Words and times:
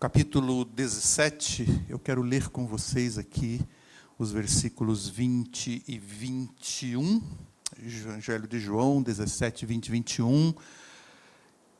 capítulo 0.00 0.64
17, 0.64 1.84
eu 1.86 1.98
quero 1.98 2.22
ler 2.22 2.48
com 2.48 2.66
vocês 2.66 3.18
aqui 3.18 3.60
os 4.18 4.32
versículos 4.32 5.06
20 5.06 5.84
e 5.86 5.98
21, 5.98 7.22
Evangelho 7.78 8.48
de 8.48 8.58
João 8.58 9.02
17, 9.02 9.66
20 9.66 9.86
e 9.86 9.90
21. 9.90 10.54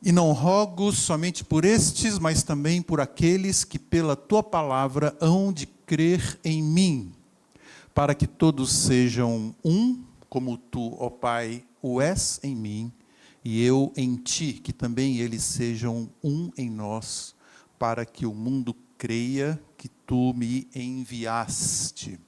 E 0.03 0.11
não 0.11 0.33
rogo 0.33 0.91
somente 0.91 1.43
por 1.43 1.65
estes, 1.65 2.19
mas 2.19 2.43
também 2.43 2.79
por 2.79 3.01
aqueles 3.01 3.63
que 3.63 3.79
pela 3.79 4.15
tua 4.15 4.43
palavra 4.43 5.17
hão 5.19 5.51
de 5.51 5.65
crer 5.65 6.39
em 6.43 6.61
mim, 6.61 7.11
para 7.91 8.13
que 8.13 8.27
todos 8.27 8.71
sejam 8.71 9.55
um, 9.65 9.99
como 10.29 10.59
tu, 10.59 10.95
ó 10.99 11.09
Pai, 11.09 11.63
o 11.81 11.99
és 11.99 12.39
em 12.43 12.55
mim, 12.55 12.91
e 13.43 13.65
eu 13.65 13.91
em 13.97 14.15
ti, 14.15 14.53
que 14.53 14.71
também 14.71 15.17
eles 15.17 15.41
sejam 15.41 16.07
um 16.23 16.51
em 16.55 16.69
nós, 16.69 17.33
para 17.81 18.05
que 18.05 18.27
o 18.27 18.33
mundo 18.35 18.75
creia 18.95 19.59
que 19.75 19.89
tu 19.89 20.35
me 20.35 20.69
enviaste. 20.75 22.19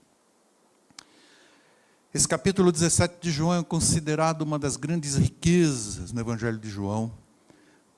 Esse 2.11 2.27
capítulo 2.27 2.71
17 2.71 3.17
de 3.21 3.29
João 3.29 3.59
é 3.59 3.63
considerado 3.63 4.41
uma 4.41 4.57
das 4.57 4.75
grandes 4.75 5.13
riquezas 5.15 6.11
no 6.11 6.19
Evangelho 6.19 6.57
de 6.57 6.67
João, 6.71 7.13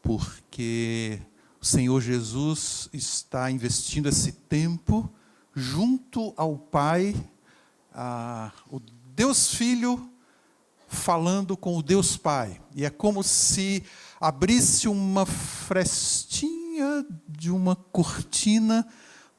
porque 0.01 1.17
o 1.61 1.65
Senhor 1.65 2.01
Jesus 2.01 2.89
está 2.91 3.49
investindo 3.49 4.09
esse 4.09 4.33
tempo 4.33 5.09
junto 5.55 6.33
ao 6.35 6.57
Pai, 6.57 7.15
a, 7.93 8.51
o 8.69 8.81
Deus 9.15 9.55
Filho 9.55 10.09
falando 10.89 11.55
com 11.55 11.77
o 11.77 11.81
Deus 11.81 12.17
Pai. 12.17 12.59
E 12.75 12.83
é 12.83 12.89
como 12.89 13.23
se 13.23 13.81
abrisse 14.19 14.89
uma 14.89 15.25
frestinha 15.25 16.54
de 17.27 17.51
uma 17.51 17.75
cortina 17.75 18.87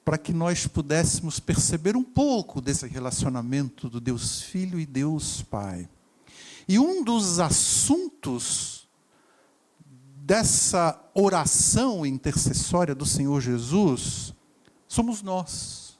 para 0.05 0.17
que 0.17 0.33
nós 0.33 0.67
pudéssemos 0.67 1.41
perceber 1.41 1.97
um 1.97 2.03
pouco 2.05 2.61
desse 2.61 2.87
relacionamento 2.87 3.89
do 3.89 4.01
Deus 4.01 4.41
Filho 4.41 4.79
e 4.79 4.87
Deus 4.87 5.43
Pai. 5.43 5.89
E 6.69 6.79
um 6.79 7.03
dos 7.03 7.41
assuntos 7.41 8.89
dessa 10.27 11.01
oração 11.15 12.05
intercessória 12.05 12.95
do 12.95 13.07
Senhor 13.07 13.41
Jesus 13.41 14.35
somos 14.89 15.23
nós. 15.23 15.99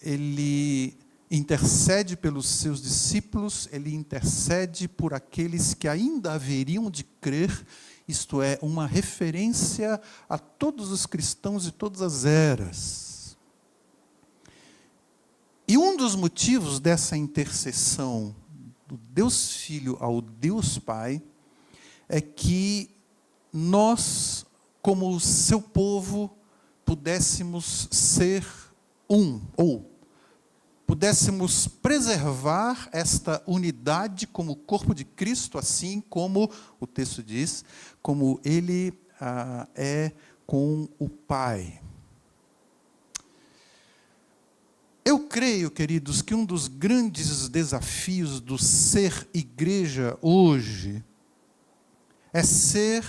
Ele 0.00 0.96
intercede 1.30 2.16
pelos 2.16 2.46
seus 2.46 2.82
discípulos, 2.82 3.68
ele 3.72 3.94
intercede 3.94 4.88
por 4.88 5.14
aqueles 5.14 5.74
que 5.74 5.88
ainda 5.88 6.32
haveriam 6.32 6.90
de 6.90 7.04
crer, 7.04 7.66
isto 8.08 8.40
é, 8.40 8.58
uma 8.62 8.86
referência 8.86 10.00
a 10.28 10.38
todos 10.38 10.90
os 10.90 11.06
cristãos 11.06 11.64
de 11.64 11.72
todas 11.72 12.02
as 12.02 12.24
eras. 12.24 13.36
E 15.68 15.76
um 15.76 15.96
dos 15.96 16.14
motivos 16.14 16.78
dessa 16.78 17.16
intercessão 17.16 18.34
do 18.86 18.96
Deus 18.96 19.52
Filho 19.52 19.96
ao 20.00 20.20
Deus 20.20 20.78
Pai 20.78 21.20
é 22.08 22.20
que 22.20 22.88
nós, 23.52 24.46
como 24.80 25.10
o 25.10 25.18
seu 25.18 25.60
povo, 25.60 26.30
pudéssemos 26.84 27.88
ser 27.90 28.46
um, 29.10 29.40
ou 29.56 29.95
pudéssemos 30.86 31.66
preservar 31.66 32.88
esta 32.92 33.42
unidade 33.46 34.26
como 34.26 34.54
corpo 34.54 34.94
de 34.94 35.04
Cristo, 35.04 35.58
assim 35.58 36.00
como 36.00 36.50
o 36.78 36.86
texto 36.86 37.22
diz, 37.22 37.64
como 38.00 38.40
ele 38.44 38.92
ah, 39.20 39.66
é 39.74 40.12
com 40.46 40.88
o 40.98 41.08
Pai. 41.08 41.80
Eu 45.04 45.20
creio, 45.20 45.70
queridos, 45.70 46.20
que 46.20 46.34
um 46.34 46.44
dos 46.44 46.66
grandes 46.68 47.48
desafios 47.48 48.40
do 48.40 48.58
ser 48.58 49.28
igreja 49.32 50.18
hoje 50.20 51.04
é 52.32 52.42
ser 52.42 53.04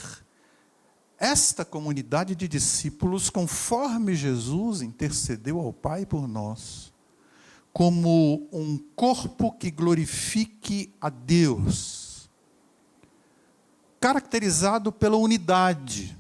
esta 1.20 1.66
comunidade 1.66 2.36
de 2.36 2.48
discípulos 2.48 3.30
conforme 3.30 4.16
Jesus 4.16 4.82
intercedeu 4.84 5.60
ao 5.60 5.74
Pai 5.74 6.06
por 6.06 6.28
nós, 6.28 6.94
como 7.78 8.50
um 8.52 8.76
corpo 8.96 9.52
que 9.52 9.70
glorifique 9.70 10.92
a 11.00 11.10
Deus, 11.10 12.28
caracterizado 14.00 14.92
pela 14.92 15.16
unidade, 15.16 16.18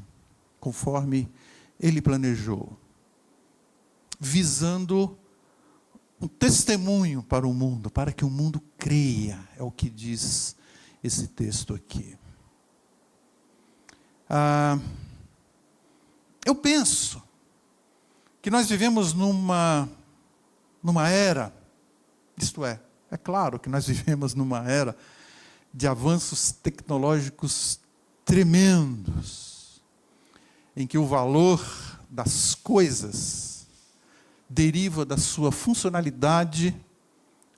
conforme 0.59 1.27
ele 1.79 1.99
planejou, 1.99 2.77
visando 4.19 5.17
um 6.21 6.27
testemunho 6.27 7.23
para 7.23 7.47
o 7.47 7.53
mundo, 7.55 7.89
para 7.89 8.11
que 8.11 8.23
o 8.23 8.29
mundo 8.29 8.61
creia, 8.77 9.39
é 9.57 9.63
o 9.63 9.71
que 9.71 9.89
diz 9.89 10.55
esse 11.03 11.27
texto 11.29 11.73
aqui. 11.73 12.15
Ah, 14.29 14.77
eu 16.45 16.53
penso 16.53 17.19
que 18.43 18.51
nós 18.51 18.69
vivemos 18.69 19.11
numa, 19.15 19.89
numa 20.87 21.09
era, 21.09 21.53
isto 22.37 22.63
é, 22.63 22.79
é 23.11 23.17
claro 23.17 23.59
que 23.59 23.67
nós 23.67 23.85
vivemos 23.91 24.33
numa 24.33 24.63
era 24.71 24.95
de 25.73 25.85
avanços 25.85 26.53
tecnológicos 26.53 27.81
tremendos, 28.23 29.81
em 30.73 30.87
que 30.87 30.97
o 30.97 31.05
valor 31.05 31.61
das 32.09 32.55
coisas 32.55 33.67
deriva 34.49 35.03
da 35.03 35.17
sua 35.17 35.51
funcionalidade, 35.51 36.73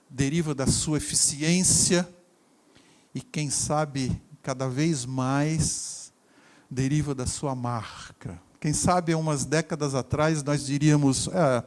deriva 0.10 0.56
da 0.56 0.66
sua 0.66 0.98
eficiência 0.98 2.10
e, 3.14 3.22
quem 3.22 3.52
sabe, 3.52 4.20
cada 4.42 4.68
vez 4.68 5.06
mais, 5.06 6.12
deriva 6.68 7.14
da 7.14 7.28
sua 7.28 7.54
marca. 7.54 8.42
Quem 8.60 8.74
sabe, 8.74 9.14
há 9.14 9.18
umas 9.20 9.46
décadas 9.46 9.94
atrás, 9.94 10.42
nós 10.42 10.66
diríamos: 10.66 11.28
é, 11.28 11.64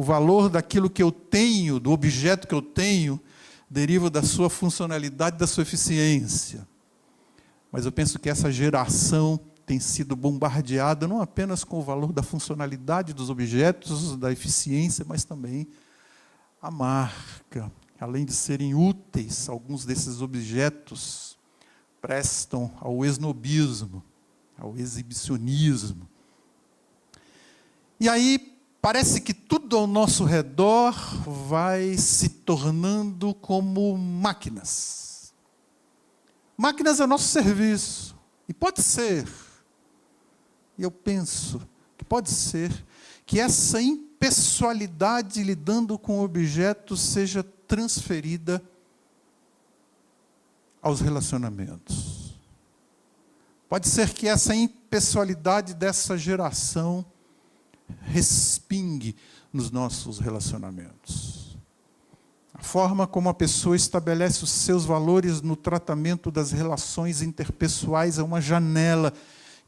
o 0.00 0.02
valor 0.02 0.48
daquilo 0.48 0.88
que 0.88 1.02
eu 1.02 1.12
tenho, 1.12 1.78
do 1.78 1.92
objeto 1.92 2.48
que 2.48 2.54
eu 2.54 2.62
tenho, 2.62 3.20
deriva 3.68 4.08
da 4.08 4.22
sua 4.22 4.48
funcionalidade, 4.48 5.36
da 5.36 5.46
sua 5.46 5.60
eficiência. 5.60 6.66
Mas 7.70 7.84
eu 7.84 7.92
penso 7.92 8.18
que 8.18 8.30
essa 8.30 8.50
geração 8.50 9.38
tem 9.66 9.78
sido 9.78 10.16
bombardeada 10.16 11.06
não 11.06 11.20
apenas 11.20 11.64
com 11.64 11.78
o 11.78 11.82
valor 11.82 12.14
da 12.14 12.22
funcionalidade 12.22 13.12
dos 13.12 13.28
objetos, 13.28 14.16
da 14.16 14.32
eficiência, 14.32 15.04
mas 15.06 15.22
também 15.22 15.68
a 16.62 16.70
marca. 16.70 17.70
Além 18.00 18.24
de 18.24 18.32
serem 18.32 18.74
úteis, 18.74 19.50
alguns 19.50 19.84
desses 19.84 20.22
objetos 20.22 21.36
prestam 22.00 22.72
ao 22.80 23.04
esnobismo, 23.04 24.02
ao 24.58 24.78
exibicionismo. 24.78 26.08
E 28.00 28.08
aí 28.08 28.50
parece 28.80 29.20
que 29.20 29.34
tudo 29.34 29.76
ao 29.76 29.86
nosso 29.86 30.24
redor 30.24 30.94
vai 31.48 31.96
se 31.96 32.28
tornando 32.28 33.34
como 33.34 33.96
máquinas. 33.96 35.32
Máquinas 36.56 37.00
é 37.00 37.04
o 37.04 37.06
nosso 37.06 37.28
serviço. 37.28 38.16
E 38.48 38.52
pode 38.52 38.82
ser 38.82 39.26
e 40.80 40.82
eu 40.82 40.90
penso 40.90 41.60
que 41.98 42.02
pode 42.02 42.30
ser 42.30 42.72
que 43.26 43.38
essa 43.38 43.82
impessoalidade 43.82 45.42
lidando 45.42 45.98
com 45.98 46.20
objetos 46.20 47.02
seja 47.02 47.42
transferida 47.42 48.62
aos 50.80 51.02
relacionamentos. 51.02 52.34
Pode 53.68 53.88
ser 53.88 54.14
que 54.14 54.26
essa 54.26 54.54
impessoalidade 54.54 55.74
dessa 55.74 56.16
geração 56.16 57.04
respingue 58.02 59.16
nos 59.52 59.70
nossos 59.70 60.18
relacionamentos. 60.18 61.58
A 62.54 62.62
forma 62.62 63.06
como 63.06 63.28
a 63.28 63.34
pessoa 63.34 63.74
estabelece 63.74 64.44
os 64.44 64.50
seus 64.50 64.84
valores 64.84 65.40
no 65.40 65.56
tratamento 65.56 66.30
das 66.30 66.52
relações 66.52 67.22
interpessoais 67.22 68.18
é 68.18 68.22
uma 68.22 68.40
janela 68.40 69.12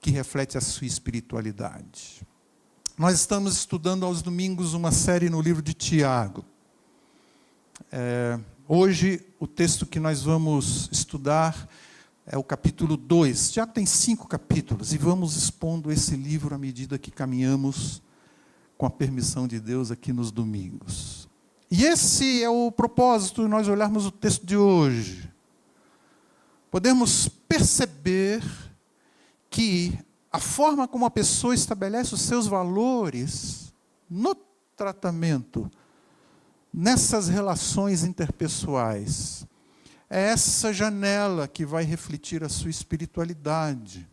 que 0.01 0.11
reflete 0.11 0.59
a 0.59 0.61
sua 0.61 0.87
espiritualidade. 0.87 2.23
Nós 2.99 3.15
estamos 3.15 3.57
estudando 3.57 4.05
aos 4.05 4.21
domingos 4.21 4.75
uma 4.75 4.93
série 4.93 5.31
no 5.31 5.41
livro 5.41 5.63
de 5.63 5.73
Tiago. 5.73 6.45
É, 7.91 8.39
hoje, 8.69 9.25
o 9.41 9.47
texto 9.47 9.87
que 9.87 9.99
nós 9.99 10.23
vamos 10.23 10.91
estudar 10.93 11.69
é 12.27 12.37
o 12.37 12.45
capítulo 12.45 12.97
2. 12.97 13.55
Já 13.55 13.67
tem 13.67 13.87
cinco 13.87 14.29
capítulos 14.29 14.93
e 14.93 14.99
vamos 14.99 15.35
expondo 15.35 15.91
esse 15.91 16.15
livro 16.15 16.55
à 16.55 16.59
medida 16.59 16.99
que 16.99 17.11
caminhamos 17.11 18.03
com 18.82 18.87
a 18.87 18.90
permissão 18.90 19.46
de 19.46 19.61
Deus 19.61 19.93
aqui 19.93 20.12
nos 20.12 20.32
domingos. 20.32 21.29
E 21.70 21.84
esse 21.84 22.43
é 22.43 22.50
o 22.50 22.73
propósito 22.73 23.44
de 23.44 23.49
nós 23.49 23.69
olharmos 23.69 24.06
o 24.06 24.11
texto 24.11 24.44
de 24.44 24.56
hoje. 24.56 25.32
Podemos 26.69 27.29
perceber 27.29 28.43
que 29.49 29.96
a 30.32 30.40
forma 30.40 30.88
como 30.88 31.06
a 31.06 31.11
pessoa 31.12 31.55
estabelece 31.55 32.12
os 32.12 32.23
seus 32.23 32.49
valores 32.49 33.73
no 34.11 34.34
tratamento, 34.75 35.70
nessas 36.75 37.28
relações 37.28 38.02
interpessoais, 38.02 39.46
é 40.11 40.23
essa 40.23 40.73
janela 40.73 41.46
que 41.46 41.64
vai 41.64 41.85
refletir 41.85 42.43
a 42.43 42.49
sua 42.49 42.70
espiritualidade. 42.70 44.11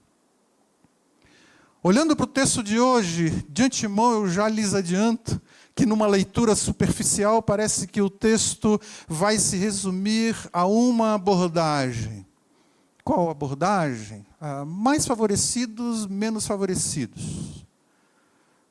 Olhando 1.81 2.13
para 2.13 2.25
o 2.25 2.27
texto 2.27 2.61
de 2.61 2.77
hoje, 2.77 3.29
de 3.47 3.63
antemão 3.63 4.11
eu 4.11 4.27
já 4.27 4.49
lhes 4.49 4.73
adianto 4.73 5.41
que 5.73 5.85
numa 5.85 6.05
leitura 6.07 6.53
superficial 6.53 7.41
parece 7.41 7.87
que 7.87 8.01
o 8.01 8.09
texto 8.09 8.79
vai 9.07 9.39
se 9.39 9.55
resumir 9.55 10.35
a 10.51 10.65
uma 10.65 11.13
abordagem. 11.13 12.25
Qual 13.01 13.29
abordagem? 13.29 14.25
Ah, 14.41 14.65
mais 14.65 15.07
favorecidos, 15.07 16.05
menos 16.05 16.45
favorecidos. 16.45 17.65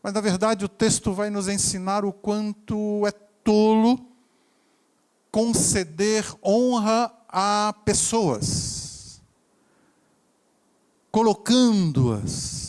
Mas 0.02 0.12
na 0.12 0.20
verdade 0.20 0.66
o 0.66 0.68
texto 0.68 1.10
vai 1.14 1.30
nos 1.30 1.48
ensinar 1.48 2.04
o 2.04 2.12
quanto 2.12 3.06
é 3.06 3.10
tolo 3.42 4.06
conceder 5.32 6.26
honra 6.44 7.10
a 7.26 7.74
pessoas, 7.86 9.22
colocando-as 11.10 12.67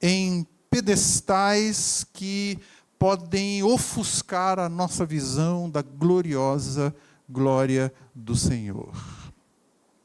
em 0.00 0.46
pedestais 0.70 2.06
que 2.12 2.58
podem 2.98 3.62
ofuscar 3.62 4.58
a 4.58 4.68
nossa 4.68 5.04
visão 5.04 5.68
da 5.68 5.82
gloriosa 5.82 6.94
glória 7.28 7.92
do 8.14 8.34
Senhor. 8.34 8.92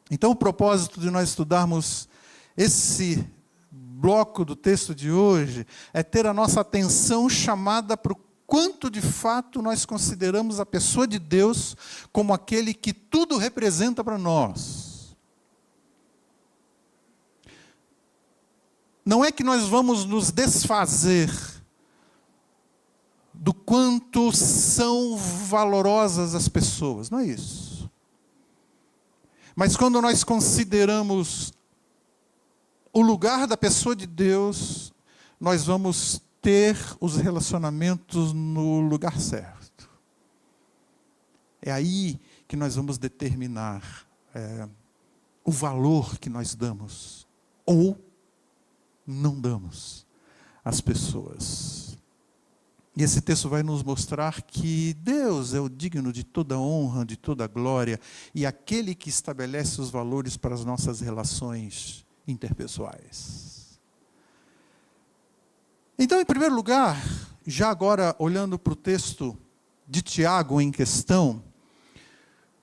Então, 0.09 0.31
o 0.31 0.35
propósito 0.35 0.99
de 0.99 1.09
nós 1.09 1.29
estudarmos 1.29 2.09
esse 2.57 3.25
bloco 3.71 4.43
do 4.43 4.55
texto 4.55 4.93
de 4.93 5.11
hoje 5.11 5.65
é 5.93 6.03
ter 6.03 6.25
a 6.25 6.33
nossa 6.33 6.61
atenção 6.61 7.29
chamada 7.29 7.95
para 7.95 8.13
o 8.13 8.19
quanto 8.45 8.89
de 8.89 8.99
fato 8.99 9.61
nós 9.61 9.85
consideramos 9.85 10.59
a 10.59 10.65
pessoa 10.65 11.07
de 11.07 11.17
Deus 11.17 11.77
como 12.11 12.33
aquele 12.33 12.73
que 12.73 12.91
tudo 12.91 13.37
representa 13.37 14.03
para 14.03 14.17
nós. 14.17 14.90
Não 19.05 19.25
é 19.25 19.31
que 19.31 19.43
nós 19.43 19.67
vamos 19.67 20.05
nos 20.05 20.31
desfazer 20.31 21.29
do 23.33 23.53
quanto 23.53 24.31
são 24.31 25.17
valorosas 25.17 26.35
as 26.35 26.47
pessoas, 26.47 27.09
não 27.09 27.19
é 27.19 27.25
isso. 27.25 27.89
Mas 29.55 29.75
quando 29.75 30.01
nós 30.01 30.23
consideramos 30.23 31.51
o 32.93 33.01
lugar 33.01 33.47
da 33.47 33.57
pessoa 33.57 33.95
de 33.95 34.05
Deus, 34.05 34.93
nós 35.39 35.65
vamos 35.65 36.21
ter 36.41 36.77
os 36.99 37.15
relacionamentos 37.17 38.33
no 38.33 38.81
lugar 38.81 39.19
certo. 39.19 39.89
É 41.61 41.71
aí 41.71 42.19
que 42.47 42.55
nós 42.55 42.75
vamos 42.75 42.97
determinar 42.97 44.07
é, 44.33 44.67
o 45.43 45.51
valor 45.51 46.17
que 46.17 46.29
nós 46.29 46.53
damos, 46.55 47.27
ou 47.65 47.97
não 49.05 49.39
damos 49.39 50.05
às 50.63 50.81
pessoas. 50.81 51.97
E 52.95 53.03
esse 53.03 53.21
texto 53.21 53.47
vai 53.47 53.63
nos 53.63 53.83
mostrar 53.83 54.41
que 54.41 54.93
Deus 54.95 55.53
é 55.53 55.59
o 55.59 55.69
digno 55.69 56.11
de 56.11 56.23
toda 56.23 56.59
honra, 56.59 57.05
de 57.05 57.15
toda 57.15 57.47
glória, 57.47 57.99
e 58.35 58.45
aquele 58.45 58.93
que 58.93 59.09
estabelece 59.09 59.79
os 59.79 59.89
valores 59.89 60.35
para 60.35 60.53
as 60.53 60.65
nossas 60.65 60.99
relações 60.99 62.05
interpessoais. 62.27 63.79
Então, 65.97 66.19
em 66.19 66.25
primeiro 66.25 66.53
lugar, 66.53 67.01
já 67.45 67.69
agora 67.69 68.15
olhando 68.19 68.59
para 68.59 68.73
o 68.73 68.75
texto 68.75 69.37
de 69.87 70.01
Tiago 70.01 70.59
em 70.59 70.71
questão, 70.71 71.43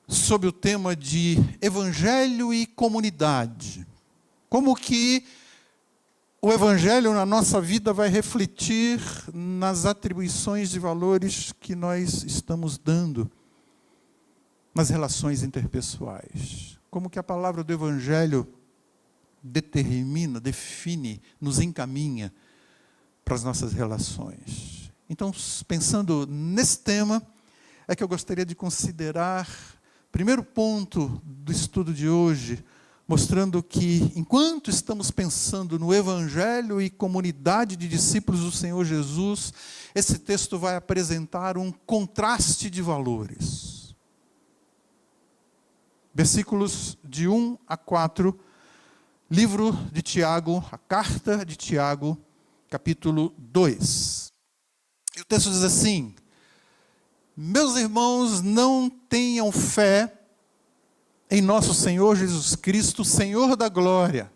sobre 0.08 0.48
o 0.48 0.52
tema 0.52 0.96
de 0.96 1.36
evangelho 1.60 2.52
e 2.52 2.66
comunidade. 2.66 3.86
Como 4.48 4.74
que 4.74 5.24
o 6.40 6.52
Evangelho 6.52 7.12
na 7.12 7.26
nossa 7.26 7.60
vida 7.60 7.92
vai 7.92 8.08
refletir 8.08 9.00
nas 9.34 9.84
atribuições 9.84 10.70
de 10.70 10.78
valores 10.78 11.52
que 11.58 11.74
nós 11.74 12.22
estamos 12.22 12.78
dando 12.78 13.28
nas 14.72 14.88
relações 14.88 15.42
interpessoais. 15.42 16.78
Como 16.90 17.10
que 17.10 17.18
a 17.18 17.24
palavra 17.24 17.64
do 17.64 17.72
Evangelho 17.72 18.46
determina, 19.42 20.38
define, 20.38 21.20
nos 21.40 21.58
encaminha 21.58 22.32
para 23.24 23.34
as 23.34 23.42
nossas 23.42 23.72
relações. 23.72 24.92
Então, 25.10 25.32
pensando 25.66 26.24
nesse 26.26 26.78
tema, 26.78 27.20
é 27.88 27.96
que 27.96 28.02
eu 28.02 28.08
gostaria 28.08 28.46
de 28.46 28.54
considerar, 28.54 29.48
primeiro 30.12 30.44
ponto 30.44 31.20
do 31.24 31.50
estudo 31.50 31.92
de 31.92 32.08
hoje, 32.08 32.64
mostrando 33.08 33.62
que, 33.62 34.12
enquanto 34.14 34.68
estamos 34.68 35.10
pensando 35.10 35.78
no 35.78 35.94
Evangelho 35.94 36.78
e 36.78 36.90
comunidade 36.90 37.74
de 37.74 37.88
discípulos 37.88 38.42
do 38.42 38.52
Senhor 38.52 38.84
Jesus, 38.84 39.50
esse 39.94 40.18
texto 40.18 40.58
vai 40.58 40.76
apresentar 40.76 41.56
um 41.56 41.72
contraste 41.72 42.68
de 42.68 42.82
valores. 42.82 43.96
Versículos 46.14 46.98
de 47.02 47.26
1 47.26 47.56
a 47.66 47.78
4, 47.78 48.38
livro 49.30 49.72
de 49.90 50.02
Tiago, 50.02 50.62
a 50.70 50.76
carta 50.76 51.46
de 51.46 51.56
Tiago, 51.56 52.18
capítulo 52.68 53.34
2. 53.38 54.30
E 55.16 55.22
o 55.22 55.24
texto 55.24 55.50
diz 55.50 55.62
assim: 55.62 56.14
Meus 57.34 57.76
irmãos, 57.76 58.42
não 58.42 58.90
tenham 58.90 59.50
fé 59.50 60.17
em 61.30 61.42
nosso 61.42 61.74
Senhor 61.74 62.16
Jesus 62.16 62.56
Cristo, 62.56 63.04
Senhor 63.04 63.56
da 63.56 63.68
glória, 63.68 64.32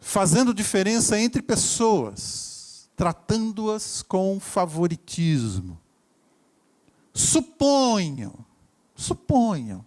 fazendo 0.00 0.54
diferença 0.54 1.18
entre 1.18 1.42
pessoas, 1.42 2.88
tratando-as 2.96 4.02
com 4.02 4.40
favoritismo. 4.40 5.78
Suponham, 7.12 8.34
suponham, 8.94 9.84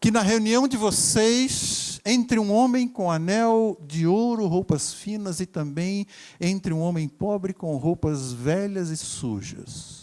que 0.00 0.10
na 0.10 0.22
reunião 0.22 0.68
de 0.68 0.76
vocês, 0.76 2.00
entre 2.04 2.38
um 2.38 2.52
homem 2.52 2.86
com 2.86 3.10
anel 3.10 3.76
de 3.86 4.06
ouro, 4.06 4.46
roupas 4.46 4.94
finas, 4.94 5.40
e 5.40 5.46
também 5.46 6.06
entre 6.40 6.72
um 6.72 6.80
homem 6.80 7.08
pobre 7.08 7.52
com 7.52 7.76
roupas 7.76 8.32
velhas 8.32 8.90
e 8.90 8.96
sujas, 8.96 9.97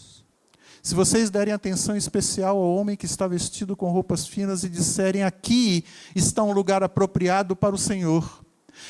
se 0.85 0.93
vocês 0.93 1.31
derem 1.31 1.51
atenção 1.51 1.97
especial 1.97 2.57
ao 2.57 2.75
homem 2.75 2.95
que 2.95 3.07
está 3.07 3.27
vestido 3.27 3.75
com 3.75 3.89
roupas 3.89 4.27
finas 4.27 4.63
e 4.63 4.69
disserem: 4.69 5.23
aqui 5.23 5.83
está 6.15 6.43
um 6.43 6.51
lugar 6.51 6.83
apropriado 6.83 7.55
para 7.55 7.73
o 7.73 7.77
Senhor. 7.77 8.45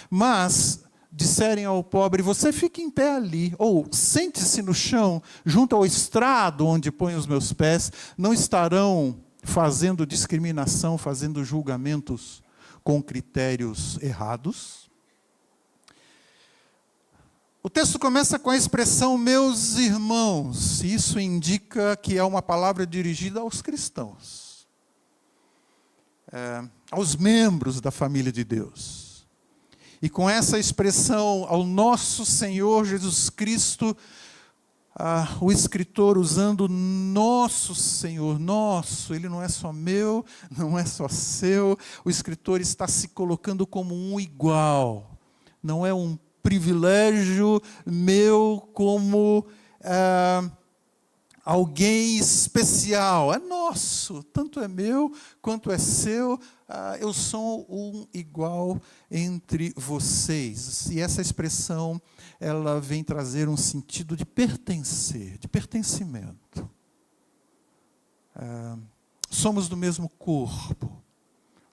Mas 0.09 0.81
disserem 1.09 1.63
ao 1.63 1.81
pobre: 1.81 2.21
você 2.21 2.51
fique 2.51 2.81
em 2.81 2.89
pé 2.89 3.15
ali, 3.15 3.55
ou 3.57 3.87
sente-se 3.93 4.61
no 4.61 4.73
chão, 4.73 5.23
junto 5.45 5.73
ao 5.73 5.85
estrado 5.85 6.67
onde 6.67 6.91
põe 6.91 7.15
os 7.15 7.25
meus 7.25 7.53
pés, 7.53 7.89
não 8.17 8.33
estarão 8.33 9.15
fazendo 9.41 10.05
discriminação, 10.05 10.97
fazendo 10.97 11.45
julgamentos 11.45 12.43
com 12.83 13.01
critérios 13.01 13.97
errados? 14.01 14.89
O 17.65 17.69
texto 17.69 17.97
começa 17.97 18.37
com 18.37 18.51
a 18.51 18.55
expressão 18.55 19.17
meus 19.17 19.79
irmãos. 19.79 20.83
Isso 20.83 21.19
indica 21.19 21.97
que 21.97 22.15
é 22.15 22.23
uma 22.23 22.39
palavra 22.39 22.85
dirigida 22.85 23.39
aos 23.39 23.59
cristãos, 23.59 24.67
é, 26.31 26.63
aos 26.91 27.15
membros 27.15 27.81
da 27.81 27.89
família 27.89 28.31
de 28.31 28.43
Deus. 28.43 29.25
E 29.99 30.11
com 30.11 30.29
essa 30.29 30.59
expressão 30.59 31.43
ao 31.49 31.63
nosso 31.63 32.23
Senhor 32.23 32.85
Jesus 32.85 33.31
Cristo, 33.31 33.97
ah, 34.95 35.35
o 35.41 35.51
escritor 35.51 36.19
usando 36.19 36.69
nosso 36.69 37.73
Senhor, 37.73 38.37
nosso, 38.37 39.15
ele 39.15 39.27
não 39.27 39.41
é 39.41 39.47
só 39.47 39.73
meu, 39.73 40.23
não 40.55 40.77
é 40.77 40.85
só 40.85 41.07
seu, 41.07 41.75
o 42.05 42.11
escritor 42.11 42.61
está 42.61 42.87
se 42.87 43.07
colocando 43.07 43.65
como 43.65 43.95
um 43.95 44.19
igual, 44.19 45.17
não 45.63 45.83
é 45.83 45.91
um 45.91 46.15
privilégio 46.45 47.59
meu 47.83 48.69
como 48.71 49.47
é, 49.81 50.47
alguém 51.43 52.17
especial. 52.17 53.33
É 53.33 53.39
nosso, 53.39 54.21
tanto 54.25 54.59
é 54.59 54.67
meu 54.67 55.11
quanto 55.41 55.71
é 55.71 55.79
seu. 55.79 56.39
Ah, 56.69 56.97
eu 56.99 57.11
sou 57.11 57.65
um 57.67 58.05
igual 58.13 58.79
entre 59.09 59.73
vocês. 59.75 60.87
E 60.91 61.01
essa 61.01 61.19
expressão 61.19 61.99
ela 62.39 62.79
vem 62.79 63.03
trazer 63.03 63.49
um 63.49 63.57
sentido 63.57 64.15
de 64.15 64.23
pertencer, 64.23 65.39
de 65.39 65.47
pertencimento. 65.47 66.69
É, 68.35 68.77
somos 69.31 69.67
do 69.67 69.75
mesmo 69.75 70.07
corpo. 70.09 71.01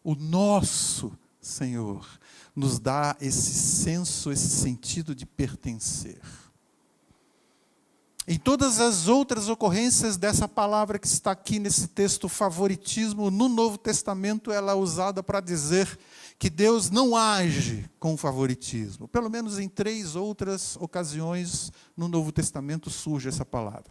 O 0.02 0.14
nosso 0.14 1.12
Senhor 1.42 2.06
nos 2.54 2.78
dá 2.78 3.16
esse 3.20 3.54
senso, 3.54 4.30
esse 4.30 4.48
sentido 4.48 5.14
de 5.14 5.24
pertencer. 5.24 6.20
Em 8.26 8.38
todas 8.38 8.78
as 8.78 9.08
outras 9.08 9.48
ocorrências 9.48 10.16
dessa 10.16 10.46
palavra 10.46 10.96
que 10.96 11.08
está 11.08 11.32
aqui 11.32 11.58
nesse 11.58 11.88
texto, 11.88 12.28
favoritismo, 12.28 13.32
no 13.32 13.48
Novo 13.48 13.76
Testamento 13.76 14.52
ela 14.52 14.72
é 14.72 14.74
usada 14.76 15.24
para 15.24 15.40
dizer 15.40 15.98
que 16.38 16.48
Deus 16.48 16.88
não 16.88 17.16
age 17.16 17.90
com 17.98 18.16
favoritismo. 18.16 19.08
Pelo 19.08 19.28
menos 19.28 19.58
em 19.58 19.68
três 19.68 20.14
outras 20.14 20.76
ocasiões 20.76 21.72
no 21.96 22.06
Novo 22.06 22.30
Testamento 22.30 22.90
surge 22.90 23.28
essa 23.28 23.44
palavra. 23.44 23.90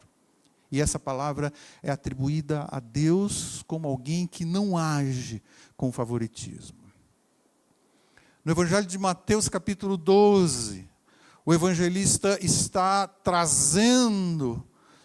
E 0.71 0.79
essa 0.79 0.97
palavra 0.97 1.51
é 1.83 1.91
atribuída 1.91 2.65
a 2.71 2.79
Deus 2.79 3.61
como 3.67 3.85
alguém 3.85 4.25
que 4.25 4.45
não 4.45 4.77
age 4.77 5.43
com 5.75 5.91
favoritismo. 5.91 6.80
No 8.43 8.53
Evangelho 8.53 8.87
de 8.87 8.97
Mateus, 8.97 9.47
capítulo 9.47 9.95
12, 9.95 10.89
o 11.45 11.53
evangelista 11.53 12.39
está 12.41 13.07
trazendo 13.07 14.63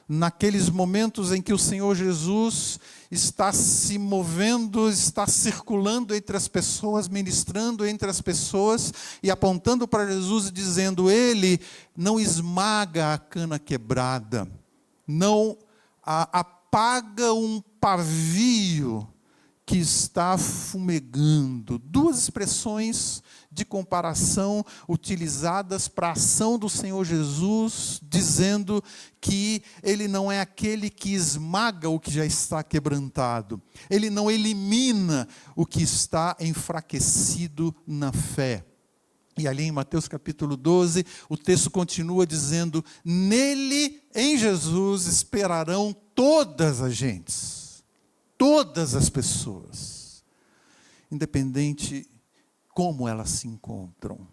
naqueles 0.08 0.70
momentos 0.70 1.32
em 1.32 1.42
que 1.42 1.52
o 1.52 1.58
Senhor 1.58 1.94
Jesus 1.94 2.80
está 3.10 3.52
se 3.52 3.98
movendo, 3.98 4.88
está 4.88 5.26
circulando 5.26 6.14
entre 6.14 6.34
as 6.34 6.48
pessoas, 6.48 7.08
ministrando 7.08 7.84
entre 7.84 8.08
as 8.08 8.22
pessoas 8.22 8.90
e 9.22 9.30
apontando 9.30 9.86
para 9.86 10.06
Jesus 10.06 10.48
e 10.48 10.52
dizendo: 10.52 11.10
Ele 11.10 11.60
não 11.94 12.18
esmaga 12.18 13.12
a 13.12 13.18
cana 13.18 13.58
quebrada, 13.58 14.50
não 15.06 15.58
apaga 16.02 17.34
um 17.34 17.62
pavio 17.78 19.06
que 19.66 19.78
está 19.78 20.38
fumegando. 20.38 21.76
Duas 21.76 22.18
expressões 22.18 23.20
de 23.50 23.64
comparação 23.64 24.64
utilizadas 24.88 25.88
para 25.88 26.08
a 26.08 26.12
ação 26.12 26.56
do 26.56 26.68
Senhor 26.68 27.04
Jesus, 27.04 28.00
dizendo 28.00 28.82
que 29.20 29.60
ele 29.82 30.06
não 30.06 30.30
é 30.30 30.40
aquele 30.40 30.88
que 30.88 31.12
esmaga 31.12 31.88
o 31.88 31.98
que 31.98 32.12
já 32.12 32.24
está 32.24 32.62
quebrantado, 32.62 33.60
ele 33.90 34.08
não 34.08 34.30
elimina 34.30 35.26
o 35.56 35.66
que 35.66 35.82
está 35.82 36.36
enfraquecido 36.38 37.74
na 37.84 38.12
fé. 38.12 38.64
E 39.38 39.48
ali 39.48 39.64
em 39.64 39.72
Mateus 39.72 40.06
capítulo 40.06 40.56
12, 40.56 41.04
o 41.28 41.36
texto 41.36 41.70
continua 41.70 42.26
dizendo: 42.26 42.82
Nele, 43.04 44.00
em 44.14 44.38
Jesus, 44.38 45.06
esperarão 45.06 45.94
todas 46.14 46.80
as 46.80 46.94
gentes 46.94 47.65
todas 48.36 48.94
as 48.94 49.08
pessoas, 49.08 50.24
independente 51.10 52.08
como 52.74 53.08
elas 53.08 53.30
se 53.30 53.48
encontram, 53.48 54.28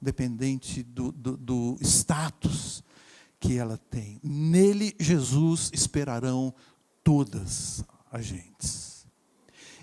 independente 0.00 0.82
do, 0.82 1.10
do, 1.12 1.36
do 1.36 1.78
status 1.80 2.84
que 3.40 3.56
ela 3.56 3.78
tem. 3.90 4.20
Nele, 4.22 4.94
Jesus, 4.98 5.70
esperarão 5.72 6.54
todas 7.02 7.84
as 8.10 8.24
gentes. 8.24 9.06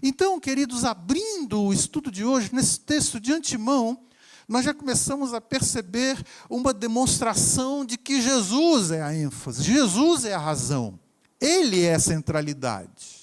Então, 0.02 0.40
queridos, 0.40 0.84
abrindo 0.84 1.62
o 1.62 1.74
estudo 1.74 2.12
de 2.12 2.26
hoje, 2.26 2.54
nesse 2.54 2.80
texto 2.82 3.20
de 3.20 3.32
antemão, 3.32 3.98
nós 4.48 4.66
já 4.66 4.74
começamos 4.74 5.34
a 5.34 5.40
perceber 5.40 6.22
uma 6.50 6.74
demonstração 6.74 7.86
de 7.86 7.98
que 7.98 8.22
Jesus 8.22 8.92
é 8.92 9.02
a 9.02 9.16
ênfase, 9.16 9.64
Jesus 9.64 10.26
é 10.26 10.34
a 10.34 10.40
razão, 10.40 11.00
Ele 11.40 11.82
é 11.84 11.96
a 11.96 12.00
centralidade. 12.00 13.23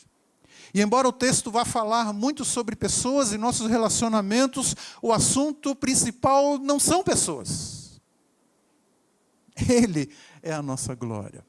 E 0.72 0.80
embora 0.80 1.08
o 1.08 1.12
texto 1.12 1.50
vá 1.50 1.64
falar 1.64 2.12
muito 2.12 2.44
sobre 2.44 2.76
pessoas 2.76 3.32
e 3.32 3.38
nossos 3.38 3.68
relacionamentos, 3.68 4.74
o 5.02 5.12
assunto 5.12 5.74
principal 5.74 6.58
não 6.58 6.78
são 6.78 7.02
pessoas. 7.02 8.00
Ele 9.68 10.10
é 10.42 10.52
a 10.52 10.62
nossa 10.62 10.94
glória. 10.94 11.44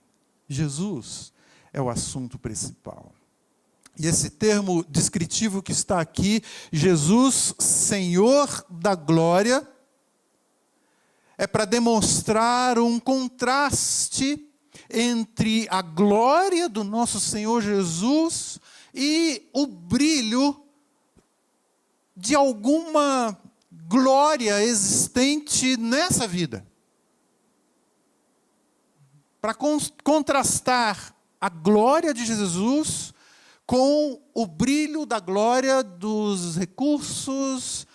Jesus 0.48 1.32
é 1.72 1.82
o 1.82 1.90
assunto 1.90 2.38
principal. 2.38 3.14
E 3.98 4.08
esse 4.08 4.32
termo 4.32 4.84
descritivo 4.90 5.62
que 5.62 5.72
está 5.72 6.00
aqui, 6.00 6.42
Jesus, 6.72 7.54
Senhor 7.60 8.66
da 8.70 8.96
glória, 8.96 9.68
é 11.38 11.46
para 11.46 11.66
demonstrar 11.66 12.80
um 12.80 13.00
contraste 13.00 14.48
entre 14.90 15.68
a 15.70 15.82
glória 15.82 16.68
do 16.68 16.84
nosso 16.84 17.20
Senhor 17.20 17.62
Jesus 17.62 18.60
e 18.94 19.50
o 19.54 19.66
brilho 19.66 20.64
de 22.16 22.36
alguma 22.36 23.38
glória 23.88 24.64
existente 24.64 25.78
nessa 25.78 26.28
vida. 26.28 26.66
Para 29.40 29.56
contrastar 30.04 31.16
a 31.40 31.50
glória 31.50 32.14
de 32.14 32.26
Jesus 32.26 33.14
com 33.66 34.22
o 34.34 34.46
brilho 34.46 35.06
da 35.06 35.20
glória 35.20 35.82
dos 35.82 36.58
recursos, 36.58 37.88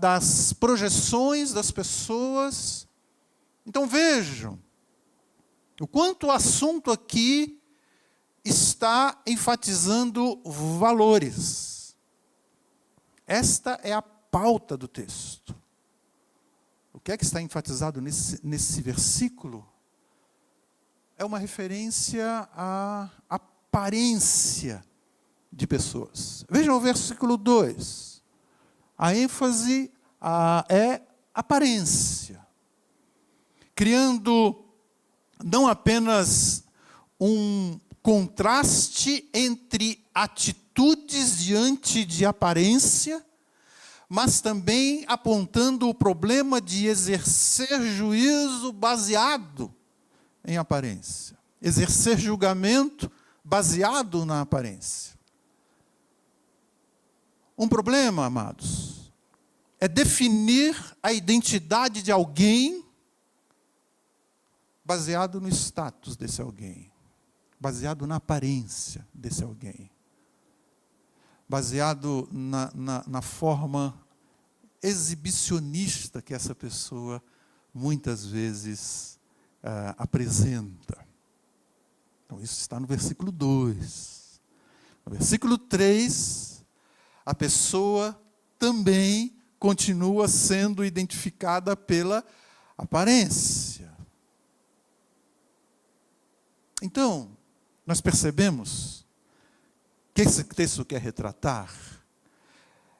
das 0.00 0.52
projeções 0.52 1.52
das 1.52 1.70
pessoas. 1.70 2.88
Então 3.64 3.86
vejam, 3.86 4.58
o 5.80 5.86
quanto 5.86 6.26
o 6.26 6.30
assunto 6.32 6.90
aqui 6.90 7.57
está 8.48 9.20
enfatizando 9.26 10.40
valores. 10.44 11.96
Esta 13.26 13.78
é 13.82 13.92
a 13.92 14.02
pauta 14.02 14.76
do 14.76 14.88
texto. 14.88 15.54
O 16.92 17.00
que 17.00 17.12
é 17.12 17.16
que 17.16 17.24
está 17.24 17.40
enfatizado 17.40 18.00
nesse, 18.00 18.44
nesse 18.44 18.80
versículo? 18.80 19.66
É 21.16 21.24
uma 21.24 21.38
referência 21.38 22.48
à 22.52 23.10
aparência 23.28 24.84
de 25.52 25.66
pessoas. 25.66 26.44
Vejam 26.48 26.76
o 26.76 26.80
versículo 26.80 27.36
2. 27.36 28.22
A 28.96 29.14
ênfase 29.14 29.92
a, 30.20 30.64
é 30.68 31.02
aparência. 31.34 32.44
Criando 33.74 34.64
não 35.44 35.68
apenas 35.68 36.64
um 37.20 37.78
contraste 38.08 39.28
entre 39.34 40.02
atitudes 40.14 41.36
diante 41.36 42.06
de 42.06 42.24
aparência, 42.24 43.22
mas 44.08 44.40
também 44.40 45.04
apontando 45.06 45.86
o 45.86 45.94
problema 45.94 46.58
de 46.58 46.86
exercer 46.86 47.82
juízo 47.82 48.72
baseado 48.72 49.70
em 50.42 50.56
aparência, 50.56 51.36
exercer 51.60 52.18
julgamento 52.18 53.12
baseado 53.44 54.24
na 54.24 54.40
aparência. 54.40 55.14
Um 57.58 57.68
problema, 57.68 58.24
amados, 58.24 59.12
é 59.78 59.86
definir 59.86 60.74
a 61.02 61.12
identidade 61.12 62.00
de 62.00 62.10
alguém 62.10 62.82
baseado 64.82 65.42
no 65.42 65.48
status 65.50 66.16
desse 66.16 66.40
alguém 66.40 66.90
baseado 67.60 68.06
na 68.06 68.16
aparência 68.16 69.06
desse 69.12 69.42
alguém, 69.42 69.90
baseado 71.48 72.28
na, 72.30 72.70
na, 72.74 73.04
na 73.06 73.22
forma 73.22 73.98
exibicionista 74.82 76.22
que 76.22 76.34
essa 76.34 76.54
pessoa 76.54 77.22
muitas 77.74 78.24
vezes 78.24 79.18
uh, 79.62 79.94
apresenta. 79.98 81.06
Então, 82.24 82.40
isso 82.40 82.60
está 82.60 82.78
no 82.78 82.86
versículo 82.86 83.32
2. 83.32 84.40
No 85.06 85.12
versículo 85.12 85.56
3, 85.56 86.64
a 87.24 87.34
pessoa 87.34 88.20
também 88.58 89.34
continua 89.58 90.28
sendo 90.28 90.84
identificada 90.84 91.76
pela 91.76 92.24
aparência. 92.76 93.90
Então, 96.80 97.37
nós 97.88 98.02
percebemos 98.02 99.06
que 100.12 100.20
esse 100.20 100.44
texto 100.44 100.84
quer 100.84 101.00
retratar 101.00 101.72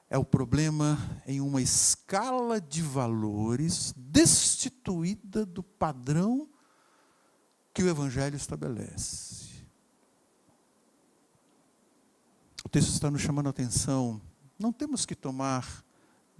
é 0.09 0.17
o 0.17 0.25
problema 0.25 0.97
em 1.27 1.39
uma 1.39 1.61
escala 1.61 2.59
de 2.59 2.81
valores 2.81 3.93
destituída 3.95 5.45
do 5.45 5.61
padrão 5.61 6.49
que 7.71 7.83
o 7.83 7.87
Evangelho 7.87 8.35
estabelece. 8.35 9.49
O 12.65 12.69
texto 12.69 12.89
está 12.89 13.11
nos 13.11 13.21
chamando 13.21 13.45
a 13.45 13.51
atenção. 13.51 14.19
Não 14.57 14.73
temos 14.73 15.05
que 15.05 15.13
tomar 15.13 15.85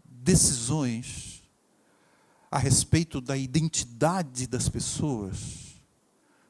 decisões 0.03 1.47
a 2.49 2.57
respeito 2.57 3.21
da 3.21 3.37
identidade 3.37 4.47
das 4.47 4.67
pessoas 4.67 5.68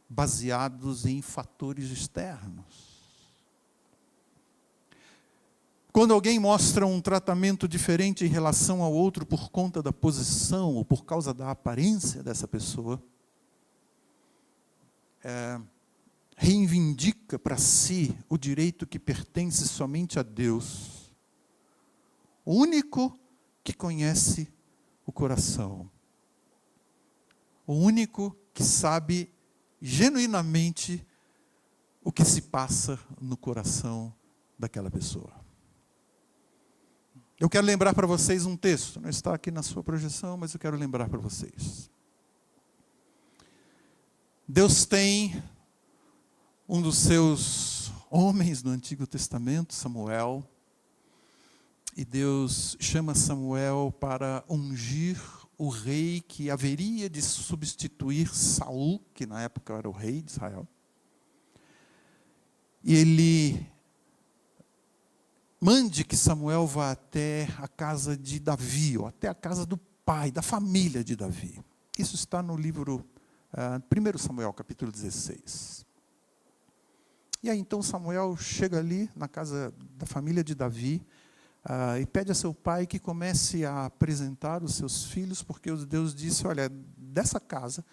baseados 0.09 1.05
em 1.05 1.21
fatores 1.21 1.91
externos. 1.91 2.89
Quando 5.91 6.13
alguém 6.13 6.39
mostra 6.39 6.85
um 6.87 7.01
tratamento 7.01 7.67
diferente 7.67 8.25
em 8.25 8.27
relação 8.27 8.81
ao 8.81 8.93
outro 8.93 9.25
por 9.25 9.49
conta 9.49 9.81
da 9.81 9.91
posição 9.91 10.75
ou 10.75 10.85
por 10.85 11.03
causa 11.03 11.33
da 11.33 11.51
aparência 11.51 12.23
dessa 12.23 12.47
pessoa, 12.47 13.01
é, 15.23 15.59
reivindica 16.37 17.37
para 17.37 17.57
si 17.57 18.15
o 18.29 18.37
direito 18.37 18.87
que 18.87 18.99
pertence 18.99 19.67
somente 19.67 20.17
a 20.17 20.23
Deus, 20.23 21.11
o 22.45 22.53
único 22.53 23.19
que 23.63 23.73
conhece 23.73 24.47
o 25.05 25.11
coração, 25.11 25.89
o 27.67 27.73
único 27.73 28.35
que 28.53 28.63
sabe 28.63 29.31
genuinamente 29.81 31.05
o 32.03 32.11
que 32.11 32.25
se 32.25 32.41
passa 32.43 32.99
no 33.19 33.37
coração 33.37 34.13
daquela 34.57 34.89
pessoa. 34.89 35.31
Eu 37.39 37.49
quero 37.49 37.65
lembrar 37.65 37.93
para 37.93 38.05
vocês 38.05 38.45
um 38.45 38.57
texto, 38.57 38.99
não 38.99 39.09
está 39.09 39.33
aqui 39.33 39.49
na 39.49 39.63
sua 39.63 39.81
projeção, 39.81 40.35
mas 40.35 40.53
eu 40.53 40.59
quero 40.59 40.75
lembrar 40.75 41.07
para 41.07 41.19
vocês. 41.19 41.89
Deus 44.45 44.85
tem 44.85 45.41
um 46.67 46.81
dos 46.81 46.97
seus 46.97 47.91
homens 48.09 48.61
no 48.63 48.71
Antigo 48.71 49.07
Testamento, 49.07 49.73
Samuel, 49.73 50.43
e 51.95 52.03
Deus 52.03 52.75
chama 52.79 53.15
Samuel 53.15 53.93
para 53.99 54.43
ungir 54.49 55.21
o 55.59 55.69
rei 55.69 56.21
que 56.21 56.49
haveria 56.49 57.09
de 57.09 57.21
substituir 57.21 58.33
Saul, 58.33 58.99
que 59.13 59.27
na 59.27 59.43
época 59.43 59.73
era 59.73 59.87
o 59.87 59.91
rei 59.91 60.21
de 60.21 60.31
Israel. 60.31 60.67
E 62.81 62.95
ele 62.95 63.67
mande 65.59 66.05
que 66.05 66.15
Samuel 66.15 66.65
vá 66.65 66.91
até 66.91 67.47
a 67.57 67.67
casa 67.67 68.15
de 68.17 68.39
Davi, 68.39 68.97
ou 68.97 69.05
até 69.05 69.27
a 69.27 69.35
casa 69.35 69.65
do 69.65 69.77
pai, 69.77 70.31
da 70.31 70.41
família 70.41 71.03
de 71.03 71.15
Davi. 71.15 71.61
Isso 71.97 72.15
está 72.15 72.41
no 72.41 72.55
livro 72.55 73.05
Uh, 73.51 73.81
ah, 73.81 74.13
1 74.15 74.17
Samuel, 74.19 74.53
capítulo 74.53 74.91
16. 74.91 75.83
E 77.41 77.49
aí 77.49 77.57
então 77.57 77.81
Samuel 77.81 78.37
chega 78.37 78.77
ali 78.77 79.09
na 79.15 79.27
casa 79.27 79.73
da 79.97 80.05
família 80.05 80.43
de 80.43 80.53
Davi 80.53 81.01
uh, 81.65 81.99
e 81.99 82.05
pede 82.05 82.31
a 82.31 82.35
seu 82.35 82.53
pai 82.53 82.85
que 82.85 82.99
comece 82.99 83.65
a 83.65 83.85
apresentar 83.85 84.63
os 84.63 84.75
seus 84.75 85.05
filhos, 85.05 85.41
porque 85.41 85.71
Deus 85.85 86.13
disse: 86.13 86.45
Olha, 86.45 86.69
dessa 86.97 87.39
casa 87.39 87.83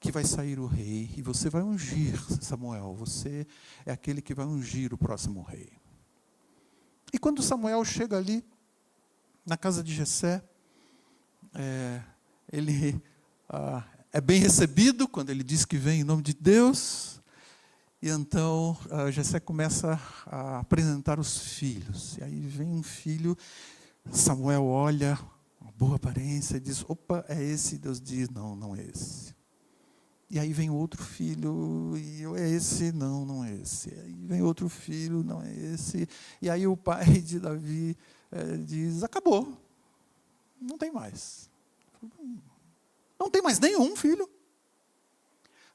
que 0.00 0.10
vai 0.10 0.24
sair 0.24 0.58
o 0.58 0.66
rei, 0.66 1.10
e 1.16 1.22
você 1.22 1.48
vai 1.48 1.62
ungir 1.62 2.20
Samuel, 2.42 2.94
você 2.94 3.46
é 3.86 3.92
aquele 3.92 4.20
que 4.20 4.34
vai 4.34 4.44
ungir 4.44 4.92
o 4.92 4.98
próximo 4.98 5.42
rei. 5.42 5.70
E 7.12 7.18
quando 7.18 7.42
Samuel 7.42 7.84
chega 7.84 8.16
ali, 8.16 8.44
na 9.46 9.56
casa 9.56 9.82
de 9.82 9.94
Jessé, 9.94 10.42
é, 11.54 12.02
ele 12.50 13.00
ah, 13.48 13.84
é 14.12 14.20
bem 14.20 14.40
recebido 14.40 15.06
quando 15.06 15.30
ele 15.30 15.42
diz 15.42 15.64
que 15.64 15.76
vem 15.76 16.00
em 16.00 16.04
nome 16.04 16.22
de 16.22 16.34
Deus. 16.34 17.21
E 18.02 18.08
então 18.08 18.76
Jessé 19.12 19.38
começa 19.38 19.96
a 20.26 20.58
apresentar 20.58 21.20
os 21.20 21.38
filhos. 21.38 22.18
E 22.18 22.24
aí 22.24 22.40
vem 22.48 22.68
um 22.68 22.82
filho, 22.82 23.38
Samuel 24.10 24.64
olha, 24.64 25.16
uma 25.60 25.70
boa 25.70 25.94
aparência, 25.94 26.56
e 26.56 26.60
diz: 26.60 26.84
opa, 26.88 27.24
é 27.28 27.40
esse. 27.40 27.78
Deus 27.78 28.00
diz: 28.00 28.28
não, 28.28 28.56
não 28.56 28.74
é 28.74 28.82
esse. 28.82 29.32
E 30.28 30.38
aí 30.38 30.52
vem 30.52 30.68
outro 30.68 31.00
filho, 31.00 31.94
e 31.96 32.24
é 32.40 32.48
esse, 32.48 32.90
não, 32.90 33.24
não 33.24 33.44
é 33.44 33.54
esse. 33.54 33.90
E 33.90 34.00
aí 34.00 34.26
vem 34.26 34.42
outro 34.42 34.68
filho, 34.68 35.22
não 35.22 35.40
é 35.40 35.54
esse. 35.54 36.08
E 36.40 36.50
aí 36.50 36.66
o 36.66 36.76
pai 36.76 37.04
de 37.22 37.38
Davi 37.38 37.96
é, 38.32 38.56
diz: 38.56 39.04
acabou, 39.04 39.56
não 40.60 40.76
tem 40.76 40.90
mais. 40.90 41.48
Não 43.16 43.30
tem 43.30 43.40
mais 43.40 43.60
nenhum 43.60 43.94
filho. 43.94 44.28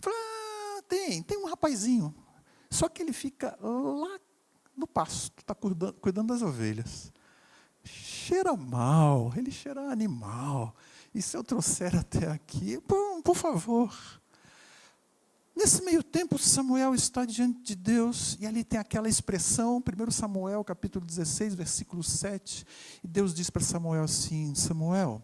Falei, 0.01 0.19
ah, 0.19 0.81
tem, 0.89 1.23
tem 1.23 1.37
um 1.37 1.45
rapazinho. 1.45 2.13
Só 2.69 2.89
que 2.89 3.01
ele 3.01 3.13
fica 3.13 3.57
lá 3.61 4.19
no 4.75 4.85
pasto, 4.85 5.39
está 5.39 5.55
cuidando, 5.55 5.93
cuidando 5.93 6.27
das 6.33 6.41
ovelhas. 6.41 7.11
Cheira 7.83 8.55
mal, 8.55 9.33
ele 9.35 9.51
cheira 9.51 9.89
animal. 9.91 10.75
E 11.13 11.21
se 11.21 11.35
eu 11.35 11.43
trouxer 11.43 11.95
até 11.95 12.27
aqui, 12.29 12.79
por, 12.81 13.21
por 13.23 13.35
favor. 13.35 13.95
Nesse 15.55 15.83
meio 15.83 16.03
tempo, 16.03 16.37
Samuel 16.37 16.93
está 16.93 17.25
diante 17.25 17.59
de 17.63 17.75
Deus, 17.75 18.37
e 18.39 18.45
ali 18.45 18.63
tem 18.63 18.79
aquela 18.79 19.09
expressão, 19.09 19.81
1 19.81 20.11
Samuel, 20.11 20.63
capítulo 20.63 21.03
16, 21.03 21.55
versículo 21.55 22.03
7, 22.03 22.63
e 23.03 23.07
Deus 23.07 23.33
diz 23.33 23.49
para 23.49 23.63
Samuel 23.63 24.03
assim: 24.03 24.53
Samuel, 24.53 25.19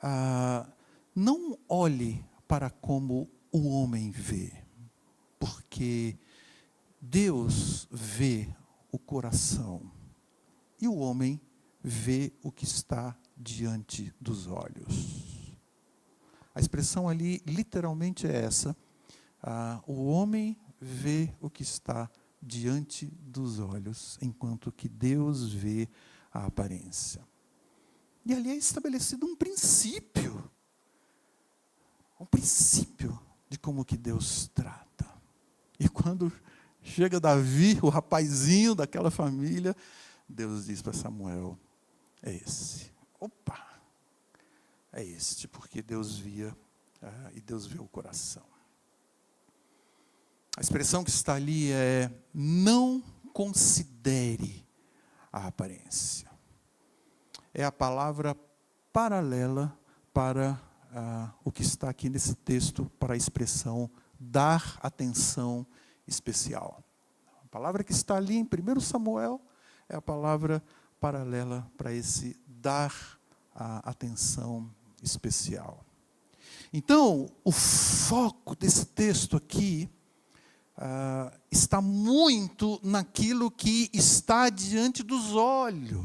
ah, 0.00 0.68
não 1.12 1.58
olhe 1.68 2.24
para 2.46 2.70
como 2.70 3.28
o 3.50 3.68
homem 3.68 4.12
vê, 4.12 4.52
porque 5.44 6.16
Deus 6.98 7.86
vê 7.90 8.48
o 8.90 8.98
coração 8.98 9.90
e 10.80 10.88
o 10.88 10.96
homem 10.96 11.38
vê 11.82 12.32
o 12.42 12.50
que 12.50 12.64
está 12.64 13.14
diante 13.36 14.10
dos 14.18 14.46
olhos. 14.46 15.54
A 16.54 16.60
expressão 16.60 17.08
ali 17.08 17.42
literalmente 17.46 18.26
é 18.26 18.34
essa: 18.34 18.74
ah, 19.42 19.82
o 19.86 20.06
homem 20.06 20.56
vê 20.80 21.34
o 21.40 21.50
que 21.50 21.62
está 21.62 22.10
diante 22.40 23.06
dos 23.06 23.58
olhos, 23.58 24.16
enquanto 24.22 24.72
que 24.72 24.88
Deus 24.88 25.52
vê 25.52 25.88
a 26.32 26.46
aparência. 26.46 27.22
E 28.24 28.32
ali 28.32 28.50
é 28.50 28.56
estabelecido 28.56 29.26
um 29.26 29.36
princípio 29.36 30.50
um 32.18 32.26
princípio 32.26 33.18
de 33.48 33.58
como 33.58 33.84
que 33.84 33.96
Deus 33.96 34.48
trata. 34.54 34.83
E 35.78 35.88
quando 35.88 36.32
chega 36.82 37.18
Davi, 37.18 37.78
o 37.82 37.88
rapazinho 37.88 38.74
daquela 38.74 39.10
família, 39.10 39.74
Deus 40.28 40.66
diz 40.66 40.80
para 40.80 40.92
Samuel: 40.92 41.58
é 42.22 42.34
esse. 42.34 42.92
Opa! 43.18 43.62
É 44.92 45.02
este, 45.02 45.48
porque 45.48 45.82
Deus 45.82 46.18
via 46.18 46.56
ah, 47.02 47.30
e 47.34 47.40
Deus 47.40 47.66
vê 47.66 47.78
o 47.78 47.88
coração. 47.88 48.44
A 50.56 50.60
expressão 50.60 51.02
que 51.02 51.10
está 51.10 51.34
ali 51.34 51.72
é: 51.72 52.10
não 52.32 53.02
considere 53.32 54.64
a 55.32 55.48
aparência. 55.48 56.30
É 57.52 57.64
a 57.64 57.72
palavra 57.72 58.36
paralela 58.92 59.76
para 60.12 60.60
ah, 60.92 61.32
o 61.44 61.50
que 61.50 61.62
está 61.62 61.90
aqui 61.90 62.08
nesse 62.08 62.36
texto 62.36 62.90
para 62.98 63.14
a 63.14 63.16
expressão 63.16 63.90
dar 64.18 64.78
atenção 64.82 65.66
especial. 66.06 66.82
A 67.44 67.48
palavra 67.48 67.84
que 67.84 67.92
está 67.92 68.16
ali 68.16 68.36
em 68.36 68.44
1 68.44 68.80
Samuel 68.80 69.40
é 69.88 69.96
a 69.96 70.02
palavra 70.02 70.62
paralela 71.00 71.70
para 71.76 71.92
esse 71.92 72.38
dar 72.46 72.94
a 73.54 73.90
atenção 73.90 74.70
especial. 75.02 75.84
Então, 76.72 77.30
o 77.44 77.52
foco 77.52 78.56
desse 78.56 78.86
texto 78.86 79.36
aqui 79.36 79.88
ah, 80.76 81.32
está 81.50 81.80
muito 81.80 82.80
naquilo 82.82 83.50
que 83.50 83.88
está 83.92 84.50
diante 84.50 85.02
dos 85.02 85.34
olhos, 85.34 86.04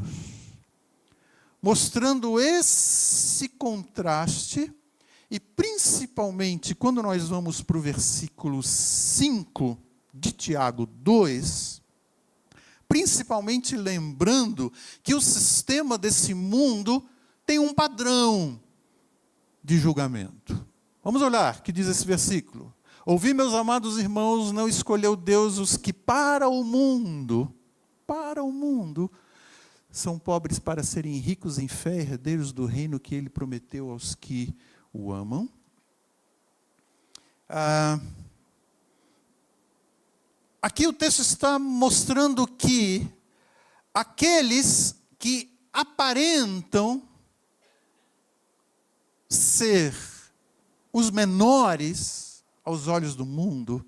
mostrando 1.61 2.39
esse 2.39 3.49
contraste 3.49 4.71
e 5.29 5.39
principalmente 5.39 6.73
quando 6.73 7.03
nós 7.03 7.29
vamos 7.29 7.61
para 7.61 7.77
o 7.77 7.81
versículo 7.81 8.63
5 8.63 9.77
de 10.13 10.31
Tiago 10.31 10.85
2, 10.85 11.81
principalmente 12.87 13.75
lembrando 13.77 14.73
que 15.03 15.13
o 15.13 15.21
sistema 15.21 15.97
desse 15.97 16.33
mundo 16.33 17.07
tem 17.45 17.59
um 17.59 17.73
padrão 17.73 18.59
de 19.63 19.77
julgamento. 19.77 20.65
Vamos 21.03 21.21
olhar 21.21 21.61
que 21.61 21.71
diz 21.71 21.87
esse 21.87 22.05
versículo. 22.05 22.73
Ouvi, 23.05 23.33
meus 23.33 23.53
amados 23.53 23.97
irmãos, 23.97 24.51
não 24.51 24.67
escolheu 24.67 25.15
Deus 25.15 25.57
os 25.57 25.77
que 25.77 25.93
para 25.93 26.49
o 26.49 26.63
mundo, 26.63 27.53
para 28.05 28.43
o 28.43 28.51
mundo, 28.51 29.11
são 29.91 30.19
pobres 30.19 30.59
para 30.59 30.83
serem 30.83 31.17
ricos 31.17 31.57
em 31.57 31.67
fé, 31.67 31.97
herdeiros 31.99 32.51
do 32.51 32.65
reino 32.65 32.99
que 32.99 33.15
ele 33.15 33.29
prometeu 33.29 33.89
aos 33.89 34.13
que 34.13 34.55
o 34.93 35.11
amam. 35.11 35.49
Ah, 37.47 37.99
aqui 40.61 40.87
o 40.87 40.93
texto 40.93 41.19
está 41.19 41.57
mostrando 41.57 42.47
que 42.47 43.07
aqueles 43.93 44.95
que 45.17 45.57
aparentam 45.73 47.07
ser 49.27 49.95
os 50.91 51.09
menores 51.11 52.43
aos 52.63 52.87
olhos 52.87 53.15
do 53.15 53.25
mundo 53.25 53.85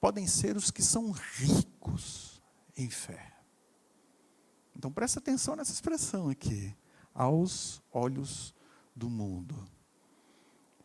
podem 0.00 0.26
ser 0.26 0.56
os 0.56 0.70
que 0.70 0.82
são 0.82 1.10
ricos 1.10 2.40
em 2.76 2.88
fé. 2.88 3.34
Então 4.76 4.92
presta 4.92 5.18
atenção 5.18 5.56
nessa 5.56 5.72
expressão 5.72 6.28
aqui. 6.28 6.74
Aos 7.12 7.82
olhos 7.92 8.54
do 8.94 9.10
mundo. 9.10 9.68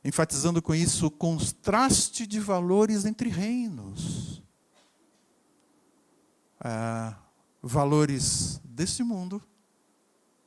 Enfatizando 0.03 0.61
com 0.61 0.75
isso 0.75 1.07
o 1.07 1.11
contraste 1.11 2.27
de 2.27 2.39
valores 2.39 3.05
entre 3.05 3.29
reinos. 3.29 4.43
Ah, 6.59 7.17
valores 7.61 8.59
desse 8.63 9.03
mundo, 9.03 9.41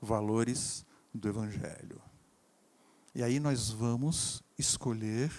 valores 0.00 0.84
do 1.12 1.28
Evangelho. 1.28 2.00
E 3.14 3.22
aí 3.22 3.40
nós 3.40 3.70
vamos 3.70 4.42
escolher 4.58 5.32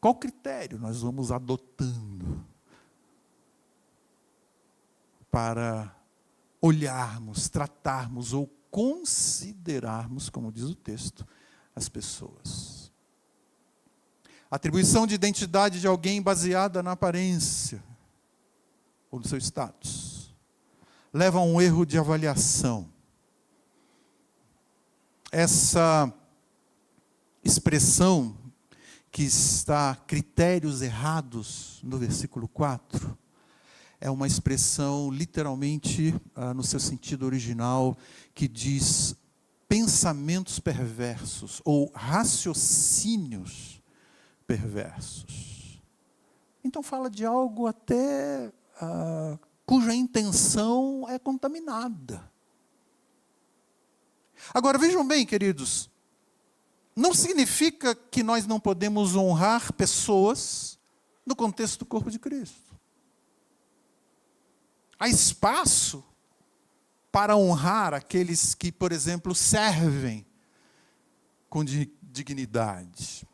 qual 0.00 0.14
critério 0.14 0.78
nós 0.78 1.02
vamos 1.02 1.30
adotando 1.30 2.46
para 5.30 5.94
olharmos, 6.60 7.48
tratarmos 7.48 8.32
ou 8.32 8.46
considerarmos, 8.70 10.30
como 10.30 10.52
diz 10.52 10.64
o 10.64 10.74
texto, 10.74 11.26
as 11.78 11.88
pessoas. 11.88 12.92
Atribuição 14.50 15.06
de 15.06 15.14
identidade 15.14 15.80
de 15.80 15.86
alguém 15.86 16.20
baseada 16.20 16.82
na 16.82 16.92
aparência 16.92 17.82
ou 19.10 19.18
no 19.18 19.26
seu 19.26 19.38
status 19.38 20.34
leva 21.12 21.38
a 21.38 21.42
um 21.42 21.60
erro 21.60 21.86
de 21.86 21.98
avaliação. 21.98 22.88
Essa 25.30 26.12
expressão 27.42 28.36
que 29.10 29.22
está 29.22 29.94
critérios 29.94 30.82
errados 30.82 31.80
no 31.82 31.98
versículo 31.98 32.46
4 32.48 33.16
é 34.00 34.10
uma 34.10 34.26
expressão 34.26 35.10
literalmente 35.10 36.14
ah, 36.34 36.54
no 36.54 36.62
seu 36.62 36.78
sentido 36.78 37.26
original 37.26 37.96
que 38.34 38.46
diz 38.46 39.16
pensamentos 39.68 40.58
perversos 40.58 41.60
ou 41.64 41.92
raciocínios 41.94 43.82
perversos. 44.46 45.82
Então 46.64 46.82
fala 46.82 47.10
de 47.10 47.24
algo 47.24 47.66
até 47.66 48.52
ah, 48.80 49.38
cuja 49.66 49.94
intenção 49.94 51.06
é 51.08 51.18
contaminada. 51.18 52.32
Agora 54.54 54.78
vejam 54.78 55.06
bem, 55.06 55.26
queridos, 55.26 55.90
não 56.96 57.12
significa 57.12 57.94
que 57.94 58.22
nós 58.22 58.46
não 58.46 58.58
podemos 58.58 59.14
honrar 59.14 59.72
pessoas 59.74 60.78
no 61.26 61.36
contexto 61.36 61.80
do 61.80 61.86
corpo 61.86 62.10
de 62.10 62.18
Cristo. 62.18 62.74
Há 64.98 65.08
espaço 65.08 66.02
para 67.10 67.36
honrar 67.36 67.94
aqueles 67.94 68.54
que, 68.54 68.70
por 68.70 68.92
exemplo, 68.92 69.34
servem 69.34 70.26
com 71.48 71.64
dignidade. 71.64 73.26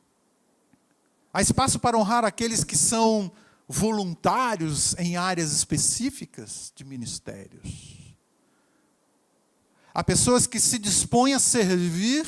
Há 1.32 1.42
espaço 1.42 1.78
para 1.78 1.98
honrar 1.98 2.24
aqueles 2.24 2.62
que 2.62 2.76
são 2.76 3.32
voluntários 3.66 4.94
em 4.98 5.16
áreas 5.16 5.50
específicas 5.52 6.72
de 6.74 6.84
ministérios. 6.84 8.14
Há 9.92 10.02
pessoas 10.02 10.46
que 10.46 10.60
se 10.60 10.78
dispõem 10.78 11.34
a 11.34 11.38
servir, 11.38 12.26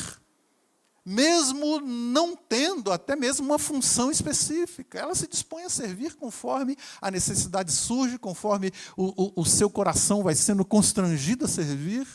mesmo 1.07 1.81
não 1.81 2.35
tendo 2.35 2.91
até 2.91 3.15
mesmo 3.15 3.47
uma 3.47 3.61
função 3.61 4.11
específica. 4.11 4.99
Ela 4.99 5.15
se 5.15 5.29
dispõe 5.29 5.63
a 5.63 5.71
servir 5.71 6.17
conforme 6.17 6.77
a 7.01 7.13
necessidade 7.13 7.71
surge, 7.71 8.19
conforme 8.19 8.73
o, 8.97 9.27
o, 9.27 9.43
o 9.43 9.45
seu 9.45 9.71
coração 9.71 10.25
vai 10.25 10.35
sendo 10.35 10.65
constrangido 10.65 11.45
a 11.45 11.49
servir. 11.49 12.09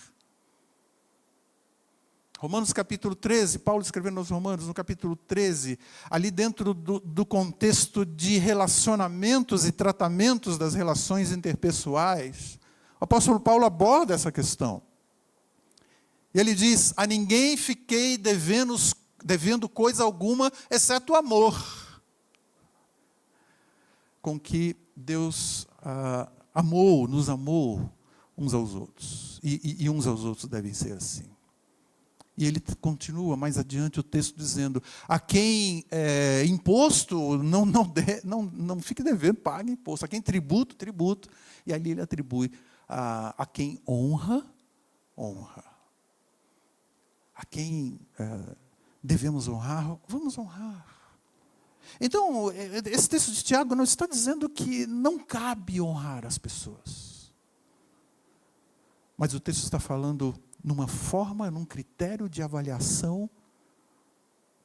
Romanos 2.37 2.73
capítulo 2.73 3.15
13, 3.15 3.59
Paulo 3.59 3.81
escrevendo 3.81 4.17
aos 4.17 4.29
Romanos, 4.29 4.67
no 4.67 4.73
capítulo 4.73 5.15
13, 5.15 5.79
ali 6.09 6.29
dentro 6.29 6.73
do, 6.73 6.99
do, 6.99 7.25
contexto 7.25 8.05
de 8.05 8.39
relacionamentos 8.39 9.65
e 9.65 9.71
tratamentos 9.71 10.57
das 10.57 10.73
relações 10.73 11.31
interpessoais, 11.31 12.59
o 12.99 13.05
apóstolo 13.05 13.39
Paulo 13.39 13.63
aborda 13.63 14.13
essa 14.13 14.31
questão. 14.31 14.81
E 16.33 16.39
ele 16.39 16.53
diz: 16.53 16.93
A 16.97 17.05
ninguém 17.05 17.57
fiquei 17.57 18.17
devendo, 18.17 18.75
devendo 19.23 19.67
coisa 19.67 20.03
alguma, 20.03 20.51
exceto 20.69 21.13
o 21.13 21.15
amor, 21.15 21.61
com 24.21 24.39
que 24.39 24.75
Deus 24.95 25.67
ah, 25.81 26.31
amou, 26.53 27.07
nos 27.07 27.29
amou 27.29 27.91
uns 28.37 28.53
aos 28.53 28.73
outros. 28.73 29.39
E, 29.43 29.59
e, 29.63 29.85
e 29.85 29.89
uns 29.89 30.07
aos 30.07 30.23
outros 30.23 30.47
devem 30.47 30.73
ser 30.73 30.93
assim. 30.93 31.25
E 32.37 32.45
ele 32.45 32.61
continua 32.79 33.35
mais 33.35 33.57
adiante 33.57 33.99
o 33.99 34.03
texto 34.03 34.37
dizendo: 34.37 34.81
a 35.07 35.19
quem 35.19 35.85
é, 35.91 36.43
imposto, 36.45 37.37
não, 37.37 37.65
não, 37.65 37.83
de, 37.83 38.21
não, 38.23 38.43
não 38.43 38.79
fique 38.79 39.03
devendo, 39.03 39.35
pague 39.35 39.71
imposto. 39.71 40.05
A 40.05 40.07
quem 40.07 40.21
tributo, 40.21 40.75
tributo. 40.75 41.29
E 41.65 41.73
ali 41.73 41.91
ele 41.91 42.01
atribui 42.01 42.51
a, 42.87 43.35
a 43.43 43.45
quem 43.45 43.81
honra, 43.87 44.45
honra. 45.17 45.70
A 47.41 47.45
quem 47.45 47.99
é, 48.19 48.55
devemos 49.01 49.47
honrar, 49.47 49.97
vamos 50.07 50.37
honrar. 50.37 50.85
Então, 51.99 52.51
é, 52.51 52.83
esse 52.85 53.09
texto 53.09 53.31
de 53.31 53.43
Tiago 53.43 53.73
não 53.73 53.83
está 53.83 54.05
dizendo 54.05 54.47
que 54.47 54.85
não 54.85 55.17
cabe 55.17 55.81
honrar 55.81 56.23
as 56.23 56.37
pessoas. 56.37 57.33
Mas 59.17 59.33
o 59.33 59.39
texto 59.39 59.63
está 59.63 59.79
falando 59.79 60.35
numa 60.63 60.87
forma, 60.87 61.49
num 61.49 61.65
critério 61.65 62.29
de 62.29 62.43
avaliação 62.43 63.27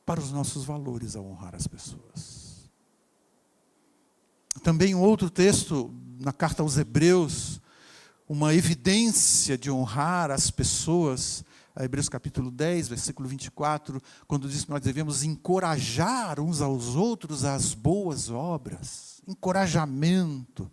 para 0.04 0.20
os 0.20 0.30
nossos 0.30 0.66
valores 0.66 1.16
ao 1.16 1.24
honrar 1.24 1.54
as 1.54 1.66
pessoas. 1.66 2.70
Também 4.62 4.94
um 4.94 5.00
outro 5.00 5.30
texto 5.30 5.90
na 6.20 6.32
carta 6.32 6.62
aos 6.62 6.76
Hebreus, 6.76 7.58
uma 8.28 8.54
evidência 8.54 9.56
de 9.56 9.70
honrar 9.70 10.30
as 10.30 10.50
pessoas, 10.50 11.42
Hebreus 11.84 12.08
capítulo 12.08 12.50
10, 12.50 12.88
versículo 12.88 13.28
24, 13.28 14.00
quando 14.26 14.48
diz 14.48 14.64
que 14.64 14.70
nós 14.70 14.80
devemos 14.80 15.22
encorajar 15.22 16.40
uns 16.40 16.60
aos 16.60 16.96
outros 16.96 17.44
às 17.44 17.74
boas 17.74 18.30
obras, 18.30 19.20
encorajamento 19.26 20.70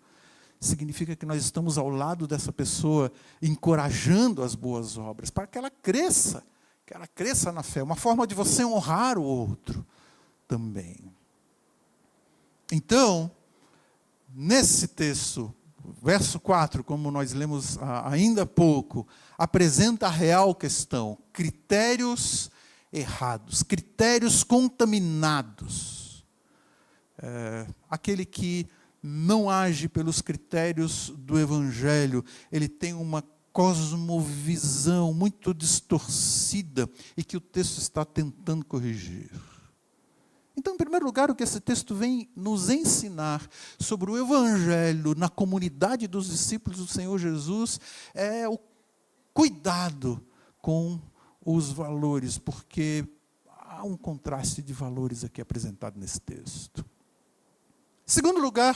significa 0.60 1.16
que 1.16 1.26
nós 1.26 1.44
estamos 1.44 1.78
ao 1.78 1.90
lado 1.90 2.26
dessa 2.26 2.52
pessoa, 2.52 3.12
encorajando 3.42 4.42
as 4.42 4.56
boas 4.56 4.98
obras, 4.98 5.30
para 5.30 5.46
que 5.46 5.58
ela 5.58 5.70
cresça, 5.70 6.44
que 6.86 6.94
ela 6.94 7.08
cresça 7.08 7.52
na 7.52 7.64
fé. 7.64 7.84
Uma 7.84 7.96
forma 7.96 8.26
de 8.26 8.34
você 8.34 8.64
honrar 8.64 9.18
o 9.18 9.24
outro 9.24 9.86
também. 10.48 11.14
Então, 12.72 13.30
nesse 14.34 14.88
texto, 14.88 15.54
verso 16.02 16.40
4, 16.40 16.84
como 16.84 17.12
nós 17.12 17.34
lemos 17.34 17.78
ainda 18.06 18.44
há 18.44 18.46
pouco, 18.46 19.06
apresenta 19.44 20.08
a 20.08 20.10
real 20.10 20.56
questão: 20.56 21.18
critérios 21.34 22.50
errados, 22.92 23.62
critérios 23.62 24.44
contaminados. 24.44 26.26
É, 27.22 27.68
aquele 27.90 28.26
que 28.26 28.68
não 29.02 29.50
age 29.50 29.90
pelos 29.90 30.22
critérios 30.22 31.12
do 31.18 31.38
Evangelho, 31.38 32.24
ele 32.52 32.70
tem 32.70 32.94
uma 32.94 33.22
cosmovisão 33.52 35.14
muito 35.14 35.54
distorcida 35.54 36.90
e 37.18 37.24
que 37.24 37.36
o 37.36 37.42
texto 37.42 37.80
está 37.80 38.06
tentando 38.06 38.66
corrigir. 38.66 39.30
Então, 40.56 40.76
em 40.76 40.78
primeiro 40.78 41.06
lugar, 41.06 41.30
o 41.30 41.36
que 41.36 41.44
esse 41.44 41.60
texto 41.60 41.94
vem 41.96 42.30
nos 42.36 42.70
ensinar 42.70 43.46
sobre 43.80 44.10
o 44.10 44.18
Evangelho 44.18 45.16
na 45.16 45.28
comunidade 45.28 46.08
dos 46.08 46.28
discípulos 46.28 46.80
do 46.80 46.88
Senhor 46.88 47.18
Jesus 47.18 47.80
é 48.14 48.48
o 48.48 48.58
cuidado 49.34 50.26
com 50.62 51.00
os 51.44 51.72
valores, 51.72 52.38
porque 52.38 53.06
há 53.60 53.84
um 53.84 53.98
contraste 53.98 54.62
de 54.62 54.72
valores 54.72 55.24
aqui 55.24 55.42
apresentado 55.42 56.00
nesse 56.00 56.20
texto. 56.20 56.86
Segundo 58.06 58.40
lugar, 58.40 58.76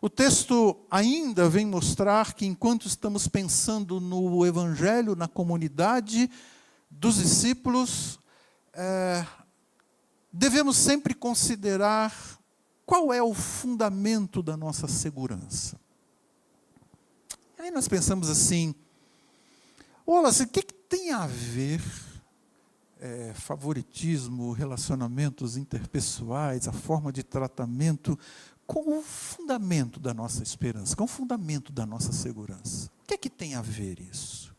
o 0.00 0.08
texto 0.08 0.76
ainda 0.90 1.48
vem 1.48 1.66
mostrar 1.66 2.34
que 2.34 2.46
enquanto 2.46 2.86
estamos 2.86 3.28
pensando 3.28 4.00
no 4.00 4.44
Evangelho, 4.46 5.14
na 5.14 5.28
comunidade 5.28 6.30
dos 6.90 7.16
discípulos, 7.16 8.18
é, 8.72 9.26
devemos 10.32 10.76
sempre 10.76 11.14
considerar 11.14 12.12
qual 12.84 13.12
é 13.12 13.22
o 13.22 13.32
fundamento 13.32 14.42
da 14.42 14.56
nossa 14.56 14.88
segurança. 14.88 15.80
Aí 17.58 17.70
nós 17.70 17.86
pensamos 17.86 18.28
assim, 18.28 18.74
olha, 20.06 20.28
o 20.28 20.48
que, 20.48 20.62
que 20.62 20.74
tem 20.74 21.12
a 21.12 21.26
ver 21.26 21.80
é, 23.00 23.32
favoritismo, 23.34 24.52
relacionamentos 24.52 25.56
interpessoais, 25.56 26.68
a 26.68 26.72
forma 26.72 27.12
de 27.12 27.22
tratamento 27.22 28.18
com 28.64 28.98
o 28.98 29.02
fundamento 29.02 29.98
da 29.98 30.14
nossa 30.14 30.42
esperança, 30.42 30.94
com 30.94 31.04
o 31.04 31.08
fundamento 31.08 31.72
da 31.72 31.84
nossa 31.84 32.12
segurança. 32.12 32.90
O 33.02 33.06
que 33.06 33.14
é 33.14 33.18
que 33.18 33.28
tem 33.28 33.54
a 33.54 33.60
ver 33.60 34.00
isso? 34.00 34.54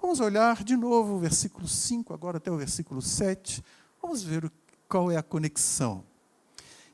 Vamos 0.00 0.18
olhar 0.18 0.64
de 0.64 0.76
novo 0.76 1.14
o 1.14 1.18
versículo 1.18 1.68
5, 1.68 2.12
agora 2.12 2.38
até 2.38 2.50
o 2.50 2.56
versículo 2.56 3.00
7. 3.00 3.62
Vamos 4.00 4.22
ver 4.22 4.50
qual 4.88 5.10
é 5.10 5.16
a 5.16 5.22
conexão. 5.22 6.04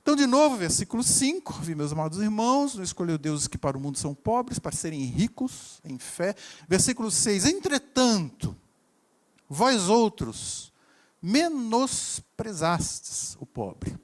Então, 0.09 0.17
de 0.17 0.27
novo, 0.27 0.57
versículo 0.57 1.03
5, 1.03 1.53
vi 1.61 1.75
meus 1.75 1.93
amados 1.93 2.19
irmãos, 2.19 2.75
não 2.75 2.83
escolheu 2.83 3.19
Deus 3.19 3.47
que 3.47 3.59
para 3.59 3.77
o 3.77 3.81
mundo 3.81 3.99
são 3.99 4.15
pobres, 4.15 4.59
para 4.59 4.75
serem 4.75 5.05
ricos 5.05 5.83
em 5.85 5.99
fé. 5.99 6.35
Versículo 6.67 7.11
6, 7.11 7.45
entretanto, 7.45 8.57
vós 9.47 9.91
outros 9.91 10.73
menosprezastes 11.21 13.37
o 13.39 13.45
pobre. 13.45 13.99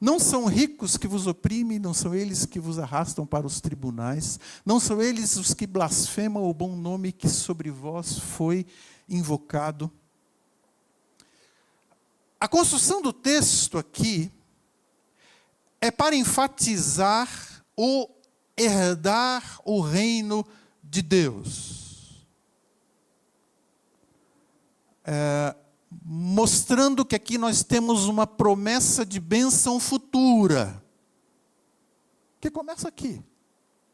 Não 0.00 0.20
são 0.20 0.46
ricos 0.46 0.96
que 0.96 1.08
vos 1.08 1.26
oprimem, 1.26 1.80
não 1.80 1.92
são 1.92 2.14
eles 2.14 2.46
que 2.46 2.60
vos 2.60 2.78
arrastam 2.78 3.26
para 3.26 3.48
os 3.48 3.60
tribunais, 3.60 4.38
não 4.64 4.78
são 4.78 5.02
eles 5.02 5.34
os 5.34 5.54
que 5.54 5.66
blasfemam 5.66 6.44
o 6.44 6.54
bom 6.54 6.76
nome 6.76 7.10
que 7.10 7.28
sobre 7.28 7.68
vós 7.68 8.16
foi 8.16 8.64
invocado. 9.08 9.90
A 12.38 12.46
construção 12.46 13.02
do 13.02 13.12
texto 13.12 13.76
aqui 13.76 14.30
é 15.80 15.90
para 15.90 16.16
enfatizar 16.16 17.64
o 17.76 18.08
herdar 18.56 19.60
o 19.64 19.80
reino 19.80 20.44
de 20.82 21.00
Deus. 21.00 22.26
É, 25.04 25.54
mostrando 26.04 27.04
que 27.04 27.14
aqui 27.14 27.38
nós 27.38 27.62
temos 27.62 28.06
uma 28.06 28.26
promessa 28.26 29.06
de 29.06 29.20
bênção 29.20 29.78
futura, 29.78 30.82
que 32.40 32.50
começa 32.50 32.88
aqui, 32.88 33.22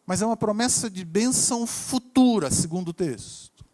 mas 0.06 0.22
é 0.22 0.26
uma 0.26 0.36
promessa 0.36 0.90
de 0.90 1.04
bênção 1.04 1.66
futura, 1.66 2.50
segundo 2.50 2.88
o 2.88 2.94
texto. 2.94 3.64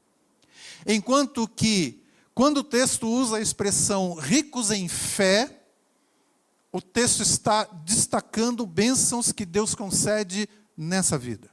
Enquanto 0.86 1.46
que, 1.48 2.02
quando 2.34 2.58
o 2.58 2.64
texto 2.64 3.08
usa 3.08 3.36
a 3.36 3.40
expressão 3.40 4.14
ricos 4.14 4.70
em 4.70 4.88
fé, 4.88 5.59
o 6.72 6.80
texto 6.80 7.22
está 7.22 7.64
destacando 7.64 8.66
bênçãos 8.66 9.32
que 9.32 9.44
Deus 9.44 9.74
concede 9.74 10.48
nessa 10.76 11.18
vida. 11.18 11.50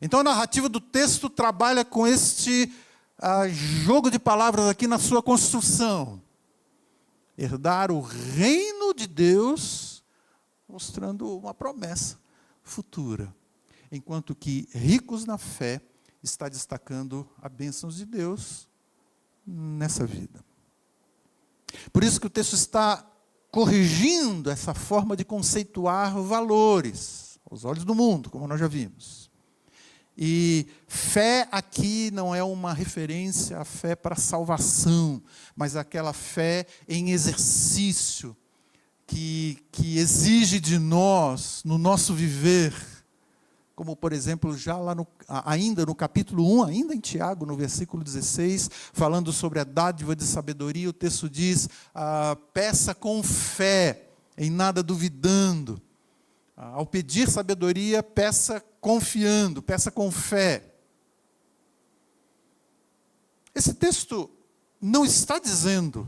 Então 0.00 0.20
a 0.20 0.24
narrativa 0.24 0.68
do 0.68 0.80
texto 0.80 1.28
trabalha 1.28 1.84
com 1.84 2.06
este 2.06 2.72
uh, 3.18 3.48
jogo 3.48 4.10
de 4.10 4.18
palavras 4.18 4.68
aqui 4.68 4.86
na 4.86 4.98
sua 4.98 5.22
construção. 5.22 6.22
Herdar 7.36 7.90
o 7.90 8.00
reino 8.00 8.92
de 8.92 9.06
Deus, 9.06 10.04
mostrando 10.68 11.38
uma 11.38 11.54
promessa 11.54 12.18
futura. 12.62 13.34
Enquanto 13.90 14.34
que 14.34 14.68
ricos 14.72 15.24
na 15.24 15.38
fé 15.38 15.80
está 16.22 16.48
destacando 16.48 17.28
a 17.40 17.48
bênção 17.48 17.88
de 17.88 18.04
Deus 18.04 18.68
nessa 19.46 20.04
vida. 20.04 20.44
Por 21.92 22.04
isso 22.04 22.20
que 22.20 22.26
o 22.26 22.30
texto 22.30 22.54
está 22.54 23.04
corrigindo 23.50 24.50
essa 24.50 24.74
forma 24.74 25.16
de 25.16 25.24
conceituar 25.24 26.20
valores 26.20 27.38
aos 27.50 27.64
olhos 27.64 27.84
do 27.84 27.94
mundo, 27.94 28.30
como 28.30 28.46
nós 28.46 28.60
já 28.60 28.68
vimos. 28.68 29.28
E 30.16 30.66
fé 30.88 31.46
aqui 31.52 32.10
não 32.10 32.34
é 32.34 32.42
uma 32.42 32.74
referência 32.74 33.58
à 33.58 33.64
fé 33.64 33.94
para 33.94 34.16
salvação, 34.16 35.22
mas 35.54 35.76
aquela 35.76 36.12
fé 36.12 36.66
em 36.88 37.10
exercício 37.10 38.36
que, 39.06 39.58
que 39.70 39.96
exige 39.96 40.58
de 40.58 40.78
nós, 40.78 41.62
no 41.64 41.78
nosso 41.78 42.14
viver, 42.14 42.74
como 43.78 43.94
por 43.94 44.12
exemplo, 44.12 44.56
já 44.56 44.76
lá 44.76 44.92
no, 44.92 45.06
ainda 45.28 45.86
no 45.86 45.94
capítulo 45.94 46.44
1, 46.62 46.64
ainda 46.64 46.96
em 46.96 46.98
Tiago, 46.98 47.46
no 47.46 47.56
versículo 47.56 48.02
16, 48.02 48.68
falando 48.92 49.32
sobre 49.32 49.60
a 49.60 49.64
dádiva 49.64 50.16
de 50.16 50.24
sabedoria, 50.24 50.90
o 50.90 50.92
texto 50.92 51.30
diz: 51.30 51.68
ah, 51.94 52.36
peça 52.52 52.92
com 52.92 53.22
fé, 53.22 54.08
em 54.36 54.50
nada 54.50 54.82
duvidando. 54.82 55.80
Ah, 56.56 56.70
ao 56.70 56.84
pedir 56.84 57.30
sabedoria, 57.30 58.02
peça 58.02 58.60
confiando, 58.80 59.62
peça 59.62 59.92
com 59.92 60.10
fé. 60.10 60.74
Esse 63.54 63.74
texto 63.74 64.28
não 64.80 65.04
está 65.04 65.38
dizendo 65.38 66.04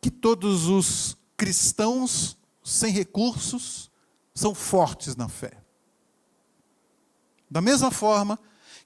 que 0.00 0.10
todos 0.10 0.66
os 0.66 1.16
cristãos 1.36 2.36
sem 2.64 2.92
recursos 2.92 3.92
são 4.34 4.52
fortes 4.56 5.14
na 5.14 5.28
fé. 5.28 5.63
Da 7.54 7.60
mesma 7.60 7.92
forma 7.92 8.36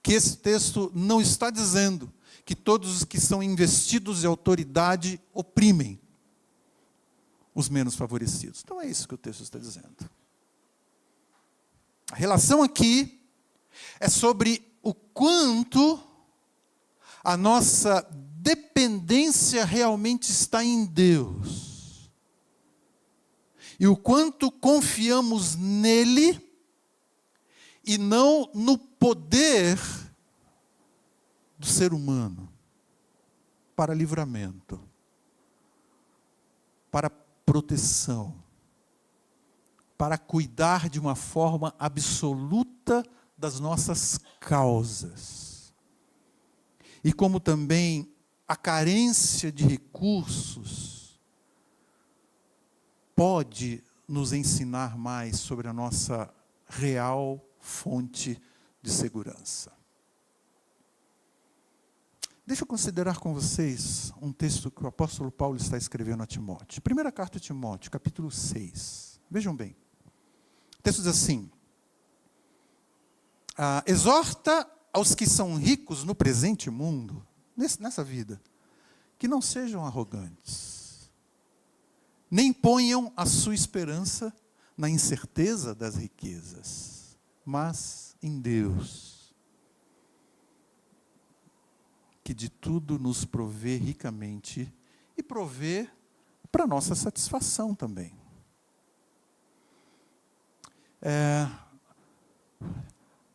que 0.02 0.12
esse 0.12 0.36
texto 0.36 0.92
não 0.94 1.22
está 1.22 1.48
dizendo 1.48 2.12
que 2.44 2.54
todos 2.54 2.98
os 2.98 3.02
que 3.02 3.18
são 3.18 3.42
investidos 3.42 4.20
de 4.20 4.26
autoridade 4.26 5.18
oprimem 5.32 5.98
os 7.54 7.70
menos 7.70 7.94
favorecidos. 7.94 8.60
Então 8.62 8.78
é 8.78 8.86
isso 8.86 9.08
que 9.08 9.14
o 9.14 9.16
texto 9.16 9.42
está 9.42 9.58
dizendo. 9.58 9.96
A 12.12 12.14
relação 12.14 12.62
aqui 12.62 13.18
é 13.98 14.06
sobre 14.06 14.62
o 14.82 14.92
quanto 14.92 15.98
a 17.24 17.38
nossa 17.38 18.06
dependência 18.12 19.64
realmente 19.64 20.30
está 20.30 20.62
em 20.62 20.84
Deus. 20.84 22.10
E 23.80 23.86
o 23.86 23.96
quanto 23.96 24.50
confiamos 24.50 25.56
nele 25.56 26.47
e 27.88 27.96
não 27.96 28.50
no 28.52 28.76
poder 28.76 29.78
do 31.58 31.64
ser 31.64 31.94
humano 31.94 32.52
para 33.74 33.94
livramento, 33.94 34.78
para 36.90 37.08
proteção, 37.08 38.36
para 39.96 40.18
cuidar 40.18 40.90
de 40.90 41.00
uma 41.00 41.14
forma 41.14 41.74
absoluta 41.78 43.02
das 43.38 43.58
nossas 43.58 44.20
causas. 44.38 45.72
E 47.02 47.10
como 47.10 47.40
também 47.40 48.12
a 48.46 48.54
carência 48.54 49.50
de 49.50 49.66
recursos 49.66 51.18
pode 53.16 53.82
nos 54.06 54.34
ensinar 54.34 54.98
mais 54.98 55.38
sobre 55.38 55.68
a 55.68 55.72
nossa 55.72 56.28
real 56.68 57.47
fonte 57.68 58.40
de 58.82 58.90
segurança. 58.90 59.70
Deixa 62.46 62.62
eu 62.62 62.66
considerar 62.66 63.18
com 63.18 63.34
vocês 63.34 64.10
um 64.22 64.32
texto 64.32 64.70
que 64.70 64.82
o 64.82 64.86
apóstolo 64.86 65.30
Paulo 65.30 65.58
está 65.58 65.76
escrevendo 65.76 66.22
a 66.22 66.26
Timóteo. 66.26 66.80
Primeira 66.80 67.12
carta 67.12 67.36
a 67.36 67.40
Timóteo, 67.40 67.90
capítulo 67.90 68.30
6. 68.30 69.20
Vejam 69.30 69.54
bem. 69.54 69.76
O 70.78 70.82
texto 70.82 71.00
diz 71.00 71.08
assim: 71.08 71.50
ah, 73.56 73.84
Exorta 73.86 74.66
aos 74.90 75.14
que 75.14 75.26
são 75.26 75.56
ricos 75.56 76.04
no 76.04 76.14
presente 76.14 76.70
mundo, 76.70 77.24
nessa 77.54 78.02
vida, 78.02 78.40
que 79.18 79.28
não 79.28 79.42
sejam 79.42 79.84
arrogantes, 79.84 81.10
nem 82.30 82.50
ponham 82.50 83.12
a 83.14 83.26
sua 83.26 83.54
esperança 83.54 84.34
na 84.74 84.88
incerteza 84.88 85.74
das 85.74 85.96
riquezas 85.96 86.97
mas 87.48 88.14
em 88.20 88.38
Deus, 88.38 89.32
que 92.22 92.34
de 92.34 92.50
tudo 92.50 92.98
nos 92.98 93.24
provê 93.24 93.76
ricamente 93.76 94.70
e 95.16 95.22
provê 95.22 95.88
para 96.52 96.66
nossa 96.66 96.94
satisfação 96.94 97.74
também. 97.74 98.14
É, 101.00 101.48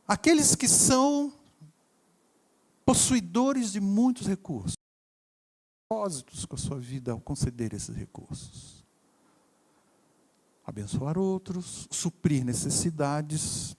aqueles 0.07 0.53
que 0.53 0.67
são 0.67 1.33
possuidores 2.85 3.71
de 3.71 3.79
muitos 3.79 4.27
recursos, 4.27 4.75
propósitos 5.89 6.45
com 6.45 6.53
a 6.53 6.59
sua 6.59 6.77
vida 6.77 7.13
ao 7.13 7.19
conceder 7.19 7.73
esses 7.73 7.95
recursos. 7.95 8.85
Abençoar 10.63 11.17
outros, 11.17 11.87
suprir 11.89 12.45
necessidades, 12.45 13.75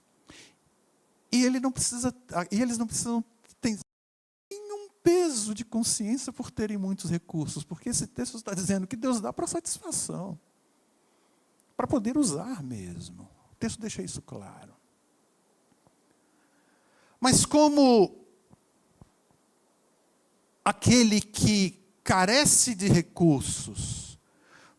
e 1.35 1.45
ele 1.45 1.59
não 1.59 1.71
precisa, 1.71 2.15
e 2.49 2.61
eles 2.61 2.77
não 2.77 2.87
precisam 2.87 3.23
ter 3.59 3.77
nenhum 4.49 4.89
peso 5.03 5.53
de 5.53 5.65
consciência 5.65 6.31
por 6.31 6.49
terem 6.49 6.77
muitos 6.77 7.11
recursos, 7.11 7.63
porque 7.63 7.89
esse 7.89 8.07
texto 8.07 8.37
está 8.37 8.53
dizendo 8.53 8.87
que 8.87 8.95
Deus 8.95 9.19
dá 9.19 9.33
para 9.33 9.45
satisfação, 9.45 10.39
para 11.75 11.85
poder 11.85 12.17
usar 12.17 12.63
mesmo. 12.63 13.23
O 13.51 13.55
texto 13.55 13.81
deixa 13.81 14.01
isso 14.01 14.21
claro. 14.21 14.73
Mas 17.19 17.45
como 17.45 18.25
aquele 20.63 21.19
que 21.19 21.83
carece 22.03 22.73
de 22.75 22.87
recursos 22.87 24.17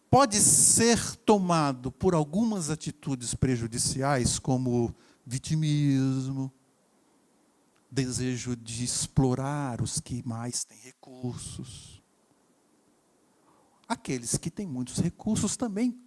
pode 0.09 0.37
ser 0.40 1.16
tomado 1.16 1.92
por 1.92 2.14
algumas 2.14 2.71
atitudes 2.71 3.35
prejudiciais, 3.35 4.38
como 4.38 4.95
vitimismo, 5.27 6.53
desejo 7.91 8.55
de 8.55 8.85
explorar 8.85 9.83
os 9.83 10.01
que 10.01 10.27
mais 10.27 10.65
têm 10.65 10.79
recursos. 10.79 12.03
Aqueles 13.89 14.37
que 14.37 14.51
têm 14.51 14.67
muitos 14.67 14.99
recursos 14.99 15.57
também 15.57 15.99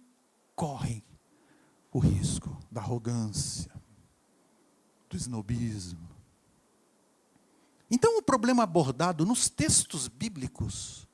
correm 0.54 1.04
o 1.92 1.98
risco 1.98 2.56
da 2.70 2.80
arrogância, 2.80 3.72
do 5.08 5.16
snobismo. 5.16 6.08
Então, 7.90 8.18
o 8.18 8.22
problema 8.22 8.62
abordado 8.62 9.26
nos 9.26 9.48
textos 9.48 10.06
bíblicos, 10.06 11.08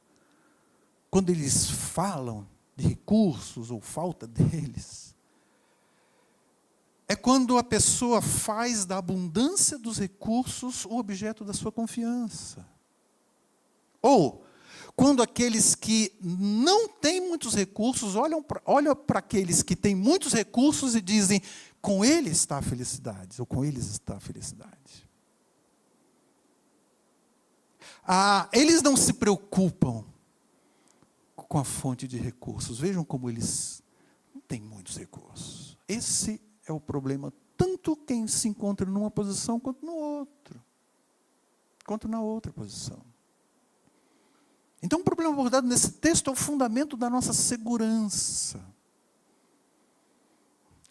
quando 1.11 1.31
eles 1.31 1.71
falam 1.71 2.47
de 2.77 2.87
recursos 2.89 3.71
ou 3.71 3.81
falta 3.81 4.27
deles, 4.27 5.06
é 7.09 7.15
quando 7.15 7.57
a 7.57 7.63
pessoa 7.63 8.21
faz 8.21 8.85
da 8.85 8.99
abundância 8.99 9.79
dos 9.79 9.99
recursos 9.99 10.85
o 10.85 10.99
objeto 10.99 11.45
da 11.45 11.53
sua 11.53 11.71
confiança. 11.71 12.67
Ou 14.03 14.45
quando 14.97 15.23
aqueles 15.23 15.75
que 15.75 16.13
não 16.21 16.89
têm 16.89 17.21
muitos 17.21 17.55
recursos 17.55 18.17
olham 18.17 18.43
para 18.43 18.63
olham 18.65 18.97
aqueles 19.09 19.63
que 19.63 19.77
têm 19.77 19.95
muitos 19.95 20.33
recursos 20.33 20.95
e 20.97 21.01
dizem: 21.01 21.41
com 21.81 22.05
ele 22.05 22.31
está 22.31 22.59
a 22.59 22.63
felicidade, 22.63 23.41
ou 23.41 23.47
com 23.47 23.65
eles 23.65 23.87
está 23.87 24.17
a 24.17 24.21
felicidade. 24.21 25.07
Ah, 28.09 28.49
eles 28.53 28.83
não 28.83 28.97
se 28.97 29.13
preocupam 29.13 30.05
com 31.35 31.59
a 31.59 31.65
fonte 31.65 32.09
de 32.09 32.17
recursos. 32.19 32.79
Vejam 32.79 33.05
como 33.05 33.29
eles 33.29 33.83
têm 34.49 34.61
muitos 34.61 34.97
recursos. 34.97 35.77
Esse 35.89 36.41
é 36.67 36.73
o 36.73 36.81
problema, 36.81 37.33
tanto 37.57 37.97
quem 37.97 38.27
se 38.27 38.49
encontra 38.49 38.89
numa 38.91 39.11
posição 39.11 39.59
quanto 39.59 39.87
no 39.87 39.95
outro, 39.95 40.61
quanto 41.87 42.09
na 42.09 42.21
outra 42.21 42.53
posição. 42.53 43.01
Então, 44.83 45.01
o 45.01 45.05
problema 45.05 45.33
abordado 45.33 45.67
nesse 45.67 45.93
texto 45.93 46.29
é 46.29 46.33
o 46.33 46.37
fundamento 46.37 46.97
da 46.97 47.09
nossa 47.09 47.33
segurança. 47.33 48.61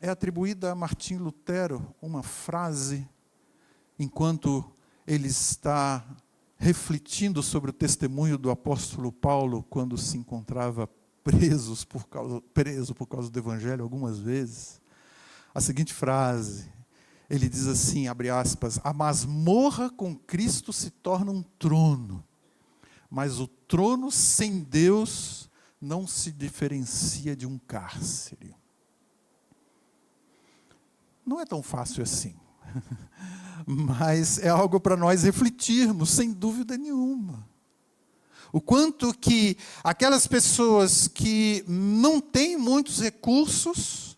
É 0.02 0.10
atribuída 0.10 0.72
a 0.72 0.76
Martim 0.76 1.18
Lutero 1.18 1.94
uma 2.02 2.24
frase, 2.24 3.08
enquanto 4.00 4.66
ele 5.06 5.28
está 5.28 6.06
refletindo 6.58 7.44
sobre 7.44 7.70
o 7.70 7.74
testemunho 7.74 8.38
do 8.38 8.50
apóstolo 8.50 9.12
Paulo 9.12 9.64
quando 9.70 9.98
se 9.98 10.18
encontrava 10.18 10.90
por 11.88 12.08
causa, 12.08 12.42
preso 12.54 12.94
por 12.94 13.08
causa 13.08 13.30
do 13.30 13.40
evangelho 13.40 13.84
algumas 13.84 14.20
vezes 14.20 14.82
a 15.56 15.62
seguinte 15.62 15.94
frase. 15.94 16.70
Ele 17.30 17.48
diz 17.48 17.66
assim, 17.66 18.08
abre 18.10 18.30
aspas, 18.30 18.78
a 18.84 18.94
masmorra 18.94 19.90
com 19.90 20.14
Cristo 20.14 20.74
se 20.74 20.92
torna 20.92 21.32
um 21.32 21.42
trono, 21.42 22.24
mas 23.10 23.40
o 23.40 23.48
trono 23.48 24.12
sem 24.12 24.62
Deus 24.62 25.50
não 25.82 26.06
se 26.06 26.32
diferencia 26.32 27.36
de 27.36 27.48
um 27.48 27.58
cárcere. 27.58 28.54
Não 31.26 31.40
é 31.40 31.46
tão 31.46 31.64
fácil 31.64 32.04
assim, 32.04 32.36
mas 33.66 34.38
é 34.38 34.50
algo 34.50 34.80
para 34.80 34.98
nós 34.98 35.24
refletirmos, 35.24 36.12
sem 36.12 36.32
dúvida 36.32 36.78
nenhuma. 36.78 37.48
O 38.52 38.62
quanto 38.62 39.14
que 39.18 39.58
aquelas 39.84 40.28
pessoas 40.28 41.08
que 41.08 41.64
não 41.68 42.22
têm 42.22 42.56
muitos 42.56 43.02
recursos, 43.02 44.15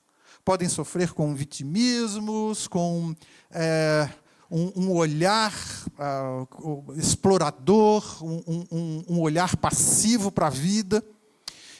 podem 0.47 0.69
sofrer 0.69 1.11
com 1.11 1.35
vitimismos, 1.35 2.69
com 2.69 3.13
é, 3.51 4.09
um, 4.49 4.83
um, 4.83 4.91
olhar 4.93 5.51
uh, 5.99 6.93
explorador, 6.93 8.23
um, 8.23 8.65
um, 8.71 9.03
um 9.09 9.19
olhar 9.19 9.57
passivo 9.57 10.31
para 10.31 10.47
a 10.47 10.49
vida, 10.49 11.03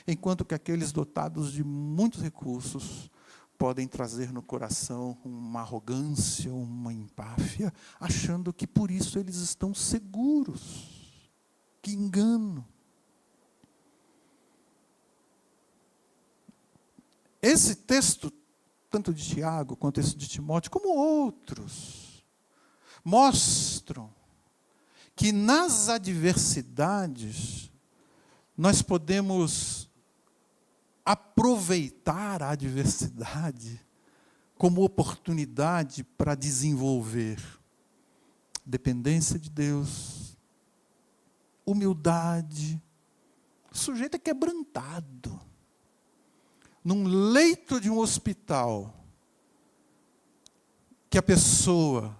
enquanto 0.06 0.44
que 0.44 0.54
aqueles 0.54 0.92
dotados 0.92 1.54
de 1.54 1.64
muitos 1.64 2.22
recursos 2.22 3.10
podem 3.58 3.88
trazer 3.88 4.34
no 4.34 4.42
coração 4.42 5.18
uma 5.24 5.62
arrogância, 5.62 6.54
uma 6.54 6.92
empáfia, 6.92 7.74
achando 7.98 8.52
que 8.52 8.68
por 8.68 8.92
isso 8.92 9.18
eles 9.18 9.38
estão 9.38 9.74
seguros. 9.74 11.24
Que 11.82 11.94
engano. 11.94 12.68
Esse 17.42 17.74
texto 17.74 18.30
tanto 18.90 19.14
de 19.14 19.24
Tiago 19.24 19.76
quanto 19.76 20.00
esse 20.00 20.16
de 20.16 20.28
Timóteo, 20.28 20.72
como 20.72 20.96
outros, 20.96 22.24
mostram 23.04 24.14
que 25.16 25.32
nas 25.32 25.90
adversidades 25.90 27.72
nós 28.56 28.82
podemos 28.82 29.90
aproveitar 31.06 32.44
a 32.44 32.50
adversidade 32.50 33.82
como 34.58 34.84
oportunidade 34.84 36.04
para 36.04 36.36
desenvolver 36.36 37.40
dependência 38.66 39.40
de 39.40 39.50
Deus, 39.50 40.38
humildade, 41.66 42.82
o 43.72 43.78
sujeito 43.78 44.16
é 44.16 44.20
quebrantado 44.20 45.40
num 46.88 47.04
leito 47.06 47.82
de 47.82 47.90
um 47.90 48.00
hospital, 48.00 48.96
que 51.10 51.18
a 51.18 51.22
pessoa 51.22 52.18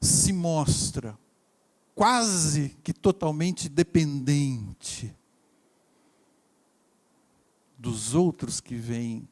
se 0.00 0.32
mostra 0.32 1.18
quase 1.92 2.68
que 2.84 2.92
totalmente 2.92 3.68
dependente 3.68 5.12
dos 7.76 8.14
outros 8.14 8.60
que 8.60 8.76
vêm 8.76 9.28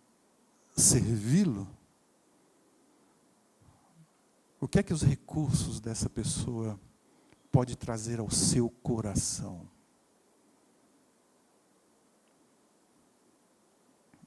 servi-lo, 0.76 1.70
o 4.60 4.66
que 4.66 4.80
é 4.80 4.82
que 4.82 4.92
os 4.92 5.02
recursos 5.02 5.78
dessa 5.78 6.10
pessoa 6.10 6.80
pode 7.52 7.76
trazer 7.76 8.18
ao 8.18 8.28
seu 8.28 8.68
coração? 8.68 9.70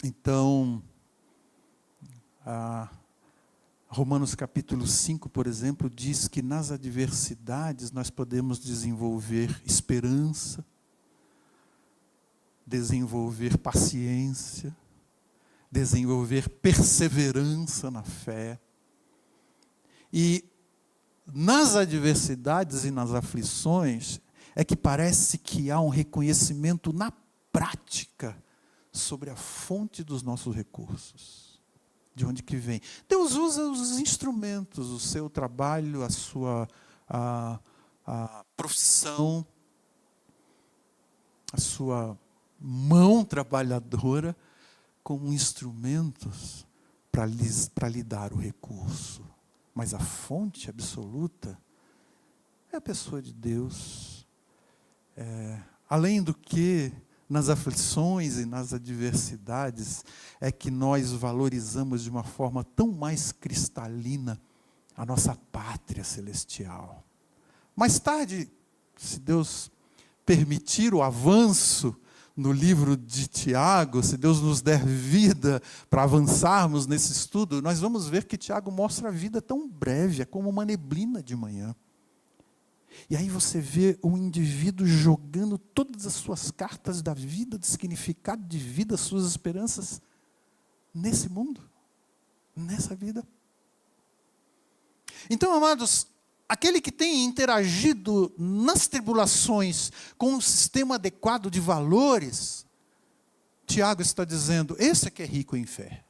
Então, 0.04 0.82
Romanos 3.88 4.34
capítulo 4.34 4.88
5, 4.88 5.30
por 5.30 5.46
exemplo, 5.46 5.88
diz 5.92 6.28
que 6.28 6.42
nas 6.42 6.72
adversidades 6.72 7.92
nós 7.92 8.10
podemos 8.10 8.60
desenvolver 8.60 9.62
esperança, 9.64 10.66
desenvolver 12.66 13.60
paciência, 13.60 14.76
desenvolver 15.72 16.50
perseverança 16.50 17.92
na 17.92 18.02
fé. 18.02 18.60
E 20.12 20.44
nas 21.32 21.76
adversidades 21.76 22.86
e 22.86 22.92
nas 22.92 23.14
aflições 23.14 24.20
é 24.56 24.64
que 24.64 24.76
parece 24.76 25.38
que 25.38 25.70
há 25.70 25.80
um 25.80 25.90
reconhecimento 25.90 26.92
na 26.92 27.14
prática 27.52 28.41
sobre 28.92 29.30
a 29.30 29.36
fonte 29.36 30.04
dos 30.04 30.22
nossos 30.22 30.56
recursos. 30.56 31.60
De 32.14 32.26
onde 32.26 32.44
que 32.44 32.58
vem? 32.58 32.82
Deus 33.08 33.34
usa 33.34 33.64
os 33.70 34.00
instrumentos, 34.00 34.90
o 34.90 35.00
seu 35.00 35.30
trabalho, 35.30 36.04
a 36.04 36.10
sua 36.10 36.68
a, 37.08 37.60
a 38.06 38.46
profissão, 38.56 39.46
a 41.52 41.58
sua 41.58 42.18
mão 42.60 43.24
trabalhadora 43.24 44.36
como 45.04 45.34
instrumentos 45.34 46.66
para 47.12 47.26
lhe 47.26 48.04
dar 48.04 48.34
o 48.34 48.38
recurso. 48.38 49.26
Mas 49.74 49.94
a 49.94 50.00
fonte 50.00 50.70
absoluta 50.70 51.58
é 52.72 52.78
a 52.78 52.82
pessoa 52.82 53.22
de 53.22 53.34
Deus. 53.34 54.28
É, 55.16 55.62
além 55.90 56.22
do 56.22 56.34
que 56.34 56.92
nas 57.32 57.48
aflições 57.48 58.38
e 58.38 58.46
nas 58.46 58.74
adversidades 58.74 60.04
é 60.42 60.52
que 60.52 60.70
nós 60.70 61.14
valorizamos 61.14 62.04
de 62.04 62.10
uma 62.10 62.24
forma 62.24 62.62
tão 62.62 62.92
mais 62.92 63.32
cristalina 63.32 64.38
a 64.98 65.06
nossa 65.06 65.34
pátria 65.50 66.04
celestial. 66.04 67.06
Mais 67.74 67.98
tarde, 68.00 68.52
se 68.98 69.18
Deus 69.18 69.72
permitir 70.26 70.94
o 70.94 71.02
avanço 71.02 71.96
no 72.36 72.52
livro 72.52 72.98
de 72.98 73.28
Tiago, 73.28 74.04
se 74.04 74.18
Deus 74.18 74.42
nos 74.42 74.62
der 74.62 74.86
vida 74.86 75.62
para 75.90 76.04
avançarmos 76.04 76.86
nesse 76.86 77.14
estudo, 77.14 77.62
nós 77.62 77.80
vamos 77.80 78.10
ver 78.10 78.26
que 78.26 78.38
Tiago 78.38 78.70
mostra 78.70 79.08
a 79.08 79.12
vida 79.12 79.42
tão 79.42 79.70
breve, 79.70 80.22
é 80.22 80.26
como 80.26 80.50
uma 80.50 80.66
neblina 80.66 81.24
de 81.24 81.36
manhã. 81.36 81.74
E 83.10 83.16
aí 83.16 83.30
você 83.30 83.60
vê 83.60 84.00
um 84.04 84.18
indivíduo 84.18 84.86
jogando 84.86 85.58
todas 85.58 86.06
as 86.06 86.14
suas 86.14 86.52
cartas 86.52 87.02
da 87.02 87.14
vida, 87.14 87.58
de 87.58 87.68
significado 87.68 88.44
de 88.44 88.58
vida, 88.58 88.98
suas 88.98 89.26
esperanças 89.26 90.02
nesse 90.94 91.30
mundo, 91.30 91.62
nessa 92.56 92.96
vida. 92.96 93.26
Então, 95.30 95.54
amados, 95.54 96.08
aquele 96.48 96.82
que 96.82 96.92
tem 96.92 97.24
interagido 97.24 98.34
nas 98.38 98.88
tribulações 98.88 99.92
com 100.18 100.34
um 100.34 100.42
sistema 100.42 100.96
adequado 100.96 101.50
de 101.50 101.60
valores, 101.60 102.66
Tiago 103.66 104.02
está 104.02 104.26
dizendo, 104.26 104.76
esse 104.80 105.08
é 105.08 105.12
que 105.12 105.24
é 105.24 105.26
rico 105.26 105.56
em 105.56 105.66
fé. 105.66 106.04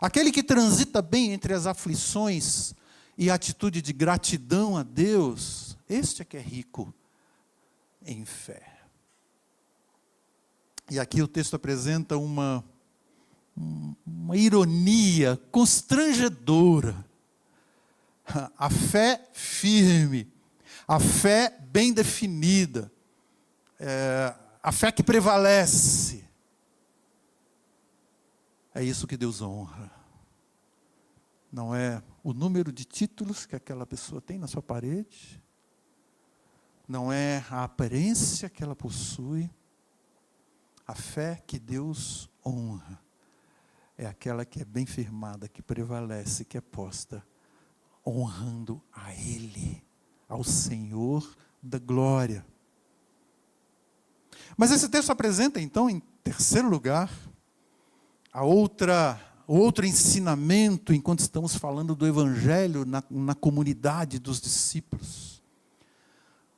Aquele 0.00 0.30
que 0.30 0.42
transita 0.42 1.00
bem 1.00 1.32
entre 1.32 1.54
as 1.54 1.66
aflições 1.66 2.74
e 3.16 3.30
atitude 3.30 3.80
de 3.80 3.92
gratidão 3.92 4.76
a 4.76 4.82
Deus, 4.82 5.76
este 5.88 6.22
é 6.22 6.24
que 6.24 6.36
é 6.36 6.40
rico 6.40 6.92
em 8.04 8.24
fé. 8.24 8.74
E 10.90 10.98
aqui 10.98 11.22
o 11.22 11.28
texto 11.28 11.54
apresenta 11.54 12.18
uma, 12.18 12.64
uma 13.56 14.36
ironia 14.36 15.40
constrangedora. 15.50 17.04
A 18.56 18.70
fé 18.70 19.28
firme, 19.32 20.32
a 20.88 20.98
fé 20.98 21.58
bem 21.70 21.92
definida, 21.92 22.90
é, 23.78 24.34
a 24.62 24.72
fé 24.72 24.90
que 24.90 25.02
prevalece. 25.02 26.24
É 28.74 28.82
isso 28.82 29.06
que 29.06 29.16
Deus 29.16 29.42
honra. 29.42 29.90
Não 31.52 31.74
é 31.74 32.02
o 32.24 32.32
número 32.32 32.72
de 32.72 32.86
títulos 32.86 33.44
que 33.44 33.54
aquela 33.54 33.86
pessoa 33.86 34.18
tem 34.18 34.38
na 34.38 34.46
sua 34.46 34.62
parede, 34.62 35.42
não 36.88 37.12
é 37.12 37.44
a 37.50 37.64
aparência 37.64 38.48
que 38.48 38.64
ela 38.64 38.74
possui. 38.74 39.50
A 40.86 40.94
fé 40.94 41.42
que 41.46 41.58
Deus 41.58 42.30
honra 42.44 42.98
é 43.96 44.06
aquela 44.06 44.44
que 44.44 44.62
é 44.62 44.64
bem 44.64 44.86
firmada, 44.86 45.48
que 45.48 45.62
prevalece, 45.62 46.46
que 46.46 46.56
é 46.56 46.60
posta 46.62 47.24
honrando 48.06 48.82
a 48.92 49.14
Ele, 49.14 49.82
ao 50.26 50.42
Senhor 50.42 51.36
da 51.62 51.78
glória. 51.78 52.44
Mas 54.56 54.70
esse 54.70 54.88
texto 54.88 55.10
apresenta, 55.10 55.60
então, 55.60 55.88
em 55.88 56.00
terceiro 56.22 56.68
lugar, 56.68 57.10
a 58.32 58.42
outra 58.44 59.18
outro 59.46 59.84
ensinamento 59.84 60.92
enquanto 60.92 61.20
estamos 61.20 61.54
falando 61.56 61.94
do 61.94 62.06
Evangelho 62.06 62.84
na, 62.84 63.02
na 63.10 63.34
comunidade 63.34 64.18
dos 64.18 64.40
discípulos. 64.40 65.42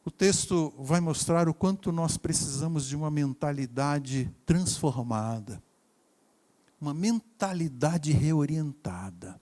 O 0.05 0.11
texto 0.11 0.73
vai 0.79 1.01
mostrar 1.01 1.49
o 1.49 1.55
quanto 1.55 1.91
nós 1.91 2.17
precisamos 2.17 2.87
de 2.87 2.95
uma 2.95 3.11
mentalidade 3.11 4.31
transformada, 4.45 5.61
uma 6.81 6.95
mentalidade 6.95 8.13
reorientada. 8.13 9.41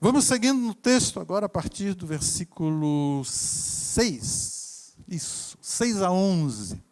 Vamos 0.00 0.24
seguindo 0.24 0.58
no 0.58 0.74
texto 0.74 1.20
agora 1.20 1.46
a 1.46 1.48
partir 1.50 1.94
do 1.94 2.06
versículo 2.06 3.22
6. 3.24 4.96
Isso, 5.06 5.58
6 5.60 6.02
a 6.02 6.10
11. 6.10 6.82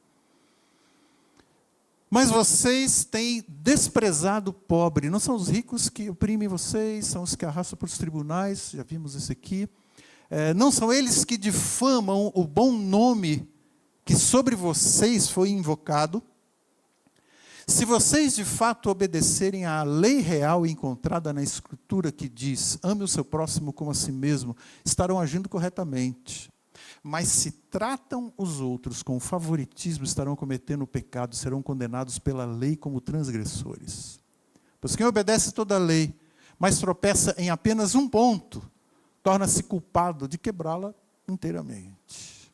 Mas 2.10 2.28
vocês 2.28 3.04
têm 3.04 3.44
desprezado 3.48 4.50
o 4.50 4.54
pobre. 4.54 5.08
Não 5.08 5.20
são 5.20 5.36
os 5.36 5.48
ricos 5.48 5.88
que 5.88 6.10
oprimem 6.10 6.48
vocês, 6.48 7.06
são 7.06 7.22
os 7.22 7.36
que 7.36 7.46
arrastam 7.46 7.78
para 7.78 7.86
os 7.86 7.96
tribunais, 7.96 8.72
já 8.74 8.82
vimos 8.82 9.14
isso 9.14 9.30
aqui. 9.30 9.68
É, 10.28 10.52
não 10.52 10.72
são 10.72 10.92
eles 10.92 11.24
que 11.24 11.38
difamam 11.38 12.32
o 12.34 12.44
bom 12.44 12.72
nome 12.72 13.48
que 14.04 14.16
sobre 14.16 14.56
vocês 14.56 15.30
foi 15.30 15.50
invocado. 15.50 16.20
Se 17.64 17.84
vocês 17.84 18.34
de 18.34 18.44
fato 18.44 18.90
obedecerem 18.90 19.64
à 19.64 19.84
lei 19.84 20.20
real 20.20 20.66
encontrada 20.66 21.32
na 21.32 21.40
Escritura 21.40 22.10
que 22.10 22.28
diz: 22.28 22.76
ame 22.82 23.04
o 23.04 23.08
seu 23.08 23.24
próximo 23.24 23.72
como 23.72 23.92
a 23.92 23.94
si 23.94 24.10
mesmo, 24.10 24.56
estarão 24.84 25.20
agindo 25.20 25.48
corretamente. 25.48 26.50
Mas 27.02 27.28
se 27.28 27.50
tratam 27.50 28.32
os 28.36 28.60
outros 28.60 29.02
com 29.02 29.18
favoritismo, 29.18 30.04
estarão 30.04 30.36
cometendo 30.36 30.86
pecado, 30.86 31.34
serão 31.34 31.62
condenados 31.62 32.18
pela 32.18 32.44
lei 32.44 32.76
como 32.76 33.00
transgressores. 33.00 34.20
Pois 34.80 34.96
quem 34.96 35.06
obedece 35.06 35.52
toda 35.52 35.76
a 35.76 35.78
lei, 35.78 36.14
mas 36.58 36.78
tropeça 36.78 37.34
em 37.38 37.48
apenas 37.48 37.94
um 37.94 38.08
ponto, 38.08 38.62
torna-se 39.22 39.62
culpado 39.62 40.28
de 40.28 40.36
quebrá-la 40.36 40.94
inteiramente. 41.26 42.52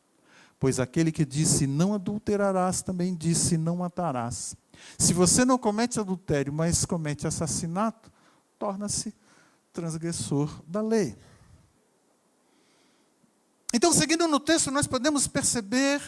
Pois 0.59 0.79
aquele 0.79 1.11
que 1.11 1.25
disse 1.25 1.67
não 1.67 1.93
adulterarás, 1.93 2.81
também 2.81 3.13
disse 3.13 3.57
não 3.57 3.77
matarás. 3.77 4.55
Se 4.97 5.13
você 5.13 5.45
não 5.45 5.57
comete 5.57 5.99
adultério, 5.99 6.51
mas 6.51 6.85
comete 6.85 7.27
assassinato, 7.27 8.11
torna-se 8.57 9.13
transgressor 9.71 10.61
da 10.65 10.81
lei. 10.81 11.15
Então, 13.77 13.93
seguindo 13.93 14.27
no 14.27 14.39
texto, 14.39 14.71
nós 14.71 14.87
podemos 14.87 15.27
perceber 15.27 16.01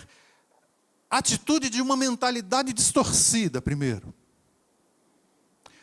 a 1.08 1.20
atitude 1.20 1.70
de 1.70 1.84
uma 1.84 1.96
mentalidade 1.96 2.74
distorcida, 2.74 3.62
primeiro. 3.62 4.12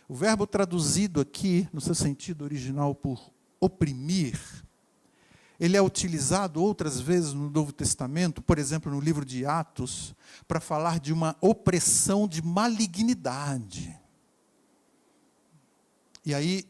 O 0.08 0.14
verbo 0.16 0.48
traduzido 0.48 1.20
aqui, 1.20 1.68
no 1.72 1.80
seu 1.80 1.94
sentido 1.94 2.42
original, 2.42 2.92
por 2.92 3.32
oprimir, 3.60 4.36
ele 5.60 5.76
é 5.76 5.80
utilizado 5.80 6.60
outras 6.60 6.98
vezes 6.98 7.32
no 7.32 7.48
Novo 7.48 7.70
Testamento, 7.70 8.42
por 8.42 8.58
exemplo, 8.58 8.90
no 8.90 8.98
livro 8.98 9.24
de 9.24 9.46
Atos, 9.46 10.12
para 10.48 10.58
falar 10.58 10.98
de 10.98 11.12
uma 11.12 11.36
opressão 11.40 12.26
de 12.26 12.42
malignidade. 12.42 13.96
E 16.24 16.34
aí, 16.34 16.68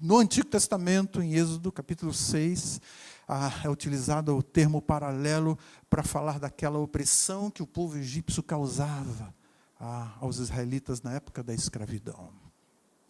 no 0.00 0.16
Antigo 0.16 0.48
Testamento, 0.48 1.20
em 1.20 1.34
Êxodo 1.34 1.70
capítulo 1.70 2.14
6, 2.14 2.80
ah, 3.28 3.50
é 3.64 3.68
utilizado 3.68 4.36
o 4.36 4.42
termo 4.42 4.80
paralelo 4.80 5.58
para 5.90 6.02
falar 6.02 6.38
daquela 6.38 6.78
opressão 6.78 7.50
que 7.50 7.62
o 7.62 7.66
povo 7.66 7.96
egípcio 7.96 8.42
causava 8.42 9.34
ah, 9.80 10.14
aos 10.20 10.38
israelitas 10.38 11.02
na 11.02 11.12
época 11.14 11.42
da 11.42 11.52
escravidão. 11.52 12.30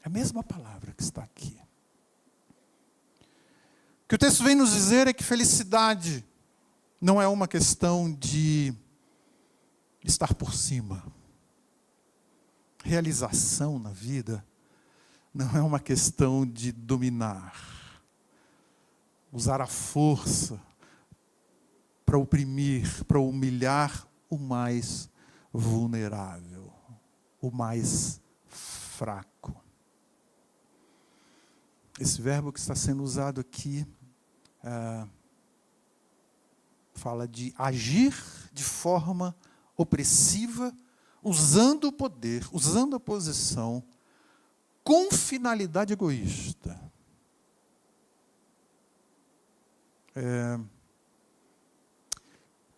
É 0.03 0.07
a 0.07 0.11
mesma 0.11 0.43
palavra 0.43 0.93
que 0.93 1.03
está 1.03 1.23
aqui. 1.23 1.59
O 4.05 4.09
que 4.09 4.15
o 4.15 4.19
texto 4.19 4.43
vem 4.43 4.55
nos 4.55 4.73
dizer 4.73 5.07
é 5.07 5.13
que 5.13 5.25
felicidade 5.25 6.25
não 7.01 7.21
é 7.21 7.29
uma 7.29 7.47
questão 7.47 8.11
de 8.11 8.73
estar 10.03 10.33
por 10.33 10.55
cima. 10.55 11.05
Realização 12.83 13.79
na 13.79 13.91
vida 13.91 14.47
não 15.35 15.57
é 15.57 15.61
uma 15.61 15.81
questão 15.81 16.47
de 16.47 16.73
dominar 16.73 17.76
usar 19.37 19.61
a 19.61 19.67
força 19.67 20.59
para 22.07 22.17
oprimir, 22.17 23.05
para 23.05 23.21
humilhar 23.21 24.09
o 24.31 24.39
mais 24.39 25.11
vulnerável, 25.53 26.73
o 27.39 27.51
mais 27.51 28.19
fraco. 28.49 29.55
Esse 32.01 32.23
verbo 32.23 32.51
que 32.51 32.59
está 32.59 32.75
sendo 32.75 33.03
usado 33.03 33.39
aqui 33.39 33.87
é, 34.65 35.07
fala 36.95 37.29
de 37.29 37.55
agir 37.59 38.15
de 38.55 38.65
forma 38.65 39.37
opressiva, 39.77 40.75
usando 41.23 41.89
o 41.89 41.93
poder, 41.93 42.47
usando 42.53 42.97
a 42.97 43.01
posição, 43.01 43.85
com 44.83 45.11
finalidade 45.11 45.93
egoísta. 45.93 46.81
É, 50.19 50.59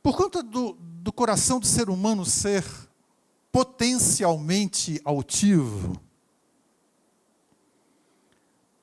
por 0.03 0.17
conta 0.17 0.43
do, 0.43 0.73
do 0.73 1.13
coração 1.13 1.61
do 1.61 1.67
ser 1.67 1.89
humano 1.89 2.27
ser 2.27 2.65
potencialmente 3.53 5.01
altivo, 5.05 6.01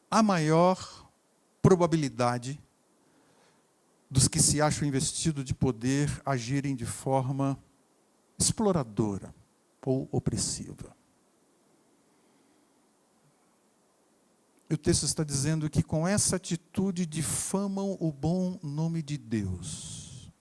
a 0.10 0.24
maior 0.24 1.06
probabilidade 1.62 2.58
dos 4.10 4.30
que 4.30 4.40
se 4.40 4.62
acham 4.62 4.88
investidos 4.88 5.44
de 5.44 5.54
poder 5.54 6.10
agirem 6.26 6.78
de 6.78 6.86
forma 6.86 7.62
exploradora 8.40 9.36
ou 9.86 10.08
opressiva. 10.14 10.95
O 14.76 14.78
texto 14.78 15.04
está 15.04 15.24
dizendo 15.24 15.70
que 15.70 15.82
com 15.82 16.08
essa 16.08 16.36
atitude 16.36 17.06
difamam 17.06 17.98
o 18.00 18.12
bom 18.12 18.60
nome 18.62 19.02
de 19.02 19.18
Deus. 19.18 20.32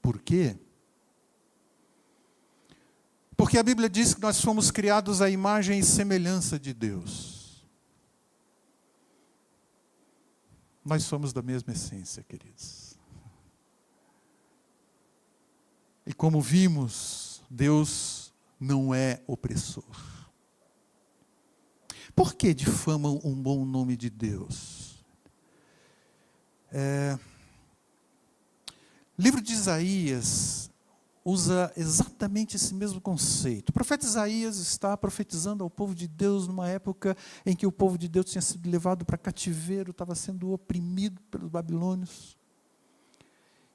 Por 0.00 0.20
quê? 0.20 0.56
Porque 3.36 3.58
a 3.58 3.62
Bíblia 3.62 3.88
diz 3.88 4.14
que 4.14 4.20
nós 4.20 4.40
fomos 4.40 4.70
criados 4.70 5.22
à 5.22 5.30
imagem 5.30 5.78
e 5.78 5.84
semelhança 5.84 6.58
de 6.58 6.74
Deus. 6.74 7.66
Nós 10.84 11.04
somos 11.04 11.32
da 11.32 11.42
mesma 11.42 11.72
essência, 11.72 12.22
queridos. 12.22 12.98
E 16.06 16.12
como 16.12 16.40
vimos, 16.40 17.42
Deus 17.50 18.32
não 18.58 18.94
é 18.94 19.22
opressor. 19.26 20.17
Por 22.18 22.34
que 22.34 22.52
difamam 22.52 23.20
um 23.22 23.32
bom 23.32 23.64
nome 23.64 23.96
de 23.96 24.10
Deus? 24.10 25.04
É, 26.72 27.16
livro 29.16 29.40
de 29.40 29.52
Isaías 29.52 30.68
usa 31.24 31.72
exatamente 31.76 32.56
esse 32.56 32.74
mesmo 32.74 33.00
conceito. 33.00 33.68
O 33.68 33.72
profeta 33.72 34.04
Isaías 34.04 34.56
está 34.56 34.96
profetizando 34.96 35.62
ao 35.62 35.70
povo 35.70 35.94
de 35.94 36.08
Deus 36.08 36.48
numa 36.48 36.68
época 36.68 37.16
em 37.46 37.54
que 37.54 37.68
o 37.68 37.70
povo 37.70 37.96
de 37.96 38.08
Deus 38.08 38.26
tinha 38.26 38.42
sido 38.42 38.68
levado 38.68 39.04
para 39.04 39.16
cativeiro, 39.16 39.92
estava 39.92 40.16
sendo 40.16 40.50
oprimido 40.50 41.22
pelos 41.30 41.48
babilônios. 41.48 42.36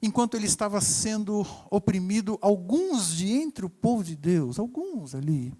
Enquanto 0.02 0.36
ele 0.36 0.46
estava 0.46 0.82
sendo 0.82 1.46
oprimido, 1.70 2.38
alguns 2.42 3.14
de 3.14 3.26
entre 3.26 3.64
o 3.64 3.70
povo 3.70 4.04
de 4.04 4.14
Deus, 4.14 4.58
alguns 4.58 5.14
ali, 5.14 5.50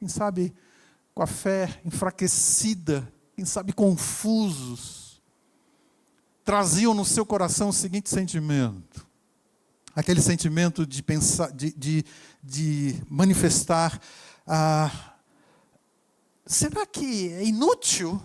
quem 0.00 0.08
sabe 0.08 0.52
com 1.14 1.22
a 1.22 1.26
fé 1.26 1.80
enfraquecida, 1.84 3.10
quem 3.36 3.44
sabe 3.44 3.72
confusos, 3.72 5.22
traziam 6.44 6.92
no 6.92 7.04
seu 7.04 7.24
coração 7.24 7.68
o 7.68 7.72
seguinte 7.72 8.10
sentimento: 8.10 9.06
aquele 9.94 10.20
sentimento 10.20 10.86
de 10.86 11.02
pensar, 11.02 11.52
de, 11.52 11.72
de, 11.72 12.04
de 12.42 13.02
manifestar, 13.08 14.00
ah, 14.46 15.14
será 16.44 16.84
que 16.84 17.32
é 17.32 17.44
inútil 17.44 18.20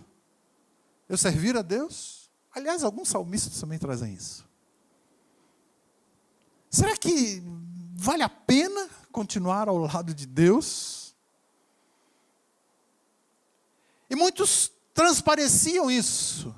eu 1.07 1.17
servir 1.17 1.55
a 1.55 1.61
Deus? 1.61 2.29
Aliás, 2.53 2.83
alguns 2.83 3.09
salmistas 3.09 3.59
também 3.59 3.77
trazem 3.77 4.13
isso. 4.13 4.47
Será 6.69 6.95
que 6.95 7.43
vale 7.95 8.23
a 8.23 8.29
pena 8.29 8.89
continuar 9.11 9.67
ao 9.67 9.77
lado 9.77 10.13
de 10.13 10.25
Deus? 10.25 11.08
E 14.09 14.15
muitos 14.15 14.71
transpareciam 14.93 15.89
isso. 15.89 16.53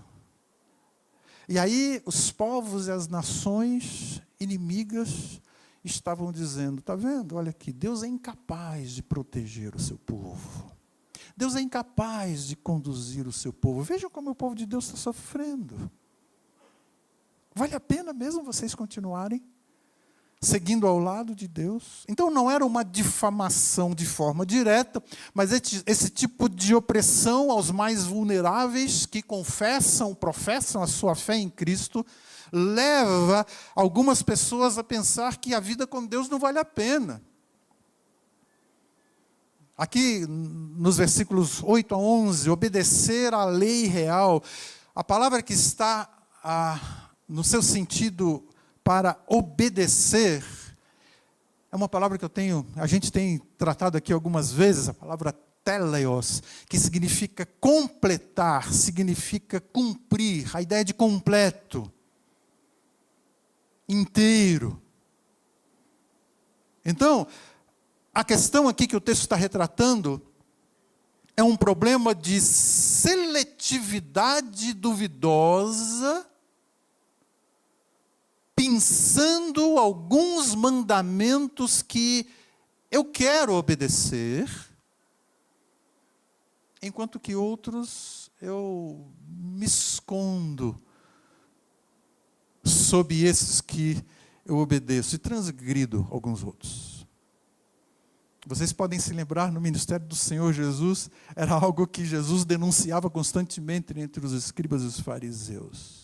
E 1.47 1.59
aí 1.59 2.01
os 2.05 2.31
povos 2.31 2.87
e 2.87 2.91
as 2.91 3.07
nações 3.07 4.21
inimigas 4.39 5.41
estavam 5.83 6.31
dizendo: 6.31 6.79
está 6.79 6.95
vendo? 6.95 7.35
Olha 7.35 7.49
aqui, 7.49 7.73
Deus 7.73 8.03
é 8.03 8.07
incapaz 8.07 8.91
de 8.91 9.03
proteger 9.03 9.75
o 9.75 9.79
seu 9.79 9.97
povo. 9.97 10.71
Deus 11.35 11.55
é 11.55 11.61
incapaz 11.61 12.45
de 12.45 12.55
conduzir 12.55 13.27
o 13.27 13.31
seu 13.31 13.51
povo. 13.51 13.81
Vejam 13.81 14.09
como 14.09 14.31
o 14.31 14.35
povo 14.35 14.55
de 14.55 14.65
Deus 14.65 14.85
está 14.85 14.97
sofrendo. 14.97 15.91
Vale 17.53 17.75
a 17.75 17.79
pena 17.79 18.13
mesmo 18.13 18.43
vocês 18.43 18.73
continuarem 18.73 19.43
seguindo 20.43 20.87
ao 20.87 20.97
lado 20.97 21.35
de 21.35 21.47
Deus? 21.47 22.03
Então 22.09 22.31
não 22.31 22.49
era 22.49 22.65
uma 22.65 22.83
difamação 22.83 23.93
de 23.93 24.07
forma 24.07 24.43
direta, 24.43 25.01
mas 25.35 25.51
esse, 25.51 26.09
tipo 26.09 26.49
de 26.49 26.73
opressão 26.73 27.51
aos 27.51 27.69
mais 27.69 28.05
vulneráveis 28.05 29.05
que 29.05 29.21
confessam, 29.21 30.15
professam 30.15 30.81
a 30.81 30.87
sua 30.87 31.13
fé 31.13 31.35
em 31.35 31.47
Cristo, 31.47 32.03
leva 32.51 33.45
algumas 33.75 34.23
pessoas 34.23 34.79
a 34.79 34.83
pensar 34.83 35.37
que 35.37 35.53
a 35.53 35.59
vida 35.59 35.85
com 35.85 36.03
Deus 36.03 36.27
não 36.27 36.39
vale 36.39 36.57
a 36.57 36.65
pena. 36.65 37.21
Aqui 39.77 40.25
nos 40.27 40.97
versículos 40.97 41.61
8 41.63 41.93
a 41.93 41.97
11, 41.97 42.49
obedecer 42.49 43.33
à 43.33 43.45
lei 43.45 43.85
real, 43.85 44.43
a 44.93 45.03
palavra 45.03 45.41
que 45.41 45.53
está 45.53 46.09
ah, 46.43 47.09
no 47.27 47.43
seu 47.43 47.61
sentido 47.61 48.43
para 48.83 49.21
obedecer, 49.27 50.43
é 51.71 51.75
uma 51.75 51.89
palavra 51.89 52.17
que 52.17 52.25
eu 52.25 52.29
tenho, 52.29 52.65
a 52.75 52.87
gente 52.87 53.11
tem 53.11 53.39
tratado 53.57 53.97
aqui 53.97 54.11
algumas 54.11 54.51
vezes, 54.51 54.89
a 54.89 54.93
palavra 54.93 55.33
teleos, 55.63 56.41
que 56.67 56.77
significa 56.77 57.45
completar, 57.59 58.73
significa 58.73 59.59
cumprir, 59.59 60.49
a 60.55 60.61
ideia 60.61 60.83
de 60.83 60.93
completo 60.93 61.91
inteiro. 63.87 64.81
Então, 66.83 67.27
a 68.13 68.23
questão 68.23 68.67
aqui 68.67 68.87
que 68.87 68.95
o 68.95 69.01
texto 69.01 69.21
está 69.21 69.35
retratando 69.35 70.19
é 71.37 71.43
um 71.43 71.55
problema 71.55 72.15
de 72.15 72.41
seletividade 72.41 74.73
duvidosa, 74.73 76.25
pensando 78.71 79.77
alguns 79.77 80.55
mandamentos 80.55 81.81
que 81.81 82.25
eu 82.89 83.03
quero 83.03 83.53
obedecer, 83.53 84.49
enquanto 86.81 87.19
que 87.19 87.35
outros 87.35 88.31
eu 88.41 89.11
me 89.27 89.65
escondo 89.65 90.81
sob 92.63 93.13
esses 93.25 93.59
que 93.59 94.01
eu 94.45 94.57
obedeço 94.57 95.15
e 95.15 95.19
transgrido 95.19 96.07
alguns 96.09 96.41
outros. 96.41 97.05
Vocês 98.47 98.71
podem 98.71 98.99
se 98.99 99.11
lembrar, 99.11 99.51
no 99.51 99.59
ministério 99.59 100.07
do 100.07 100.15
Senhor 100.15 100.53
Jesus, 100.53 101.11
era 101.35 101.53
algo 101.55 101.85
que 101.85 102.05
Jesus 102.05 102.45
denunciava 102.45 103.09
constantemente 103.09 103.99
entre 103.99 104.25
os 104.25 104.31
escribas 104.31 104.81
e 104.81 104.85
os 104.85 104.99
fariseus. 105.01 106.00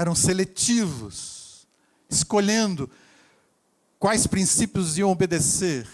Eram 0.00 0.14
seletivos, 0.14 1.66
escolhendo 2.08 2.88
quais 3.98 4.26
princípios 4.26 4.96
iam 4.96 5.10
obedecer. 5.10 5.86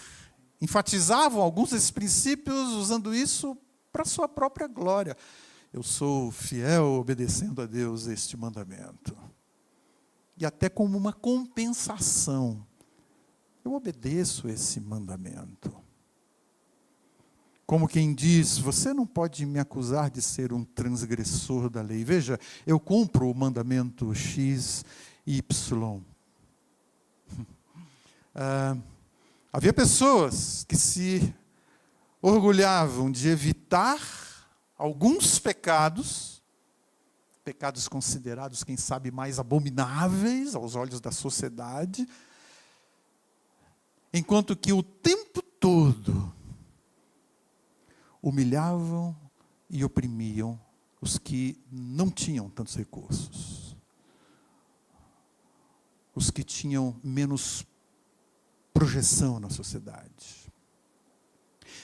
Enfatizavam 0.61 1.41
alguns 1.41 1.71
desses 1.71 1.91
princípios, 1.91 2.69
usando 2.73 3.13
isso 3.13 3.57
para 3.91 4.05
sua 4.05 4.27
própria 4.27 4.67
glória 4.67 5.17
eu 5.73 5.83
sou 5.83 6.31
fiel 6.31 6.93
obedecendo 6.93 7.61
a 7.61 7.65
Deus 7.65 8.07
este 8.07 8.37
mandamento. 8.37 9.15
E 10.35 10.45
até 10.45 10.69
como 10.69 10.97
uma 10.97 11.13
compensação, 11.13 12.65
eu 13.63 13.73
obedeço 13.73 14.47
esse 14.47 14.79
mandamento. 14.79 15.71
Como 17.67 17.85
quem 17.85 18.13
diz, 18.13 18.57
você 18.57 18.93
não 18.93 19.05
pode 19.05 19.45
me 19.45 19.59
acusar 19.59 20.09
de 20.09 20.21
ser 20.21 20.53
um 20.53 20.63
transgressor 20.63 21.69
da 21.69 21.81
lei. 21.81 22.01
Veja, 22.01 22.39
eu 22.65 22.79
cumpro 22.79 23.29
o 23.29 23.35
mandamento 23.35 24.15
X, 24.15 24.85
Y. 25.25 26.01
Ah, 28.39 28.77
havia 29.51 29.73
pessoas 29.73 30.63
que 30.65 30.75
se 30.75 31.33
orgulhavam 32.21 33.11
de 33.11 33.29
evitar 33.29 33.99
alguns 34.77 35.39
pecados, 35.39 36.43
pecados 37.43 37.87
considerados, 37.87 38.63
quem 38.63 38.77
sabe, 38.77 39.09
mais 39.09 39.39
abomináveis 39.39 40.53
aos 40.53 40.75
olhos 40.75 41.01
da 41.01 41.11
sociedade, 41.11 42.07
enquanto 44.13 44.55
que 44.55 44.71
o 44.71 44.83
tempo 44.83 45.41
todo 45.41 46.36
humilhavam 48.27 49.15
e 49.69 49.85
oprimiam 49.85 50.59
os 50.99 51.17
que 51.17 51.57
não 51.71 52.09
tinham 52.09 52.49
tantos 52.49 52.75
recursos, 52.75 53.77
os 56.13 56.29
que 56.29 56.43
tinham 56.43 56.99
menos 57.01 57.65
projeção 58.73 59.39
na 59.39 59.49
sociedade. 59.49 60.51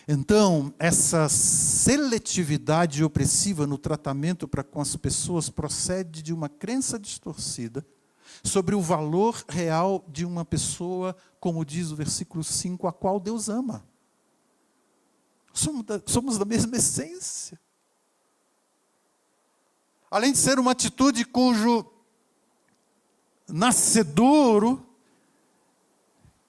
Então, 0.05 0.73
essa 0.77 1.29
seletividade 1.29 3.05
opressiva 3.05 3.65
no 3.65 3.77
tratamento 3.77 4.45
para 4.45 4.65
com 4.65 4.81
as 4.81 4.97
pessoas 4.97 5.49
procede 5.49 6.21
de 6.21 6.33
uma 6.33 6.49
crença 6.49 6.99
distorcida 6.99 7.85
sobre 8.43 8.75
o 8.75 8.81
valor 8.81 9.45
real 9.47 10.03
de 10.09 10.25
uma 10.25 10.43
pessoa, 10.43 11.15
como 11.39 11.63
diz 11.63 11.89
o 11.89 11.95
versículo 11.95 12.43
5, 12.43 12.85
a 12.85 12.91
qual 12.91 13.17
Deus 13.17 13.47
ama. 13.47 13.92
Somos 15.53 15.83
da, 15.85 16.01
somos 16.05 16.37
da 16.37 16.45
mesma 16.45 16.75
essência. 16.75 17.59
Além 20.09 20.31
de 20.31 20.37
ser 20.39 20.59
uma 20.59 20.71
atitude 20.71 21.23
cujo 21.23 21.85
nascedouro 23.47 24.85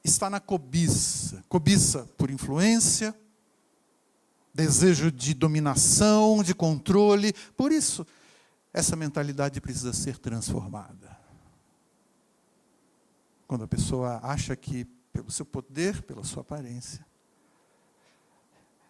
está 0.02 0.28
na 0.28 0.40
cobiça 0.40 1.24
cobiça 1.48 2.04
por 2.18 2.30
influência, 2.30 3.14
desejo 4.52 5.12
de 5.12 5.34
dominação, 5.34 6.42
de 6.42 6.54
controle. 6.54 7.32
Por 7.56 7.70
isso, 7.70 8.06
essa 8.72 8.96
mentalidade 8.96 9.60
precisa 9.60 9.92
ser 9.92 10.18
transformada. 10.18 11.16
Quando 13.46 13.64
a 13.64 13.68
pessoa 13.68 14.18
acha 14.22 14.56
que, 14.56 14.84
pelo 15.12 15.30
seu 15.30 15.46
poder, 15.46 16.02
pela 16.02 16.24
sua 16.24 16.40
aparência, 16.40 17.06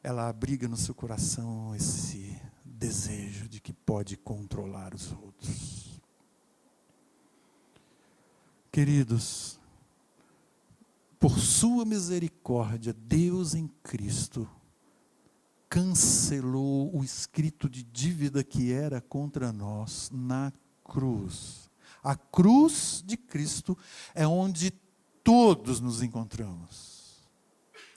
ela 0.05 0.29
abriga 0.29 0.69
no 0.69 0.77
seu 0.77 0.95
coração 0.95 1.75
esse 1.75 2.39
desejo 2.63 3.49
de 3.49 3.59
que 3.59 3.73
pode 3.73 4.19
controlar 4.19 4.95
os 4.95 5.11
outros. 5.13 5.99
Queridos, 8.71 9.59
por 11.19 11.39
Sua 11.39 11.87
misericórdia, 11.87 12.93
Deus 12.93 13.55
em 13.55 13.67
Cristo 13.83 14.47
cancelou 15.71 16.95
o 16.95 17.03
escrito 17.03 17.69
de 17.69 17.83
dívida 17.83 18.45
que 18.45 18.73
era 18.73 19.01
contra 19.01 19.51
nós 19.53 20.11
na 20.13 20.53
cruz. 20.85 21.71
A 22.03 22.15
cruz 22.15 23.03
de 23.07 23.17
Cristo 23.17 23.77
é 24.15 24.27
onde 24.27 24.71
todos 25.23 25.81
nos 25.81 26.03
encontramos. 26.03 27.27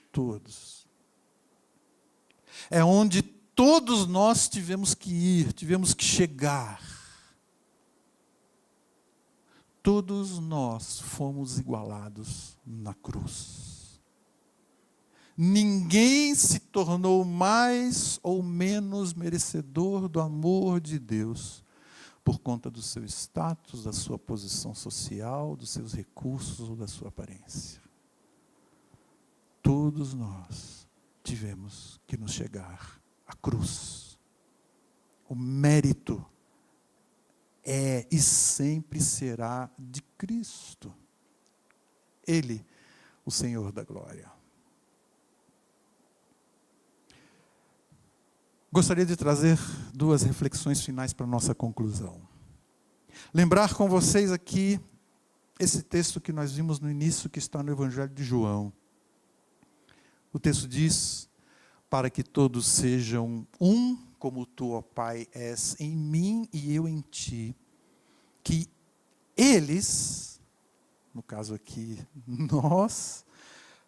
Todos. 0.09 0.86
É 2.69 2.83
onde 2.83 3.21
todos 3.21 4.07
nós 4.07 4.47
tivemos 4.47 4.93
que 4.93 5.11
ir, 5.11 5.53
tivemos 5.53 5.93
que 5.93 6.03
chegar. 6.03 6.81
Todos 9.81 10.37
nós 10.39 10.99
fomos 10.99 11.57
igualados 11.57 12.57
na 12.65 12.93
cruz. 12.93 14.01
Ninguém 15.37 16.33
se 16.33 16.59
tornou 16.59 17.23
mais 17.23 18.19
ou 18.23 18.41
menos 18.41 19.13
merecedor 19.13 20.09
do 20.09 20.19
amor 20.19 20.81
de 20.81 20.97
Deus 20.97 21.63
por 22.23 22.39
conta 22.39 22.69
do 22.69 22.81
seu 22.81 23.05
status, 23.05 23.83
da 23.83 23.93
sua 23.93 24.19
posição 24.19 24.75
social, 24.75 25.55
dos 25.55 25.69
seus 25.69 25.93
recursos 25.93 26.69
ou 26.69 26.75
da 26.75 26.87
sua 26.87 27.07
aparência. 27.07 27.81
Todos 29.61 30.13
nós 30.13 30.86
tivemos 31.27 31.99
que 32.07 32.17
nos 32.17 32.31
chegar 32.31 33.01
à 33.25 33.35
cruz. 33.35 34.17
O 35.27 35.35
mérito 35.35 36.25
é 37.63 38.07
e 38.09 38.17
sempre 38.17 39.01
será 39.01 39.69
de 39.77 40.01
Cristo. 40.17 40.93
Ele, 42.25 42.65
o 43.25 43.31
Senhor 43.31 43.71
da 43.73 43.83
glória. 43.83 44.31
Gostaria 48.71 49.05
de 49.05 49.15
trazer 49.15 49.57
duas 49.93 50.23
reflexões 50.23 50.81
finais 50.81 51.11
para 51.11 51.25
nossa 51.25 51.53
conclusão. 51.53 52.21
Lembrar 53.33 53.73
com 53.73 53.89
vocês 53.89 54.31
aqui 54.31 54.79
esse 55.59 55.81
texto 55.81 56.21
que 56.21 56.31
nós 56.31 56.53
vimos 56.53 56.79
no 56.79 56.89
início, 56.89 57.29
que 57.29 57.39
está 57.39 57.61
no 57.61 57.71
Evangelho 57.71 58.13
de 58.13 58.23
João. 58.23 58.71
O 60.37 60.39
texto 60.39 60.67
diz: 60.67 61.27
Para 61.89 62.11
que 62.11 62.21
todos 62.21 62.67
sejam 62.67 63.47
um, 63.59 63.97
como 64.19 64.45
tu, 64.45 64.69
ó 64.73 64.83
Pai, 64.83 65.27
és 65.33 65.75
em 65.79 65.89
mim 65.97 66.47
e 66.53 66.75
eu 66.75 66.87
em 66.87 67.01
ti. 67.01 67.55
Que 68.43 68.69
eles, 69.35 70.39
no 71.11 71.23
caso 71.23 71.55
aqui, 71.55 72.05
nós, 72.27 73.25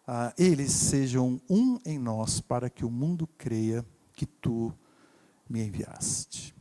ah, 0.04 0.34
eles 0.36 0.72
sejam 0.72 1.40
um 1.48 1.78
em 1.84 2.00
nós, 2.00 2.40
para 2.40 2.68
que 2.68 2.84
o 2.84 2.90
mundo 2.90 3.28
creia 3.38 3.86
que 4.12 4.26
tu 4.26 4.74
me 5.48 5.64
enviaste. 5.64 6.52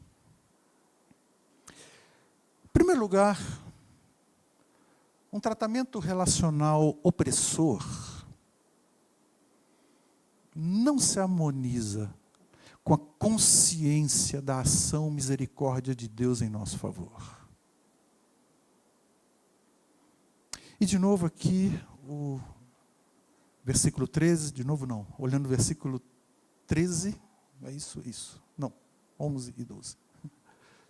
Em 2.63 2.67
primeiro 2.71 3.01
lugar, 3.01 3.39
um 5.33 5.39
tratamento 5.39 5.97
relacional 5.97 6.95
opressor 7.01 8.18
não 10.55 10.99
se 10.99 11.19
harmoniza 11.19 12.13
com 12.83 12.93
a 12.93 12.97
consciência 12.97 14.41
da 14.41 14.61
ação 14.61 15.11
misericórdia 15.11 15.95
de 15.95 16.07
Deus 16.07 16.41
em 16.41 16.49
nosso 16.49 16.77
favor. 16.77 17.39
E 20.79 20.85
de 20.85 20.97
novo 20.97 21.25
aqui 21.25 21.77
o 22.07 22.39
versículo 23.63 24.07
13, 24.07 24.51
de 24.51 24.63
novo 24.63 24.87
não, 24.87 25.05
olhando 25.17 25.45
o 25.45 25.49
versículo 25.49 26.01
13, 26.65 27.19
é 27.63 27.71
isso, 27.71 28.01
isso. 28.05 28.41
Não, 28.57 28.73
11 29.19 29.53
e 29.57 29.63
12. 29.63 29.97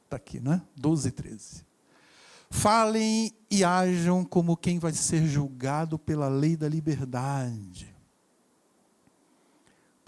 Está 0.06 0.16
aqui, 0.18 0.40
né? 0.40 0.62
12 0.78 1.10
e 1.10 1.12
13. 1.12 1.66
Falem 2.52 3.34
e 3.50 3.64
ajam 3.64 4.24
como 4.24 4.56
quem 4.56 4.80
vai 4.80 4.94
ser 4.94 5.26
julgado 5.28 6.00
pela 6.00 6.28
lei 6.28 6.56
da 6.56 6.70
liberdade. 6.70 7.96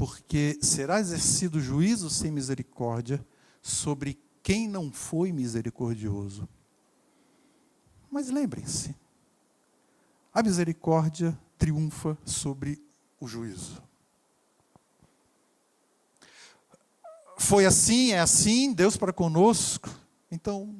Porque 0.02 0.58
será 0.64 1.00
exercido 1.00 1.62
juízo 1.62 2.10
sem 2.10 2.32
misericórdia 2.32 3.24
sobre 3.62 4.20
quem 4.42 4.68
não 4.68 4.92
foi 4.92 5.32
misericordioso. 5.32 6.50
Mas 8.10 8.28
lembrem-se, 8.32 8.96
a 10.34 10.42
misericórdia 10.42 11.40
triunfa 11.56 12.18
sobre 12.26 12.84
o 13.20 13.28
juízo. 13.28 13.80
foi 17.38 17.68
assim, 17.68 18.12
é 18.12 18.20
assim, 18.20 18.74
Deus 18.74 18.98
para 18.98 19.14
conosco. 19.14 19.88
Então, 20.32 20.76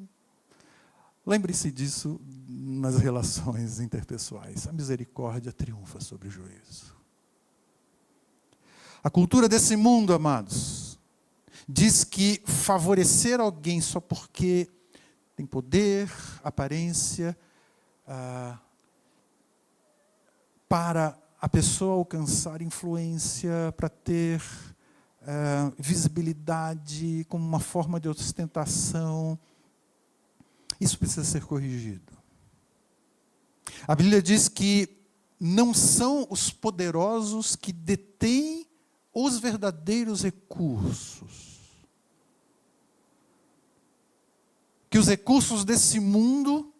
lembre-se 1.24 1.70
disso 1.70 2.20
nas 2.48 2.98
relações 2.98 3.78
interpessoais. 3.78 4.66
A 4.66 4.72
misericórdia 4.72 5.52
triunfa 5.52 6.00
sobre 6.00 6.26
o 6.26 6.30
juízo. 6.30 7.01
A 9.04 9.10
cultura 9.10 9.48
desse 9.48 9.74
mundo, 9.74 10.14
amados, 10.14 10.96
diz 11.68 12.04
que 12.04 12.40
favorecer 12.44 13.40
alguém 13.40 13.80
só 13.80 14.00
porque 14.00 14.68
tem 15.34 15.44
poder, 15.44 16.08
aparência, 16.44 17.36
ah, 18.06 18.58
para 20.68 21.18
a 21.40 21.48
pessoa 21.48 21.94
alcançar 21.94 22.62
influência, 22.62 23.74
para 23.76 23.88
ter 23.88 24.40
uh, 24.40 25.74
visibilidade, 25.76 27.26
como 27.28 27.44
uma 27.44 27.58
forma 27.58 27.98
de 27.98 28.08
ostentação. 28.08 29.36
Isso 30.80 30.96
precisa 30.96 31.24
ser 31.24 31.44
corrigido. 31.44 32.12
A 33.88 33.96
Bíblia 33.96 34.22
diz 34.22 34.48
que 34.48 34.88
não 35.40 35.74
são 35.74 36.28
os 36.30 36.50
poderosos 36.50 37.56
que 37.56 37.72
detêm 37.72 38.68
os 39.12 39.38
verdadeiros 39.38 40.22
recursos. 40.22 41.60
Que 44.88 44.98
os 44.98 45.06
recursos 45.06 45.64
desse 45.64 45.98
mundo 46.00 46.72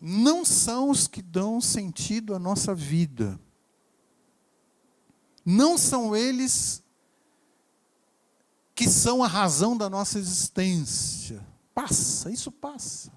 não 0.00 0.44
são 0.44 0.90
os 0.90 1.06
que 1.06 1.22
dão 1.22 1.60
sentido 1.60 2.34
à 2.34 2.38
nossa 2.38 2.74
vida. 2.74 3.38
Não 5.44 5.78
são 5.78 6.14
eles 6.14 6.82
que 8.74 8.88
são 8.88 9.22
a 9.22 9.28
razão 9.28 9.76
da 9.76 9.88
nossa 9.88 10.18
existência. 10.18 11.44
Passa, 11.74 12.30
isso 12.30 12.50
passa. 12.50 13.12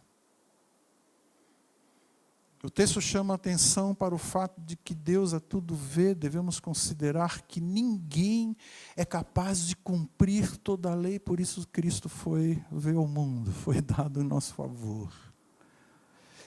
O 2.65 2.69
texto 2.69 2.99
chama 2.99 3.33
a 3.33 3.35
atenção 3.35 3.93
para 3.93 4.15
o 4.15 4.17
fato 4.17 4.59
de 4.59 4.75
que 4.75 4.95
Deus 4.95 5.35
a 5.35 5.39
tudo 5.39 5.75
vê, 5.75 6.15
devemos 6.15 6.59
considerar 6.59 7.43
que 7.43 7.61
ninguém 7.61 8.57
é 8.95 9.05
capaz 9.05 9.67
de 9.67 9.75
cumprir 9.75 10.57
toda 10.57 10.91
a 10.91 10.95
lei, 10.95 11.19
por 11.19 11.39
isso 11.39 11.67
Cristo 11.67 12.09
foi 12.09 12.59
ver 12.71 12.95
o 12.95 13.05
mundo, 13.05 13.51
foi 13.61 13.81
dado 13.81 14.19
em 14.19 14.23
nosso 14.23 14.55
favor. 14.55 15.13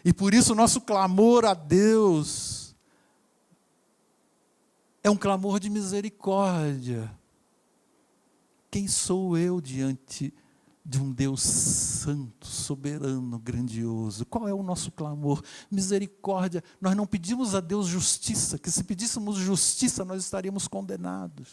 E 0.04 0.12
por 0.12 0.34
isso 0.34 0.56
nosso 0.56 0.80
clamor 0.80 1.44
a 1.44 1.54
Deus 1.54 2.74
é 5.04 5.08
um 5.08 5.16
clamor 5.16 5.60
de 5.60 5.70
misericórdia. 5.70 7.16
Quem 8.68 8.88
sou 8.88 9.38
eu 9.38 9.60
diante 9.60 10.24
de 10.30 10.47
um 10.96 11.12
Deus 11.12 11.42
santo, 11.42 12.46
soberano, 12.46 13.38
grandioso? 13.38 14.24
Qual 14.24 14.48
é 14.48 14.54
o 14.54 14.62
nosso 14.62 14.90
clamor? 14.90 15.42
Misericórdia. 15.70 16.64
Nós 16.80 16.96
não 16.96 17.06
pedimos 17.06 17.54
a 17.54 17.60
Deus 17.60 17.86
justiça, 17.86 18.58
que 18.58 18.70
se 18.70 18.84
pedíssemos 18.84 19.36
justiça 19.36 20.04
nós 20.04 20.24
estaríamos 20.24 20.68
condenados. 20.68 21.48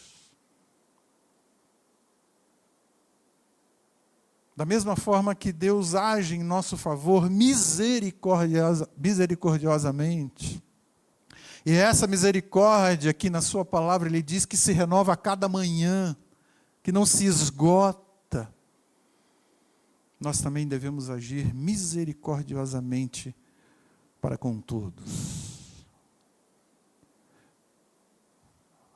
Da 4.56 4.64
mesma 4.64 4.96
forma 4.96 5.34
que 5.34 5.52
Deus 5.52 5.94
age 5.94 6.36
em 6.36 6.42
nosso 6.42 6.78
favor 6.78 7.28
misericordiosa, 7.28 8.88
misericordiosamente, 8.96 10.62
e 11.66 11.72
essa 11.72 12.06
misericórdia, 12.06 13.10
aqui 13.10 13.28
na 13.28 13.42
Sua 13.42 13.64
palavra, 13.64 14.08
Ele 14.08 14.22
diz 14.22 14.46
que 14.46 14.56
se 14.56 14.72
renova 14.72 15.12
a 15.12 15.16
cada 15.16 15.48
manhã 15.48 16.16
que 16.80 16.92
não 16.92 17.04
se 17.04 17.24
esgota, 17.24 18.05
nós 20.20 20.40
também 20.40 20.66
devemos 20.66 21.10
agir 21.10 21.54
misericordiosamente 21.54 23.34
para 24.20 24.38
com 24.38 24.60
todos. 24.60 25.56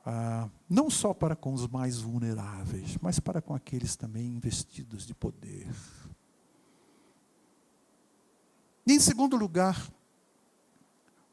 ah, 0.05 0.49
não 0.69 0.89
só 0.89 1.13
para 1.13 1.35
com 1.35 1.53
os 1.53 1.67
mais 1.67 1.99
vulneráveis, 1.99 2.97
mas 3.01 3.19
para 3.19 3.41
com 3.41 3.53
aqueles 3.53 3.95
também 3.95 4.27
investidos 4.27 5.05
de 5.05 5.13
poder. 5.13 5.67
E 8.85 8.93
em 8.93 8.99
segundo 8.99 9.37
lugar, 9.37 9.89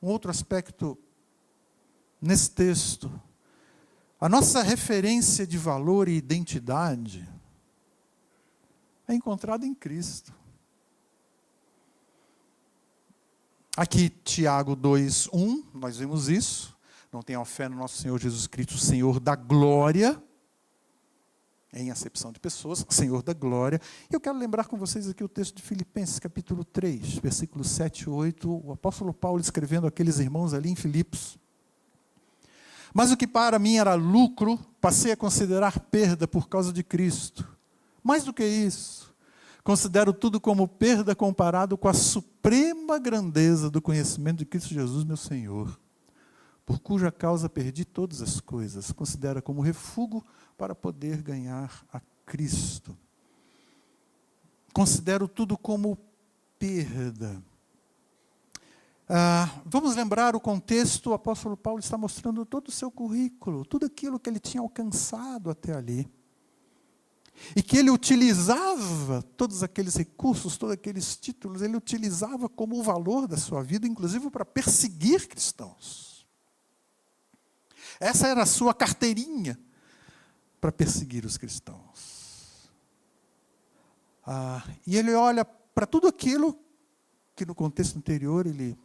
um 0.02 0.08
outro 0.08 0.30
aspecto 0.30 0.98
nesse 2.20 2.50
texto, 2.50 3.10
a 4.20 4.28
nossa 4.28 4.62
referência 4.62 5.46
de 5.46 5.56
valor 5.56 6.08
e 6.08 6.16
identidade 6.16 7.26
é 9.08 9.14
encontrada 9.14 9.66
em 9.66 9.74
Cristo. 9.74 10.32
Aqui, 13.76 14.08
Tiago 14.08 14.74
2, 14.74 15.28
1, 15.32 15.64
nós 15.74 15.96
vemos 15.98 16.28
isso. 16.28 16.76
Não 17.12 17.22
tenham 17.22 17.44
fé 17.44 17.68
no 17.68 17.76
nosso 17.76 17.96
Senhor 18.02 18.18
Jesus 18.20 18.46
Cristo, 18.46 18.76
Senhor 18.76 19.18
da 19.18 19.34
glória, 19.34 20.22
em 21.72 21.90
acepção 21.90 22.32
de 22.32 22.40
pessoas, 22.40 22.84
Senhor 22.90 23.22
da 23.22 23.32
glória. 23.32 23.80
E 24.10 24.14
eu 24.14 24.20
quero 24.20 24.36
lembrar 24.36 24.66
com 24.66 24.76
vocês 24.76 25.08
aqui 25.08 25.24
o 25.24 25.28
texto 25.28 25.56
de 25.56 25.62
Filipenses, 25.62 26.18
capítulo 26.18 26.64
3, 26.64 27.18
versículos 27.18 27.70
7 27.70 28.02
e 28.02 28.10
8, 28.10 28.66
o 28.66 28.72
apóstolo 28.72 29.14
Paulo 29.14 29.40
escrevendo 29.40 29.86
aqueles 29.86 30.18
irmãos 30.18 30.52
ali 30.52 30.68
em 30.70 30.76
Filipos. 30.76 31.38
Mas 32.92 33.12
o 33.12 33.16
que 33.16 33.26
para 33.26 33.58
mim 33.58 33.76
era 33.76 33.94
lucro, 33.94 34.58
passei 34.80 35.12
a 35.12 35.16
considerar 35.16 35.78
perda 35.78 36.26
por 36.26 36.48
causa 36.48 36.72
de 36.72 36.82
Cristo. 36.82 37.57
Mais 38.02 38.24
do 38.24 38.32
que 38.32 38.44
isso, 38.44 39.14
considero 39.62 40.12
tudo 40.12 40.40
como 40.40 40.66
perda 40.66 41.14
comparado 41.14 41.76
com 41.76 41.88
a 41.88 41.94
suprema 41.94 42.98
grandeza 42.98 43.70
do 43.70 43.82
conhecimento 43.82 44.38
de 44.38 44.46
Cristo 44.46 44.72
Jesus, 44.74 45.04
meu 45.04 45.16
Senhor 45.16 45.78
por 46.68 46.80
cuja 46.80 47.10
causa 47.10 47.48
perdi 47.48 47.82
todas 47.82 48.20
as 48.20 48.42
coisas, 48.42 48.92
considera 48.92 49.40
como 49.40 49.62
refúgio 49.62 50.22
para 50.54 50.74
poder 50.74 51.22
ganhar 51.22 51.82
a 51.90 51.98
Cristo. 52.26 52.94
Considero 54.74 55.26
tudo 55.26 55.56
como 55.56 55.96
perda. 56.58 57.42
Ah, 59.08 59.62
vamos 59.64 59.96
lembrar 59.96 60.36
o 60.36 60.40
contexto, 60.40 61.08
o 61.08 61.14
apóstolo 61.14 61.56
Paulo 61.56 61.80
está 61.80 61.96
mostrando 61.96 62.44
todo 62.44 62.68
o 62.68 62.70
seu 62.70 62.90
currículo, 62.90 63.64
tudo 63.64 63.86
aquilo 63.86 64.20
que 64.20 64.28
ele 64.28 64.38
tinha 64.38 64.60
alcançado 64.60 65.48
até 65.48 65.74
ali. 65.74 66.06
E 67.54 67.62
que 67.62 67.76
ele 67.76 67.90
utilizava 67.90 69.22
todos 69.36 69.62
aqueles 69.62 69.96
recursos, 69.96 70.56
todos 70.56 70.74
aqueles 70.74 71.16
títulos, 71.16 71.62
ele 71.62 71.76
utilizava 71.76 72.48
como 72.48 72.78
o 72.78 72.82
valor 72.82 73.26
da 73.26 73.36
sua 73.36 73.62
vida, 73.62 73.86
inclusive 73.86 74.30
para 74.30 74.44
perseguir 74.44 75.28
cristãos. 75.28 76.26
Essa 78.00 78.28
era 78.28 78.42
a 78.42 78.46
sua 78.46 78.74
carteirinha 78.74 79.58
para 80.60 80.72
perseguir 80.72 81.24
os 81.24 81.36
cristãos. 81.36 82.70
Ah, 84.26 84.62
e 84.86 84.96
ele 84.96 85.14
olha 85.14 85.44
para 85.44 85.86
tudo 85.86 86.06
aquilo 86.06 86.58
que 87.34 87.46
no 87.46 87.54
contexto 87.54 87.96
anterior 87.96 88.46
ele, 88.46 88.76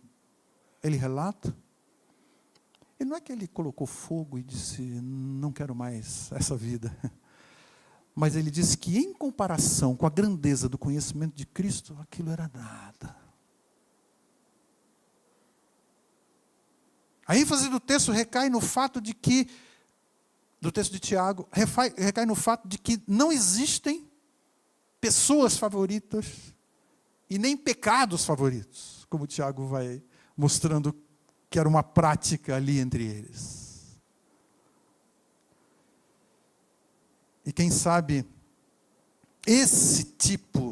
ele 0.83 0.95
relata. 0.95 1.55
E 2.99 3.05
não 3.05 3.17
é 3.17 3.21
que 3.21 3.31
ele 3.31 3.47
colocou 3.47 3.85
fogo 3.85 4.37
e 4.37 4.43
disse, 4.43 4.81
não 4.81 5.51
quero 5.51 5.75
mais 5.75 6.31
essa 6.31 6.55
vida. 6.55 6.95
Mas 8.15 8.35
ele 8.35 8.51
disse 8.51 8.77
que, 8.77 8.97
em 8.97 9.13
comparação 9.13 9.95
com 9.95 10.05
a 10.05 10.09
grandeza 10.09 10.69
do 10.69 10.77
conhecimento 10.77 11.35
de 11.35 11.45
Cristo, 11.45 11.97
aquilo 11.99 12.29
era 12.29 12.49
nada. 12.53 13.15
A 17.25 17.37
ênfase 17.37 17.69
do 17.69 17.79
texto 17.79 18.11
recai 18.11 18.49
no 18.49 18.61
fato 18.61 19.01
de 19.01 19.13
que, 19.13 19.47
do 20.61 20.71
texto 20.71 20.91
de 20.91 20.99
Tiago, 20.99 21.47
recai 21.51 22.25
no 22.25 22.35
fato 22.35 22.67
de 22.67 22.77
que 22.77 23.01
não 23.07 23.31
existem 23.31 24.07
pessoas 25.01 25.57
favoritas 25.57 26.53
e 27.29 27.39
nem 27.39 27.57
pecados 27.57 28.25
favoritos, 28.25 29.05
como 29.09 29.25
Tiago 29.25 29.65
vai 29.65 30.03
mostrando 30.37 30.95
que 31.49 31.57
era 31.57 31.67
uma 31.67 31.83
prática 31.83 32.55
ali 32.55 32.79
entre 32.79 33.03
eles. 33.03 33.62
E 37.45 37.51
quem 37.51 37.69
sabe 37.69 38.25
esse 39.45 40.03
tipo 40.03 40.69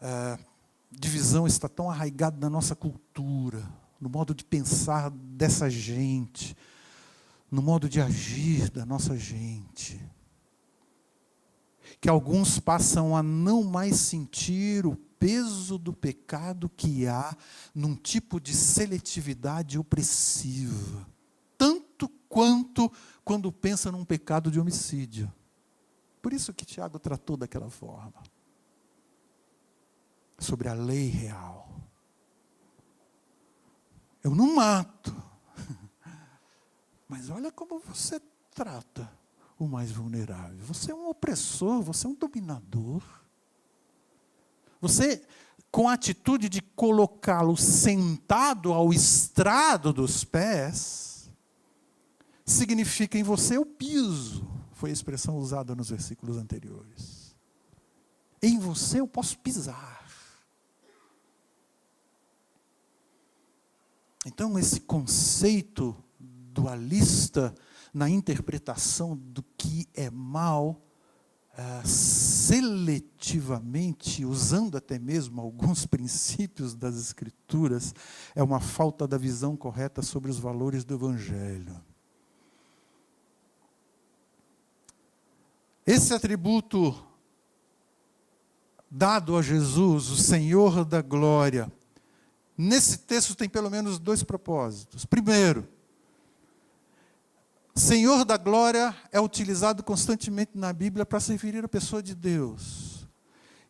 uh, 0.00 0.44
de 0.90 1.08
visão 1.08 1.46
está 1.46 1.68
tão 1.68 1.90
arraigado 1.90 2.38
na 2.40 2.48
nossa 2.48 2.74
cultura 2.74 3.62
no 4.02 4.08
modo 4.08 4.34
de 4.34 4.44
pensar 4.44 5.10
dessa 5.10 5.70
gente, 5.70 6.56
no 7.48 7.62
modo 7.62 7.88
de 7.88 8.00
agir 8.00 8.68
da 8.68 8.84
nossa 8.84 9.16
gente. 9.16 10.04
Que 12.00 12.08
alguns 12.08 12.58
passam 12.58 13.16
a 13.16 13.22
não 13.22 13.62
mais 13.62 13.94
sentir 13.94 14.84
o 14.84 14.96
peso 14.96 15.78
do 15.78 15.92
pecado 15.92 16.68
que 16.68 17.06
há 17.06 17.36
num 17.72 17.94
tipo 17.94 18.40
de 18.40 18.52
seletividade 18.52 19.78
opressiva, 19.78 21.06
quanto 22.32 22.90
quando 23.22 23.52
pensa 23.52 23.92
num 23.92 24.06
pecado 24.06 24.50
de 24.50 24.58
homicídio. 24.58 25.30
Por 26.22 26.32
isso 26.32 26.54
que 26.54 26.64
Tiago 26.64 26.98
tratou 26.98 27.36
daquela 27.36 27.68
forma. 27.68 28.22
Sobre 30.38 30.66
a 30.66 30.72
lei 30.72 31.08
real. 31.08 31.68
Eu 34.24 34.34
não 34.34 34.56
mato. 34.56 35.14
Mas 37.06 37.28
olha 37.28 37.52
como 37.52 37.78
você 37.80 38.18
trata 38.54 39.12
o 39.58 39.68
mais 39.68 39.92
vulnerável. 39.92 40.64
Você 40.64 40.90
é 40.90 40.94
um 40.94 41.10
opressor, 41.10 41.82
você 41.82 42.06
é 42.06 42.10
um 42.10 42.14
dominador. 42.14 43.02
Você, 44.80 45.22
com 45.70 45.86
a 45.86 45.92
atitude 45.92 46.48
de 46.48 46.62
colocá-lo 46.62 47.58
sentado 47.58 48.72
ao 48.72 48.90
estrado 48.90 49.92
dos 49.92 50.24
pés, 50.24 51.11
significa 52.52 53.18
em 53.18 53.22
você 53.22 53.58
o 53.58 53.66
piso. 53.66 54.46
Foi 54.72 54.90
a 54.90 54.92
expressão 54.92 55.36
usada 55.36 55.74
nos 55.74 55.90
versículos 55.90 56.36
anteriores. 56.36 57.36
Em 58.42 58.58
você 58.58 59.00
eu 59.00 59.06
posso 59.06 59.38
pisar. 59.38 60.02
Então, 64.24 64.56
esse 64.58 64.80
conceito 64.80 65.94
dualista 66.18 67.54
na 67.92 68.08
interpretação 68.08 69.14
do 69.16 69.44
que 69.56 69.88
é 69.94 70.08
mal, 70.10 70.80
uh, 71.52 71.86
seletivamente, 71.86 74.24
usando 74.24 74.76
até 74.76 74.98
mesmo 74.98 75.40
alguns 75.40 75.86
princípios 75.86 76.74
das 76.74 76.96
Escrituras, 76.96 77.94
é 78.34 78.42
uma 78.42 78.58
falta 78.60 79.06
da 79.08 79.18
visão 79.18 79.56
correta 79.56 80.02
sobre 80.02 80.30
os 80.30 80.38
valores 80.38 80.84
do 80.84 80.94
Evangelho. 80.94 81.91
Esse 85.86 86.14
atributo 86.14 87.04
dado 88.90 89.36
a 89.36 89.42
Jesus, 89.42 90.10
o 90.10 90.16
Senhor 90.16 90.84
da 90.84 91.02
glória, 91.02 91.70
Nesse 92.56 92.98
texto 92.98 93.34
tem 93.34 93.48
pelo 93.48 93.70
menos 93.70 93.98
dois 93.98 94.22
propósitos. 94.22 95.04
Primeiro, 95.04 95.66
Senhor 97.74 98.24
da 98.24 98.36
glória 98.36 98.94
é 99.10 99.18
utilizado 99.18 99.82
constantemente 99.82 100.52
na 100.54 100.72
Bíblia 100.72 101.06
para 101.06 101.18
se 101.18 101.32
referir 101.32 101.64
à 101.64 101.68
pessoa 101.68 102.02
de 102.02 102.14
Deus. 102.14 103.08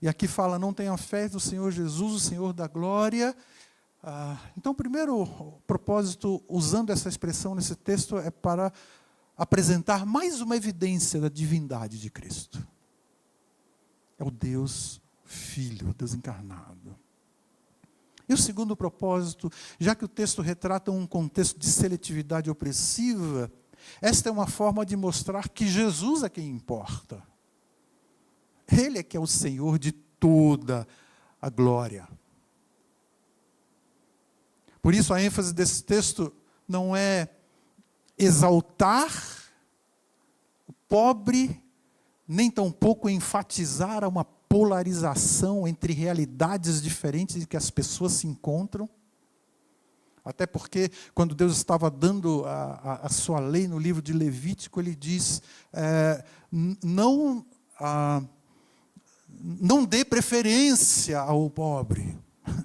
E 0.01 0.09
aqui 0.09 0.27
fala: 0.27 0.59
não 0.59 0.75
tenha 0.75 0.97
fé 0.97 1.29
do 1.29 1.39
Senhor 1.39 1.71
Jesus, 1.71 2.13
o 2.13 2.21
Senhor 2.21 2.53
da 2.53 2.67
glória. 2.67 3.37
Ah, 4.03 4.37
então, 4.59 4.73
o 4.73 4.75
primeiro 4.75 5.27
propósito, 5.65 6.43
usando 6.49 6.91
essa 6.91 7.09
expressão 7.09 7.55
nesse 7.55 7.77
texto, 7.77 8.19
é 8.19 8.33
para 8.33 8.73
apresentar 9.37 10.07
mais 10.07 10.41
uma 10.41 10.57
evidência 10.57 11.21
da 11.21 11.29
divindade 11.29 11.99
de 11.99 12.11
Cristo. 12.11 12.67
É 14.19 14.25
o 14.25 14.31
Deus 14.31 15.01
Filho, 15.25 15.95
Deus 15.95 16.15
encarnado. 16.15 16.97
E 18.29 18.35
o 18.35 18.39
segundo 18.39 18.77
propósito, 18.77 19.51
já 19.79 19.95
que 19.95 20.05
o 20.05 20.09
texto 20.09 20.43
retrata 20.43 20.91
um 20.91 21.07
contexto 21.07 21.59
de 21.59 21.67
seletividade 21.67 22.51
opressiva, 22.51 23.51
esta 24.01 24.29
é 24.29 24.33
uma 24.33 24.47
forma 24.47 24.87
de 24.87 24.97
mostrar 24.97 25.49
que 25.49 25.67
Jesus 25.67 26.23
é 26.23 26.29
quem 26.29 26.49
importa. 26.49 27.23
Ele 28.71 28.99
é 28.99 29.03
que 29.03 29.17
é 29.17 29.21
o 29.21 29.27
Senhor 29.27 29.79
de 29.79 29.93
toda 29.93 30.87
a 31.41 31.51
glória. 31.51 32.09
Por 34.81 34.95
isso 34.95 35.13
a 35.13 35.23
ênfase 35.23 35.53
desse 35.53 35.83
texto 35.83 36.33
não 36.67 36.95
é 36.95 37.29
exaltar 38.25 39.11
o 40.67 40.73
pobre, 40.89 41.63
nem 42.27 42.51
tampouco 42.51 43.09
enfatizar 43.09 44.07
uma 44.09 44.25
polarização 44.25 45.67
entre 45.67 45.95
realidades 45.95 46.83
diferentes 46.83 47.37
em 47.37 47.47
que 47.47 47.57
as 47.57 47.71
pessoas 47.71 48.13
se 48.13 48.27
encontram, 48.27 48.89
Até 50.25 50.47
porque, 50.47 50.91
quando 51.15 51.35
Deus 51.35 51.57
estava 51.57 51.91
dando 51.91 52.45
a, 52.45 52.75
a, 52.75 53.07
a 53.07 53.09
sua 53.09 53.41
lei 53.41 53.67
no 53.67 53.79
livro 53.79 54.01
de 54.01 54.13
Levítico, 54.13 54.79
ele 54.79 54.95
diz: 54.95 55.43
é, 55.73 56.23
não, 56.83 57.45
a, 57.81 58.23
não 59.29 59.85
dê 59.85 60.05
preferência 60.05 61.19
ao 61.19 61.51
pobre. 61.51 62.17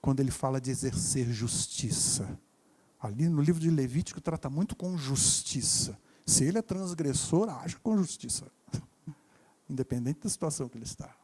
Quando 0.00 0.20
ele 0.20 0.30
fala 0.30 0.60
de 0.60 0.70
exercer 0.70 1.30
justiça. 1.30 2.38
Ali 3.04 3.28
no 3.28 3.42
livro 3.42 3.60
de 3.60 3.68
Levítico 3.68 4.18
trata 4.18 4.48
muito 4.48 4.74
com 4.74 4.96
justiça. 4.96 5.98
Se 6.24 6.42
ele 6.42 6.56
é 6.56 6.62
transgressor, 6.62 7.50
haja 7.50 7.78
com 7.82 7.98
justiça. 7.98 8.50
Independente 9.68 10.20
da 10.22 10.30
situação 10.30 10.70
que 10.70 10.78
ele 10.78 10.86
está. 10.86 11.14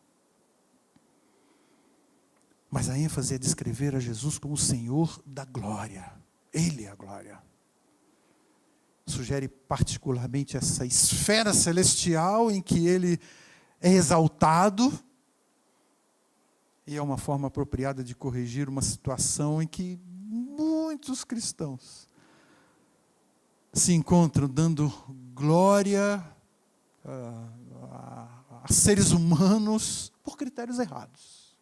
Mas 2.71 2.91
a 2.91 2.99
ênfase 2.99 3.35
é 3.35 3.39
descrever 3.39 3.97
a 3.97 3.99
Jesus 3.99 4.37
como 4.37 4.53
o 4.55 4.59
Senhor 4.59 5.23
da 5.25 5.47
glória. 5.47 6.13
Ele 6.53 6.85
é 6.85 6.91
a 6.91 6.95
glória. 6.95 7.43
Sugere 9.07 9.49
particularmente 9.49 10.59
essa 10.59 10.85
esfera 10.85 11.55
celestial 11.55 12.51
em 12.51 12.61
que 12.61 12.87
ele 12.87 13.19
é 13.81 13.91
exaltado. 13.91 14.93
E 16.87 16.95
é 16.95 17.01
uma 17.01 17.17
forma 17.17 17.49
apropriada 17.49 18.05
de 18.05 18.15
corrigir 18.15 18.69
uma 18.69 18.83
situação 18.83 19.63
em 19.63 19.67
que 19.67 19.99
muitos 20.91 21.23
cristãos 21.23 22.09
se 23.73 23.93
encontram 23.93 24.49
dando 24.49 24.93
glória 25.33 26.17
a, 27.05 27.49
a, 27.85 28.65
a 28.65 28.73
seres 28.73 29.13
humanos 29.13 30.13
por 30.25 30.37
critérios 30.37 30.81
errados. 30.81 31.57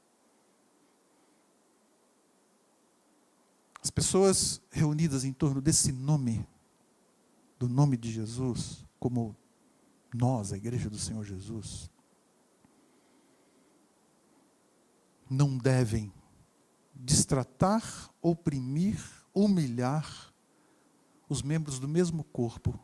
As 3.83 3.91
pessoas 3.91 4.63
reunidas 4.71 5.25
em 5.25 5.33
torno 5.35 5.61
desse 5.61 5.93
nome, 5.93 6.49
do 7.59 7.69
nome 7.69 7.99
de 7.99 8.11
Jesus, 8.11 8.83
como 8.99 9.37
nós, 10.15 10.55
a 10.55 10.57
igreja 10.57 10.89
do 10.89 10.99
Senhor 10.99 11.23
Jesus, 11.23 11.91
não 15.29 15.59
devem 15.59 16.11
destratar, 16.99 18.11
oprimir, 18.21 18.99
humilhar 19.35 20.33
os 21.29 21.43
membros 21.43 21.79
do 21.79 21.87
mesmo 21.87 22.25
corpo, 22.25 22.79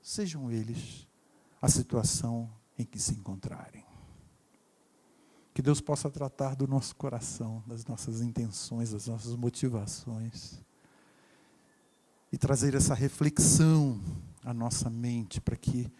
sejam 0.00 0.50
eles 0.50 1.06
a 1.60 1.68
situação 1.68 2.50
em 2.78 2.84
que 2.84 2.98
se 2.98 3.14
encontrarem. 3.14 3.84
Que 5.54 5.62
Deus 5.62 5.80
possa 5.80 6.10
tratar 6.10 6.56
do 6.56 6.66
nosso 6.66 6.96
coração, 6.96 7.62
das 7.66 7.84
nossas 7.84 8.20
intenções, 8.20 8.90
das 8.90 9.06
nossas 9.06 9.36
motivações. 9.36 10.60
E 12.32 12.38
trazer 12.38 12.74
essa 12.74 12.94
reflexão 12.94 14.00
à 14.42 14.54
nossa 14.54 14.88
mente 14.88 15.40
para 15.40 15.56
que 15.56 15.92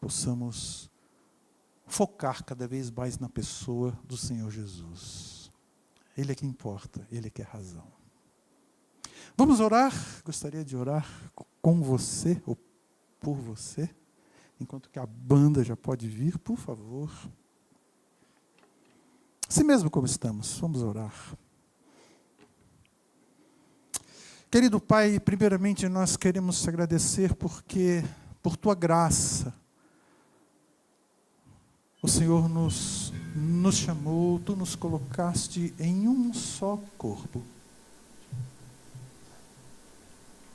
possamos 0.00 0.88
focar 1.86 2.44
cada 2.44 2.68
vez 2.68 2.90
mais 2.90 3.18
na 3.18 3.28
pessoa 3.28 3.98
do 4.04 4.16
Senhor 4.16 4.50
Jesus. 4.50 5.50
Ele 6.16 6.30
é 6.30 6.34
que 6.34 6.46
importa, 6.46 7.06
ele 7.10 7.26
é 7.26 7.30
que 7.30 7.42
é 7.42 7.44
razão. 7.44 7.99
Vamos 9.40 9.58
orar? 9.58 9.94
Gostaria 10.22 10.62
de 10.62 10.76
orar 10.76 11.08
com 11.62 11.80
você 11.80 12.42
ou 12.44 12.58
por 13.18 13.36
você, 13.36 13.88
enquanto 14.60 14.90
que 14.90 14.98
a 14.98 15.06
banda 15.06 15.64
já 15.64 15.74
pode 15.74 16.06
vir, 16.06 16.36
por 16.36 16.58
favor. 16.58 17.10
Assim 19.48 19.64
mesmo 19.64 19.88
como 19.88 20.04
estamos, 20.04 20.58
vamos 20.58 20.82
orar. 20.82 21.14
Querido 24.50 24.78
Pai, 24.78 25.18
primeiramente 25.18 25.88
nós 25.88 26.18
queremos 26.18 26.60
te 26.60 26.68
agradecer 26.68 27.34
porque, 27.34 28.04
por 28.42 28.58
tua 28.58 28.74
graça, 28.74 29.54
o 32.02 32.08
Senhor 32.08 32.46
nos, 32.46 33.10
nos 33.34 33.76
chamou, 33.76 34.38
tu 34.38 34.54
nos 34.54 34.76
colocaste 34.76 35.72
em 35.78 36.06
um 36.06 36.34
só 36.34 36.78
corpo. 36.98 37.42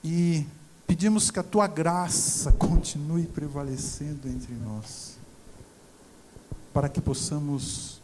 E 0.07 0.45
pedimos 0.85 1.31
que 1.31 1.39
a 1.39 1.43
tua 1.43 1.65
graça 1.65 2.51
continue 2.53 3.25
prevalecendo 3.25 4.27
entre 4.27 4.53
nós, 4.53 5.17
para 6.71 6.87
que 6.87 7.01
possamos 7.01 7.99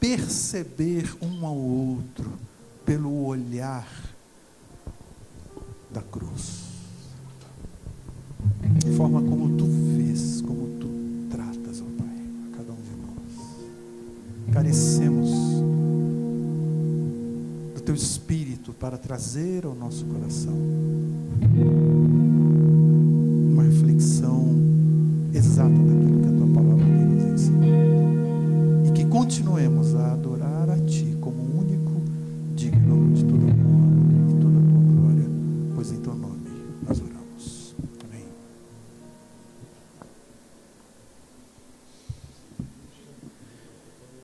perceber 0.00 1.14
um 1.20 1.44
ao 1.44 1.54
outro 1.54 2.32
pelo 2.86 3.26
olhar 3.26 3.86
da 5.90 6.00
cruz. 6.00 6.68
A 8.86 8.96
forma 8.96 9.20
como 9.20 9.58
tu 9.58 9.66
vês, 9.66 10.40
como 10.40 10.78
tu 10.78 10.88
tratas, 11.28 11.82
ó 11.82 11.84
Pai, 11.98 12.16
a 12.50 12.56
cada 12.56 12.72
um 12.72 12.80
de 12.80 12.90
nós. 12.96 14.54
Carecemos 14.54 15.28
do 17.74 17.80
teu 17.84 17.94
espírito 17.94 18.37
para 18.78 18.96
trazer 18.96 19.66
ao 19.66 19.74
nosso 19.74 20.04
coração 20.04 20.54
uma 23.52 23.64
reflexão 23.64 24.46
exata 25.34 25.68
daquilo 25.68 26.20
que 26.20 26.28
a 26.28 26.32
tua 26.32 26.46
palavra 26.54 26.84
nos 26.84 27.24
ensina. 27.24 27.66
E 28.86 28.92
que 28.92 29.04
continuemos 29.06 29.94
a 29.96 30.12
adorar. 30.12 30.37